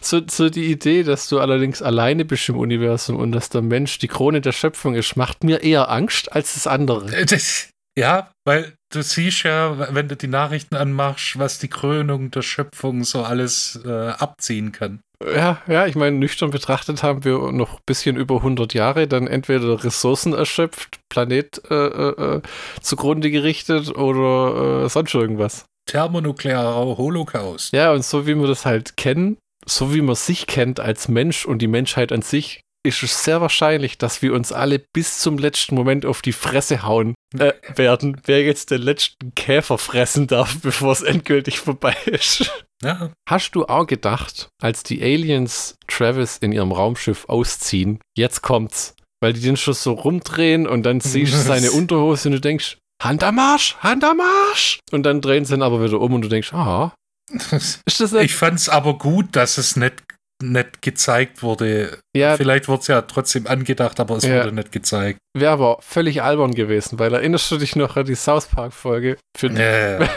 so, 0.00 0.20
so 0.28 0.50
die 0.50 0.70
Idee, 0.70 1.02
dass 1.02 1.28
du 1.28 1.38
allerdings 1.40 1.82
alleine 1.82 2.24
bist 2.24 2.48
im 2.48 2.56
Universum 2.56 3.16
und 3.16 3.32
dass 3.32 3.48
der 3.48 3.62
Mensch 3.62 3.98
die 3.98 4.08
Krone 4.08 4.40
der 4.40 4.52
Schöpfung 4.52 4.94
ist, 4.94 5.16
macht 5.16 5.44
mir 5.44 5.62
eher 5.62 5.90
Angst 5.90 6.32
als 6.32 6.54
das 6.54 6.66
andere. 6.66 7.14
Äh, 7.14 7.26
Das, 7.26 7.68
ja, 7.96 8.30
weil 8.44 8.74
du 8.90 9.02
siehst 9.02 9.42
ja, 9.44 9.94
wenn 9.94 10.08
du 10.08 10.16
die 10.16 10.28
Nachrichten 10.28 10.76
anmachst, 10.76 11.38
was 11.38 11.58
die 11.58 11.68
Krönung 11.68 12.30
der 12.30 12.42
Schöpfung 12.42 13.04
so 13.04 13.22
alles 13.22 13.80
äh, 13.84 14.08
abziehen 14.08 14.72
kann. 14.72 15.00
Ja, 15.24 15.62
ja, 15.68 15.86
ich 15.86 15.94
meine, 15.94 16.16
nüchtern 16.16 16.50
betrachtet 16.50 17.02
haben 17.02 17.24
wir 17.24 17.52
noch 17.52 17.74
ein 17.74 17.82
bisschen 17.86 18.16
über 18.16 18.36
100 18.36 18.74
Jahre 18.74 19.06
dann 19.06 19.28
entweder 19.28 19.84
Ressourcen 19.84 20.32
erschöpft, 20.32 20.98
Planet 21.08 21.62
äh, 21.70 21.74
äh, 21.74 22.36
äh, 22.36 22.42
zugrunde 22.80 23.30
gerichtet 23.30 23.94
oder 23.96 24.84
äh, 24.84 24.88
sonst 24.88 25.14
irgendwas. 25.14 25.64
Thermonuklearer 25.86 26.96
Holocaust. 26.96 27.72
Ja, 27.72 27.92
und 27.92 28.04
so 28.04 28.26
wie 28.26 28.36
wir 28.36 28.46
das 28.46 28.64
halt 28.64 28.96
kennen, 28.96 29.36
so 29.64 29.94
wie 29.94 30.02
man 30.02 30.14
sich 30.14 30.46
kennt 30.46 30.80
als 30.80 31.08
Mensch 31.08 31.44
und 31.44 31.60
die 31.60 31.68
Menschheit 31.68 32.12
an 32.12 32.22
sich, 32.22 32.60
ist 32.84 33.02
es 33.02 33.24
sehr 33.24 33.40
wahrscheinlich, 33.40 33.98
dass 33.98 34.22
wir 34.22 34.32
uns 34.32 34.52
alle 34.52 34.80
bis 34.92 35.20
zum 35.20 35.38
letzten 35.38 35.74
Moment 35.74 36.04
auf 36.04 36.20
die 36.20 36.32
Fresse 36.32 36.82
hauen 36.82 37.14
äh, 37.38 37.52
werden, 37.76 38.20
wer 38.24 38.42
jetzt 38.42 38.70
den 38.70 38.82
letzten 38.82 39.34
Käfer 39.34 39.78
fressen 39.78 40.26
darf, 40.26 40.58
bevor 40.62 40.92
es 40.92 41.02
endgültig 41.02 41.58
vorbei 41.60 41.96
ist. 42.06 42.50
Ja, 42.82 43.12
Hast 43.28 43.54
du 43.54 43.66
auch 43.66 43.86
gedacht, 43.86 44.48
als 44.60 44.82
die 44.82 45.02
Aliens 45.02 45.76
Travis 45.86 46.38
in 46.38 46.50
ihrem 46.50 46.72
Raumschiff 46.72 47.26
ausziehen, 47.28 48.00
jetzt 48.16 48.42
kommt's, 48.42 48.96
weil 49.20 49.32
die 49.32 49.40
den 49.40 49.56
schon 49.56 49.74
so 49.74 49.92
rumdrehen 49.92 50.66
und 50.66 50.82
dann 50.82 51.00
siehst 51.00 51.32
du 51.32 51.36
seine 51.38 51.70
Unterhose 51.70 52.28
und 52.28 52.32
du 52.32 52.40
denkst, 52.40 52.78
Hand 53.02 53.24
am 53.24 53.38
Arsch, 53.38 53.76
Hand 53.80 54.04
am 54.04 54.20
Arsch. 54.20 54.78
Und 54.92 55.02
dann 55.04 55.20
drehen 55.20 55.44
sie 55.44 55.54
ihn 55.54 55.62
aber 55.62 55.82
wieder 55.82 56.00
um 56.00 56.14
und 56.14 56.22
du 56.22 56.28
denkst, 56.28 56.52
ah, 56.52 56.92
ist 57.30 58.00
das 58.00 58.12
ich 58.12 58.34
fand 58.34 58.58
es 58.58 58.68
aber 58.68 58.98
gut, 58.98 59.34
dass 59.36 59.58
es 59.58 59.76
nicht, 59.76 60.02
nicht 60.42 60.82
gezeigt 60.82 61.42
wurde. 61.42 61.98
ja, 62.16 62.36
Vielleicht 62.36 62.68
wurde 62.68 62.80
es 62.82 62.86
ja 62.88 63.02
trotzdem 63.02 63.46
angedacht, 63.46 63.98
aber 64.00 64.16
es 64.16 64.24
Ja. 64.24 64.38
wurde 64.44 64.52
nicht 64.54 64.72
gezeigt. 64.72 65.18
wäre 65.36 65.52
aber 65.52 65.78
völlig 65.80 66.22
albern 66.22 66.54
gewesen, 66.54 66.98
weil 66.98 67.12
erinnerst 67.14 67.50
du 67.50 67.56
dich 67.58 67.74
noch 67.76 67.96
an 67.96 68.04
die 68.06 68.14
South 68.14 68.46
Park 68.46 68.72
Folge, 68.72 69.16
für 69.36 69.48
Ja, 69.52 70.08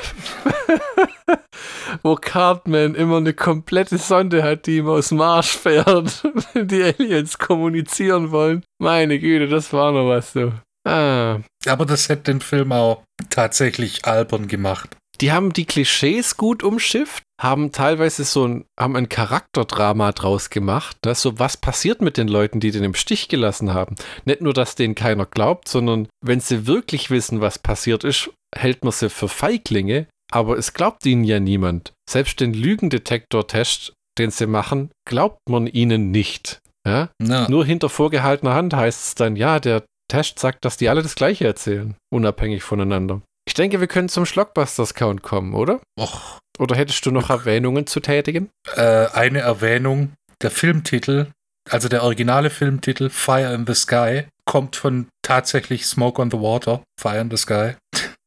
wo 2.03 2.15
Cartman 2.15 2.93
immer 2.95 3.17
eine 3.17 3.33
komplette 3.33 3.97
Sonde 3.97 4.43
hat, 4.43 4.65
die 4.67 4.77
ihm 4.77 4.87
aus 4.89 5.09
dem 5.09 5.19
Marsch 5.19 5.57
fährt, 5.57 6.23
wenn 6.53 6.67
die 6.67 6.83
Aliens 6.83 7.37
kommunizieren 7.37 8.31
wollen? 8.31 8.63
Meine 8.79 9.17
Güte, 9.19 9.47
das 9.47 9.71
war 9.73 9.91
noch 9.91 10.07
was 10.07 10.33
so. 10.33 10.51
Ah, 10.85 11.39
aber 11.65 11.85
das 11.85 12.09
hätte 12.09 12.31
den 12.31 12.41
Film 12.41 12.71
auch 12.71 13.03
tatsächlich 13.29 14.05
albern 14.05 14.47
gemacht. 14.47 14.95
die 15.21 15.31
haben 15.31 15.53
die 15.53 15.65
Klischees 15.65 16.37
gut 16.37 16.63
umschifft, 16.63 17.23
haben 17.41 17.71
teilweise 17.71 18.23
so 18.23 18.47
ein, 18.47 18.65
haben 18.79 18.95
ein 18.95 19.09
Charakterdrama 19.09 20.11
draus 20.11 20.49
gemacht, 20.49 20.97
ne? 21.05 21.15
so 21.15 21.39
was 21.39 21.57
passiert 21.57 22.01
mit 22.01 22.17
den 22.17 22.27
Leuten, 22.27 22.59
die 22.59 22.71
den 22.71 22.83
im 22.83 22.93
Stich 22.93 23.27
gelassen 23.27 23.73
haben. 23.73 23.95
Nicht 24.25 24.41
nur, 24.41 24.53
dass 24.53 24.75
denen 24.75 24.95
keiner 24.95 25.25
glaubt, 25.25 25.67
sondern 25.67 26.07
wenn 26.21 26.39
sie 26.39 26.67
wirklich 26.67 27.09
wissen, 27.09 27.41
was 27.41 27.59
passiert 27.59 28.03
ist, 28.03 28.29
hält 28.55 28.83
man 28.83 28.91
sie 28.91 29.09
für 29.09 29.29
Feiglinge, 29.29 30.07
aber 30.31 30.57
es 30.57 30.73
glaubt 30.73 31.05
ihnen 31.05 31.23
ja 31.23 31.39
niemand. 31.39 31.93
Selbst 32.09 32.39
den 32.39 32.53
Lügendetektor-Test, 32.53 33.93
den 34.17 34.31
sie 34.31 34.47
machen, 34.47 34.91
glaubt 35.07 35.39
man 35.49 35.67
ihnen 35.67 36.11
nicht. 36.11 36.59
Ja? 36.87 37.09
Nur 37.19 37.65
hinter 37.65 37.89
vorgehaltener 37.89 38.53
Hand 38.53 38.73
heißt 38.73 39.03
es 39.03 39.15
dann, 39.15 39.35
ja, 39.35 39.59
der 39.59 39.83
Test 40.07 40.39
sagt, 40.39 40.65
dass 40.65 40.77
die 40.77 40.89
alle 40.89 41.01
das 41.01 41.15
Gleiche 41.15 41.45
erzählen, 41.45 41.95
unabhängig 42.13 42.63
voneinander. 42.63 43.21
Ich 43.47 43.53
denke, 43.53 43.79
wir 43.79 43.87
können 43.87 44.09
zum 44.09 44.25
Schlockbusters-Count 44.25 45.21
kommen, 45.21 45.53
oder? 45.53 45.79
Och, 45.99 46.39
Oder 46.59 46.75
hättest 46.75 47.05
du 47.05 47.11
noch 47.11 47.29
Erwähnungen 47.29 47.85
zu 47.87 47.99
tätigen? 47.99 48.49
äh, 48.75 49.07
eine 49.07 49.39
Erwähnung. 49.39 50.13
Der 50.41 50.51
Filmtitel, 50.51 51.27
also 51.69 51.87
der 51.89 52.03
originale 52.03 52.49
Filmtitel 52.49 53.09
Fire 53.09 53.53
in 53.53 53.65
the 53.67 53.73
Sky, 53.73 54.25
kommt 54.45 54.75
von 54.75 55.07
tatsächlich 55.23 55.85
Smoke 55.85 56.21
on 56.21 56.29
the 56.31 56.37
Water, 56.39 56.81
Fire 56.99 57.19
in 57.21 57.29
the 57.31 57.37
Sky. 57.37 57.73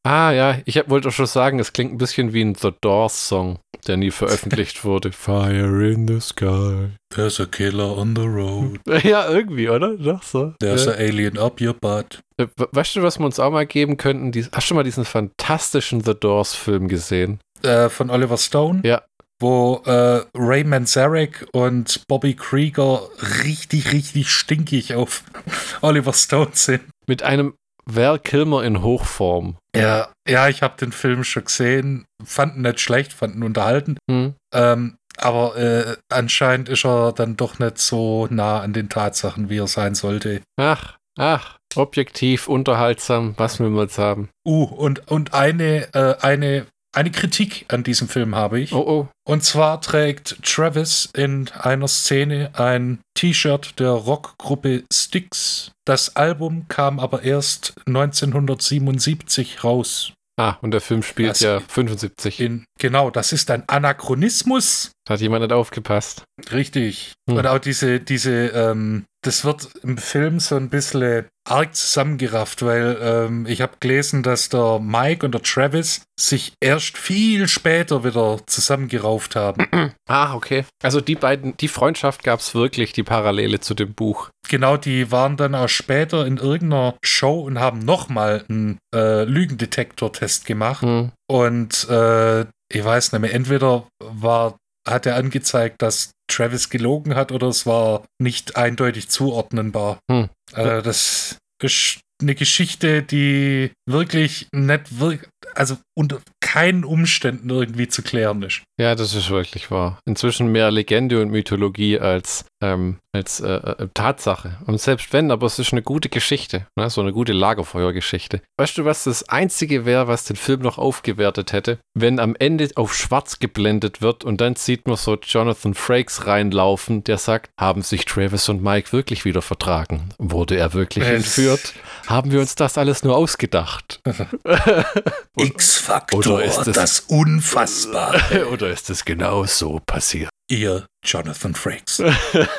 Ah 0.05 0.31
ja, 0.31 0.57
ich 0.65 0.81
wollte 0.89 1.09
auch 1.09 1.13
schon 1.13 1.25
sagen, 1.27 1.59
es 1.59 1.73
klingt 1.73 1.93
ein 1.93 1.97
bisschen 1.97 2.33
wie 2.33 2.41
ein 2.43 2.55
The 2.55 2.71
Doors-Song, 2.81 3.59
der 3.87 3.97
nie 3.97 4.11
veröffentlicht 4.11 4.83
wurde. 4.83 5.11
Fire 5.13 5.87
in 5.91 6.07
the 6.07 6.19
sky. 6.19 6.89
There's 7.13 7.39
a 7.39 7.45
killer 7.45 7.97
on 7.97 8.15
the 8.15 8.23
road. 8.23 8.79
Ja, 9.03 9.27
irgendwie, 9.29 9.69
oder? 9.69 9.95
Doch 9.97 10.23
so. 10.23 10.53
There's 10.59 10.85
Ja. 10.85 10.91
a 10.91 10.95
alien 10.95 11.37
up 11.37 11.59
your 11.61 11.73
butt. 11.73 12.19
Äh, 12.37 12.47
we- 12.57 12.69
Weißt 12.71 12.95
du, 12.95 13.01
was 13.03 13.19
wir 13.19 13.25
uns 13.25 13.39
auch 13.39 13.51
mal 13.51 13.65
geben 13.65 13.97
könnten? 13.97 14.31
Dies, 14.31 14.49
hast 14.51 14.65
du 14.65 14.67
schon 14.69 14.77
mal 14.77 14.83
diesen 14.83 15.05
fantastischen 15.05 16.01
The 16.03 16.13
Doors-Film 16.19 16.87
gesehen? 16.87 17.39
Äh, 17.63 17.89
von 17.89 18.09
Oliver 18.09 18.37
Stone. 18.37 18.81
Ja. 18.83 19.01
Wo 19.41 19.81
äh, 19.85 20.21
Ray 20.35 20.65
Manzarek 20.65 21.47
und 21.53 22.03
Bobby 22.09 22.33
Krieger 22.35 23.03
richtig, 23.45 23.93
richtig 23.93 24.29
stinkig 24.31 24.95
auf 24.95 25.23
Oliver 25.81 26.11
Stone 26.13 26.49
sind. 26.53 26.81
Mit 27.07 27.23
einem 27.23 27.53
Val 27.95 28.19
Kilmer 28.19 28.63
in 28.63 28.81
Hochform. 28.81 29.57
Ja, 29.75 30.09
ja, 30.27 30.47
ich 30.49 30.61
habe 30.61 30.77
den 30.77 30.91
Film 30.91 31.23
schon 31.23 31.45
gesehen, 31.45 32.05
fanden 32.23 32.61
nicht 32.61 32.79
schlecht, 32.79 33.13
fanden 33.13 33.43
unterhalten. 33.43 33.97
Hm? 34.09 34.35
Ähm, 34.53 34.97
aber 35.17 35.57
äh, 35.57 35.97
anscheinend 36.09 36.69
ist 36.69 36.85
er 36.85 37.11
dann 37.11 37.35
doch 37.35 37.59
nicht 37.59 37.77
so 37.77 38.27
nah 38.29 38.61
an 38.61 38.73
den 38.73 38.89
Tatsachen, 38.89 39.49
wie 39.49 39.57
er 39.57 39.67
sein 39.67 39.95
sollte. 39.95 40.41
Ach, 40.57 40.97
ach, 41.17 41.57
objektiv, 41.75 42.47
unterhaltsam, 42.47 43.33
was 43.37 43.59
will 43.59 43.69
man 43.69 43.83
jetzt 43.83 43.97
haben? 43.97 44.29
Uh, 44.45 44.63
und, 44.63 45.07
und 45.09 45.33
eine, 45.33 45.93
äh, 45.93 46.15
eine 46.21 46.67
eine 46.95 47.11
Kritik 47.11 47.65
an 47.69 47.83
diesem 47.83 48.07
Film 48.07 48.35
habe 48.35 48.59
ich. 48.59 48.73
Oh, 48.73 48.79
oh. 48.79 49.07
Und 49.27 49.43
zwar 49.43 49.79
trägt 49.81 50.43
Travis 50.43 51.09
in 51.15 51.49
einer 51.59 51.87
Szene 51.87 52.51
ein 52.53 52.99
T-Shirt 53.15 53.79
der 53.79 53.91
Rockgruppe 53.91 54.83
Styx. 54.91 55.71
Das 55.85 56.15
Album 56.15 56.67
kam 56.67 56.99
aber 56.99 57.23
erst 57.23 57.75
1977 57.85 59.63
raus. 59.63 60.13
Ah, 60.39 60.57
und 60.61 60.71
der 60.71 60.79
Film 60.81 61.03
spielt 61.03 61.31
Das- 61.31 61.39
ja 61.41 61.59
75. 61.59 62.39
In, 62.39 62.63
genau, 62.79 63.09
das 63.11 63.33
ist 63.33 63.51
ein 63.51 63.67
Anachronismus. 63.67 64.91
Da 65.05 65.15
hat 65.15 65.21
jemand 65.21 65.41
nicht 65.41 65.51
aufgepasst. 65.51 66.23
Richtig. 66.51 67.13
Hm. 67.29 67.37
Und 67.37 67.45
auch 67.47 67.59
diese, 67.59 67.99
diese, 67.99 68.47
ähm, 68.47 69.03
das 69.21 69.43
wird 69.43 69.69
im 69.83 69.97
Film 69.97 70.39
so 70.39 70.55
ein 70.55 70.69
bisschen 70.69 71.25
arg 71.47 71.75
zusammengerafft, 71.75 72.61
weil 72.61 72.97
ähm, 73.01 73.45
ich 73.47 73.61
habe 73.61 73.73
gelesen, 73.79 74.23
dass 74.23 74.49
der 74.49 74.79
Mike 74.79 75.25
und 75.25 75.33
der 75.33 75.41
Travis 75.41 76.03
sich 76.17 76.53
erst 76.61 76.97
viel 76.97 77.47
später 77.47 78.03
wieder 78.03 78.39
zusammengerauft 78.45 79.35
haben. 79.35 79.67
Ah, 80.07 80.33
okay. 80.33 80.65
Also 80.81 81.01
die 81.01 81.13
beiden, 81.13 81.55
die 81.57 81.67
Freundschaft 81.67 82.23
gab 82.23 82.39
es 82.39 82.55
wirklich, 82.55 82.93
die 82.93 83.03
Parallele 83.03 83.59
zu 83.59 83.75
dem 83.75 83.93
Buch. 83.93 84.29
genau, 84.47 84.75
die 84.75 85.11
waren 85.11 85.37
dann 85.37 85.53
auch 85.53 85.69
später 85.69 86.25
in 86.25 86.37
irgendeiner 86.37 86.95
Show 87.03 87.41
und 87.41 87.59
haben 87.59 87.77
nochmal 87.77 88.43
einen 88.49 88.79
äh, 88.93 89.23
Lügendetektor-Test 89.23 90.47
gemacht. 90.47 90.81
Hm. 90.81 91.11
Und 91.27 91.87
äh, 91.89 92.41
ich 92.71 92.83
weiß 92.83 93.11
nicht 93.11 93.21
mehr, 93.21 93.33
entweder 93.33 93.87
war, 94.03 94.57
hat 94.87 95.05
er 95.05 95.15
angezeigt, 95.15 95.81
dass 95.83 96.09
Travis 96.29 96.69
gelogen 96.69 97.15
hat 97.15 97.31
oder 97.31 97.47
es 97.47 97.65
war 97.65 98.05
nicht 98.21 98.55
eindeutig 98.55 99.09
zuordnenbar. 99.09 99.99
Hm. 100.09 100.29
Äh, 100.53 100.81
das 100.81 101.37
ist 101.61 101.99
eine 102.21 102.35
Geschichte, 102.35 103.01
die 103.03 103.71
wirklich 103.85 104.47
nicht 104.51 104.99
wirklich, 104.99 105.29
also 105.55 105.77
unter 105.97 106.19
keinen 106.41 106.83
Umständen 106.83 107.49
irgendwie 107.49 107.87
zu 107.87 108.01
klären 108.01 108.41
ist. 108.43 108.61
Ja, 108.79 108.95
das 108.95 109.13
ist 109.13 109.29
wirklich 109.29 109.71
wahr. 109.71 109.99
Inzwischen 110.05 110.51
mehr 110.51 110.71
Legende 110.71 111.21
und 111.21 111.29
Mythologie 111.29 111.99
als, 111.99 112.45
ähm, 112.61 112.97
als 113.15 113.39
äh, 113.39 113.47
äh, 113.53 113.87
Tatsache. 113.93 114.57
Und 114.67 114.79
selbst 114.81 115.11
wenn, 115.13 115.31
aber 115.31 115.47
es 115.47 115.59
ist 115.59 115.71
eine 115.71 115.81
gute 115.81 116.09
Geschichte. 116.09 116.67
Ne? 116.75 116.89
So 116.89 117.01
eine 117.01 117.13
gute 117.13 117.33
Lagerfeuergeschichte. 117.33 118.41
Weißt 118.57 118.77
du, 118.77 118.85
was 118.85 119.05
das 119.05 119.27
Einzige 119.29 119.85
wäre, 119.85 120.07
was 120.07 120.25
den 120.25 120.35
Film 120.35 120.61
noch 120.61 120.77
aufgewertet 120.77 121.53
hätte? 121.53 121.79
Wenn 121.93 122.19
am 122.19 122.35
Ende 122.37 122.69
auf 122.75 122.93
schwarz 122.95 123.39
geblendet 123.39 124.01
wird 124.01 124.23
und 124.25 124.41
dann 124.41 124.55
sieht 124.55 124.87
man 124.87 124.97
so 124.97 125.15
Jonathan 125.15 125.73
Frakes 125.73 126.27
reinlaufen, 126.27 127.03
der 127.03 127.17
sagt, 127.17 127.49
haben 127.59 127.81
sich 127.81 128.05
Travis 128.05 128.49
und 128.49 128.61
Mike 128.61 128.91
wirklich 128.91 129.25
wieder 129.25 129.41
vertragen? 129.41 130.09
Wurde 130.17 130.57
er 130.57 130.73
wirklich 130.73 131.05
Es- 131.05 131.25
entführt? 131.37 131.73
Haben 132.07 132.31
wir 132.31 132.39
uns 132.41 132.55
das 132.55 132.77
alles 132.77 133.03
nur 133.03 133.15
ausgedacht? 133.15 134.01
X-Faktor, 135.35 136.19
oder 136.35 136.43
ist 136.43 136.67
es- 136.67 136.75
das 136.75 136.99
Unfassbare. 137.01 138.47
Oder 138.51 138.69
ist 138.69 138.89
es 138.89 139.05
genau 139.05 139.45
so 139.45 139.79
passiert? 139.85 140.28
Ihr 140.49 140.87
Jonathan 141.05 141.53
Frakes. 141.53 142.01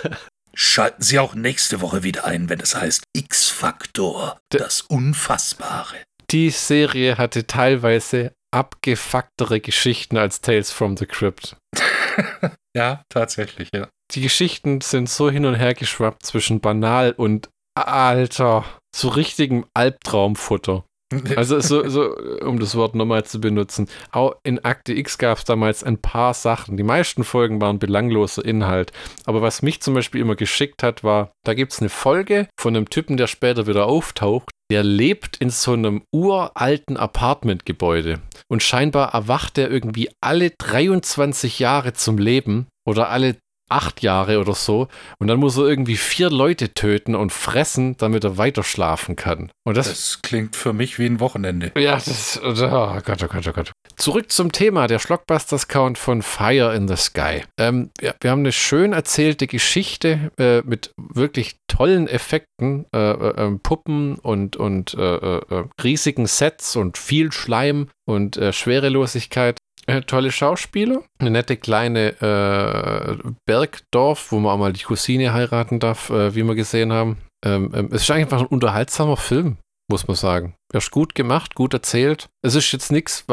Schalten 0.54 1.02
Sie 1.02 1.18
auch 1.18 1.34
nächste 1.34 1.80
Woche 1.80 2.02
wieder 2.02 2.24
ein, 2.24 2.48
wenn 2.48 2.60
es 2.60 2.74
heißt 2.74 3.04
X-Faktor, 3.12 4.38
das 4.50 4.82
Unfassbare. 4.82 5.96
Die 6.30 6.50
Serie 6.50 7.18
hatte 7.18 7.46
teilweise 7.46 8.32
abgefucktere 8.52 9.60
Geschichten 9.60 10.16
als 10.16 10.40
Tales 10.40 10.70
from 10.70 10.96
the 10.96 11.06
Crypt. 11.06 11.56
Ja, 12.76 13.02
tatsächlich, 13.08 13.70
ja. 13.74 13.88
Die 14.12 14.20
Geschichten 14.20 14.80
sind 14.80 15.08
so 15.08 15.28
hin 15.28 15.44
und 15.44 15.56
her 15.56 15.74
geschwappt 15.74 16.24
zwischen 16.24 16.60
banal 16.60 17.10
und 17.10 17.48
alter, 17.74 18.64
so 18.94 19.08
richtigem 19.08 19.66
Albtraumfutter. 19.74 20.84
Also 21.36 21.60
so, 21.60 21.88
so, 21.88 22.16
um 22.42 22.58
das 22.58 22.74
Wort 22.76 22.94
nochmal 22.94 23.24
zu 23.24 23.40
benutzen. 23.40 23.88
Auch 24.12 24.36
in 24.44 24.64
Akte 24.64 24.92
X 24.92 25.18
gab 25.18 25.38
es 25.38 25.44
damals 25.44 25.82
ein 25.82 25.98
paar 25.98 26.34
Sachen. 26.34 26.76
Die 26.76 26.82
meisten 26.82 27.24
Folgen 27.24 27.60
waren 27.60 27.78
belangloser 27.78 28.44
Inhalt. 28.44 28.92
Aber 29.24 29.42
was 29.42 29.62
mich 29.62 29.80
zum 29.80 29.94
Beispiel 29.94 30.20
immer 30.20 30.36
geschickt 30.36 30.82
hat, 30.82 31.02
war, 31.02 31.32
da 31.44 31.54
gibt 31.54 31.72
es 31.72 31.80
eine 31.80 31.88
Folge 31.88 32.48
von 32.58 32.76
einem 32.76 32.88
Typen, 32.90 33.16
der 33.16 33.26
später 33.26 33.66
wieder 33.66 33.86
auftaucht. 33.86 34.50
Der 34.70 34.84
lebt 34.84 35.36
in 35.38 35.50
so 35.50 35.72
einem 35.72 36.02
uralten 36.14 36.96
Apartmentgebäude. 36.96 38.20
Und 38.48 38.62
scheinbar 38.62 39.14
erwacht 39.14 39.58
er 39.58 39.70
irgendwie 39.70 40.10
alle 40.22 40.50
23 40.58 41.58
Jahre 41.58 41.92
zum 41.92 42.18
Leben 42.18 42.68
oder 42.86 43.10
alle 43.10 43.36
acht 43.70 44.02
Jahre 44.02 44.38
oder 44.40 44.54
so. 44.54 44.88
Und 45.18 45.28
dann 45.28 45.38
muss 45.38 45.56
er 45.56 45.64
irgendwie 45.66 45.96
vier 45.96 46.30
Leute 46.30 46.74
töten 46.74 47.14
und 47.14 47.32
fressen, 47.32 47.96
damit 47.96 48.24
er 48.24 48.36
weiter 48.38 48.62
schlafen 48.62 49.16
kann. 49.16 49.50
Und 49.64 49.76
das 49.76 49.88
Das 49.88 50.18
klingt 50.22 50.56
für 50.56 50.72
mich 50.72 50.98
wie 50.98 51.06
ein 51.06 51.20
Wochenende. 51.20 51.72
ja, 51.76 51.92
das. 51.92 52.40
Oh 52.42 52.52
Gott, 52.52 53.22
oh 53.22 53.26
Gott, 53.28 53.46
oh 53.48 53.52
Gott. 53.52 53.72
Zurück 53.96 54.30
zum 54.32 54.50
Thema, 54.52 54.86
der 54.86 54.98
Schlockbusters-Count 54.98 55.98
von 55.98 56.22
Fire 56.22 56.74
in 56.74 56.88
the 56.88 56.96
Sky. 56.96 57.42
Ähm, 57.58 57.90
ja, 58.00 58.14
wir 58.20 58.30
haben 58.30 58.40
eine 58.40 58.52
schön 58.52 58.92
erzählte 58.92 59.46
Geschichte 59.46 60.30
äh, 60.38 60.62
mit 60.62 60.92
wirklich 60.96 61.56
tollen 61.68 62.08
Effekten, 62.08 62.86
äh, 62.94 62.98
äh, 62.98 63.34
ähm, 63.36 63.60
Puppen 63.60 64.16
und, 64.18 64.56
und 64.56 64.94
äh, 64.94 65.16
äh, 65.16 65.40
äh, 65.50 65.64
riesigen 65.82 66.26
Sets 66.26 66.76
und 66.76 66.98
viel 66.98 67.32
Schleim 67.32 67.88
und 68.06 68.40
Schwerelosigkeit. 68.52 69.58
Äh, 69.86 70.02
tolle 70.02 70.30
Schauspieler, 70.30 71.02
eine 71.18 71.30
nette 71.30 71.56
kleine 71.56 72.20
äh, 72.20 73.30
Bergdorf, 73.46 74.30
wo 74.30 74.38
man 74.38 74.52
auch 74.52 74.58
mal 74.58 74.72
die 74.72 74.84
Cousine 74.84 75.32
heiraten 75.32 75.80
darf, 75.80 76.10
äh, 76.10 76.34
wie 76.34 76.42
wir 76.42 76.54
gesehen 76.54 76.92
haben. 76.92 77.18
Ähm, 77.44 77.72
ähm, 77.74 77.88
es 77.90 78.02
ist 78.02 78.10
einfach 78.10 78.40
ein 78.40 78.46
unterhaltsamer 78.46 79.16
Film 79.16 79.56
muss 79.90 80.06
man 80.08 80.16
sagen. 80.16 80.54
Er 80.72 80.78
ist 80.78 80.90
gut 80.90 81.14
gemacht, 81.14 81.54
gut 81.54 81.74
erzählt. 81.74 82.28
Es 82.42 82.54
ist 82.54 82.72
jetzt 82.72 82.92
nichts, 82.92 83.24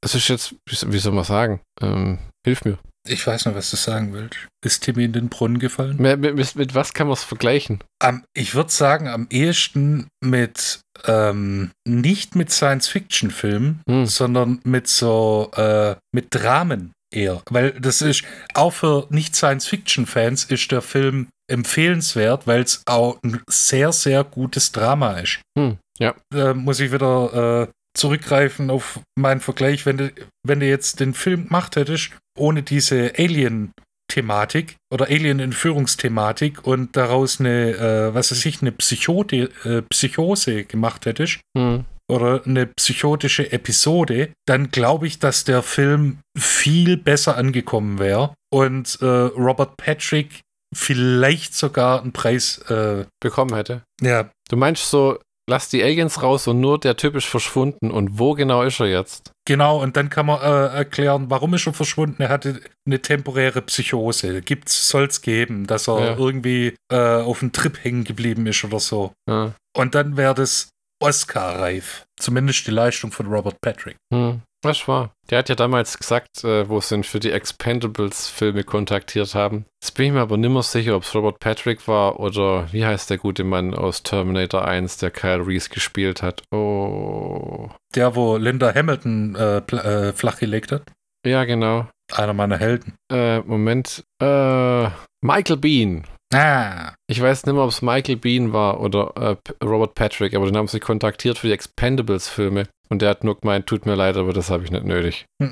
es 0.00 0.14
ist 0.14 0.28
jetzt, 0.28 0.54
wie 0.66 0.92
wie 0.92 0.98
soll 0.98 1.12
man 1.12 1.24
sagen, 1.24 1.60
ähm, 1.82 2.18
hilf 2.46 2.64
mir. 2.64 2.78
Ich 3.08 3.26
weiß 3.26 3.46
noch, 3.46 3.54
was 3.54 3.70
du 3.70 3.76
sagen 3.76 4.12
willst. 4.12 4.36
Ist 4.64 4.82
Timmy 4.82 5.04
in 5.04 5.12
den 5.12 5.28
Brunnen 5.30 5.58
gefallen? 5.58 5.96
Mit, 5.98 6.20
mit, 6.20 6.54
mit 6.54 6.74
was 6.74 6.92
kann 6.92 7.06
man 7.06 7.14
es 7.14 7.24
vergleichen? 7.24 7.82
Am, 7.98 8.24
ich 8.34 8.54
würde 8.54 8.70
sagen, 8.70 9.08
am 9.08 9.26
ehesten 9.30 10.08
mit, 10.22 10.80
ähm, 11.06 11.70
nicht 11.86 12.36
mit 12.36 12.50
Science-Fiction-Filmen, 12.50 13.80
Hm. 13.88 14.06
sondern 14.06 14.60
mit 14.64 14.86
so, 14.86 15.50
äh, 15.56 15.96
mit 16.14 16.26
Dramen 16.30 16.92
eher. 17.12 17.42
Weil 17.50 17.72
das 17.72 18.02
ist, 18.02 18.22
auch 18.54 18.72
für 18.72 19.06
Nicht-Science-Fiction-Fans 19.10 20.44
ist 20.44 20.70
der 20.70 20.82
Film 20.82 21.28
empfehlenswert, 21.50 22.46
weil 22.46 22.62
es 22.62 22.82
auch 22.86 23.18
ein 23.24 23.40
sehr, 23.48 23.92
sehr 23.92 24.24
gutes 24.24 24.72
Drama 24.72 25.14
ist. 25.14 25.40
Hm, 25.58 25.78
ja. 25.98 26.14
Da 26.30 26.54
muss 26.54 26.80
ich 26.80 26.92
wieder 26.92 27.66
äh, 27.68 27.72
zurückgreifen 27.96 28.70
auf 28.70 29.00
meinen 29.18 29.40
Vergleich, 29.40 29.86
wenn 29.86 29.98
du, 29.98 30.12
wenn 30.46 30.60
du 30.60 30.66
jetzt 30.66 31.00
den 31.00 31.14
Film 31.14 31.46
gemacht 31.46 31.76
hättest, 31.76 32.12
ohne 32.38 32.62
diese 32.62 33.12
Alien-Thematik 33.18 34.76
oder 34.92 35.06
Alien-Entführungsthematik 35.06 36.66
und 36.66 36.96
daraus 36.96 37.40
eine, 37.40 37.72
äh, 37.76 38.14
was 38.14 38.30
weiß 38.30 38.44
ich, 38.46 38.60
eine 38.62 38.72
Psychote, 38.72 39.50
äh, 39.64 39.82
Psychose 39.82 40.64
gemacht 40.64 41.06
hättest 41.06 41.40
Hm. 41.56 41.84
oder 42.10 42.42
eine 42.44 42.66
psychotische 42.66 43.52
Episode, 43.52 44.30
dann 44.46 44.70
glaube 44.70 45.06
ich, 45.06 45.18
dass 45.18 45.44
der 45.44 45.62
Film 45.62 46.18
viel 46.38 46.96
besser 46.96 47.36
angekommen 47.36 47.98
wäre 47.98 48.34
und 48.52 48.98
äh, 49.00 49.04
Robert 49.06 49.76
Patrick 49.76 50.40
vielleicht 50.74 51.54
sogar 51.54 52.00
einen 52.02 52.12
Preis, 52.12 52.58
äh, 52.68 53.04
Bekommen 53.20 53.54
hätte. 53.54 53.82
ja, 54.00 54.30
Du 54.48 54.56
meinst 54.56 54.90
so, 54.90 55.18
lass 55.50 55.68
die 55.68 55.82
Aliens 55.82 56.22
raus 56.22 56.46
und 56.46 56.60
nur 56.60 56.78
der 56.78 56.96
Typ 56.96 57.14
ist 57.16 57.26
verschwunden. 57.26 57.90
Und 57.90 58.18
wo 58.18 58.32
genau 58.34 58.62
ist 58.62 58.80
er 58.80 58.86
jetzt? 58.86 59.32
Genau, 59.46 59.82
und 59.82 59.96
dann 59.96 60.08
kann 60.08 60.26
man 60.26 60.40
äh, 60.40 60.76
erklären, 60.76 61.26
warum 61.28 61.52
ist 61.54 61.66
er 61.66 61.74
verschwunden. 61.74 62.22
Er 62.22 62.28
hatte 62.28 62.60
eine 62.86 63.02
temporäre 63.02 63.60
Psychose. 63.62 64.40
Gibt's, 64.42 64.88
soll's 64.88 65.20
geben, 65.20 65.66
dass 65.66 65.88
er 65.88 65.98
Ja. 66.00 66.16
irgendwie 66.16 66.74
äh, 66.90 66.96
auf 66.96 67.42
einem 67.42 67.52
Trip 67.52 67.82
hängen 67.84 68.04
geblieben 68.04 68.46
ist 68.46 68.64
oder 68.64 68.80
so. 68.80 69.12
Ja. 69.28 69.52
Und 69.76 69.94
dann 69.94 70.16
wäre 70.16 70.34
das 70.34 70.68
Oscar-reif. 71.02 72.04
Zumindest 72.18 72.66
die 72.66 72.70
Leistung 72.70 73.10
von 73.12 73.26
Robert 73.26 73.60
Patrick. 73.60 73.96
Hm. 74.12 74.42
Was 74.62 74.86
war? 74.88 75.12
Der 75.30 75.38
hat 75.38 75.48
ja 75.48 75.54
damals 75.54 75.96
gesagt, 75.98 76.44
äh, 76.44 76.68
wo 76.68 76.80
sie 76.80 76.96
ihn 76.96 77.04
für 77.04 77.18
die 77.20 77.30
Expendables-Filme 77.32 78.62
kontaktiert 78.64 79.34
haben. 79.34 79.64
Jetzt 79.82 79.92
bin 79.94 80.06
ich 80.06 80.12
mir 80.12 80.20
aber 80.20 80.36
nimmer 80.36 80.62
sicher, 80.62 80.96
ob 80.96 81.04
es 81.04 81.14
Robert 81.14 81.38
Patrick 81.40 81.88
war 81.88 82.20
oder 82.20 82.70
wie 82.72 82.84
heißt 82.84 83.08
der 83.08 83.16
gute 83.18 83.42
Mann 83.44 83.74
aus 83.74 84.02
Terminator 84.02 84.66
1, 84.66 84.98
der 84.98 85.10
Kyle 85.10 85.46
Reese 85.46 85.70
gespielt 85.70 86.22
hat. 86.22 86.42
Oh. 86.52 87.70
Der, 87.94 88.14
wo 88.16 88.36
Linda 88.36 88.74
Hamilton 88.74 89.34
äh, 89.34 89.56
äh, 89.58 90.12
flachgelegt 90.12 90.72
hat. 90.72 90.82
Ja, 91.24 91.44
genau. 91.44 91.86
Einer 92.12 92.34
meiner 92.34 92.58
Helden. 92.58 92.94
Äh, 93.10 93.40
Moment. 93.40 94.02
Äh, 94.22 94.88
Michael 95.22 95.56
Bean. 95.56 96.04
Ah, 96.32 96.92
Ich 97.08 97.20
weiß 97.20 97.44
nicht 97.44 97.54
mehr, 97.54 97.64
ob 97.64 97.70
es 97.70 97.82
Michael 97.82 98.16
Bean 98.16 98.52
war 98.52 98.80
oder 98.80 99.12
äh, 99.16 99.64
Robert 99.64 99.94
Patrick, 99.94 100.34
aber 100.34 100.46
den 100.46 100.56
haben 100.56 100.68
sie 100.68 100.80
kontaktiert 100.80 101.38
für 101.38 101.48
die 101.48 101.52
Expendables-Filme. 101.54 102.68
Und 102.92 103.02
der 103.02 103.10
hat 103.10 103.24
nur 103.24 103.38
gemeint, 103.38 103.66
tut 103.66 103.86
mir 103.86 103.94
leid, 103.94 104.16
aber 104.16 104.32
das 104.32 104.50
habe 104.50 104.64
ich 104.64 104.70
nicht 104.70 104.84
nötig. 104.84 105.26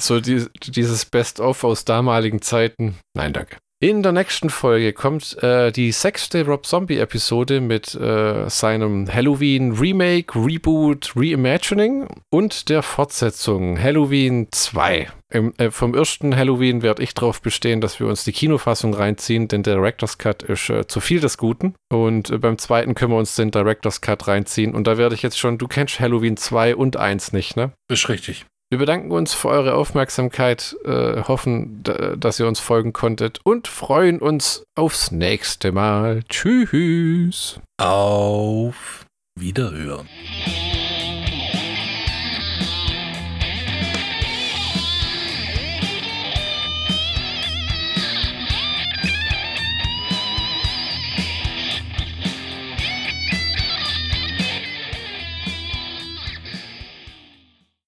So 0.00 0.20
die, 0.20 0.46
dieses 0.62 1.06
Best-of 1.06 1.64
aus 1.64 1.84
damaligen 1.84 2.40
Zeiten. 2.40 2.96
Nein, 3.16 3.32
danke. 3.32 3.56
In 3.80 4.02
der 4.02 4.10
nächsten 4.10 4.50
Folge 4.50 4.92
kommt 4.92 5.40
äh, 5.40 5.70
die 5.70 5.92
sechste 5.92 6.44
Rob 6.44 6.66
Zombie-Episode 6.66 7.60
mit 7.60 7.94
äh, 7.94 8.50
seinem 8.50 9.06
Halloween 9.06 9.70
Remake, 9.70 10.34
Reboot, 10.34 11.12
Reimagining 11.14 12.08
und 12.28 12.70
der 12.70 12.82
Fortsetzung 12.82 13.80
Halloween 13.80 14.48
2. 14.50 15.12
Im, 15.32 15.54
äh, 15.58 15.70
vom 15.70 15.94
ersten 15.94 16.34
Halloween 16.34 16.82
werde 16.82 17.04
ich 17.04 17.14
darauf 17.14 17.40
bestehen, 17.40 17.80
dass 17.80 18.00
wir 18.00 18.08
uns 18.08 18.24
die 18.24 18.32
Kinofassung 18.32 18.94
reinziehen, 18.94 19.46
denn 19.46 19.62
der 19.62 19.76
Director's 19.76 20.18
Cut 20.18 20.42
ist 20.42 20.70
äh, 20.70 20.88
zu 20.88 20.98
viel 20.98 21.20
des 21.20 21.38
Guten. 21.38 21.76
Und 21.88 22.30
äh, 22.30 22.38
beim 22.38 22.58
zweiten 22.58 22.96
können 22.96 23.12
wir 23.12 23.18
uns 23.18 23.36
den 23.36 23.52
Director's 23.52 24.00
Cut 24.00 24.26
reinziehen. 24.26 24.74
Und 24.74 24.88
da 24.88 24.98
werde 24.98 25.14
ich 25.14 25.22
jetzt 25.22 25.38
schon, 25.38 25.56
du 25.56 25.68
kennst 25.68 26.00
Halloween 26.00 26.36
2 26.36 26.74
und 26.74 26.96
1 26.96 27.32
nicht, 27.32 27.56
ne? 27.56 27.70
Ist 27.88 28.08
richtig. 28.08 28.44
Wir 28.70 28.78
bedanken 28.78 29.12
uns 29.12 29.32
für 29.32 29.48
eure 29.48 29.74
Aufmerksamkeit, 29.74 30.76
äh, 30.84 31.22
hoffen, 31.22 31.82
dass 31.82 32.38
ihr 32.38 32.46
uns 32.46 32.60
folgen 32.60 32.92
konntet 32.92 33.40
und 33.42 33.66
freuen 33.66 34.18
uns 34.18 34.64
aufs 34.74 35.10
nächste 35.10 35.72
Mal. 35.72 36.22
Tschüss. 36.28 37.60
Auf 37.78 39.06
Wiederhören. 39.34 40.06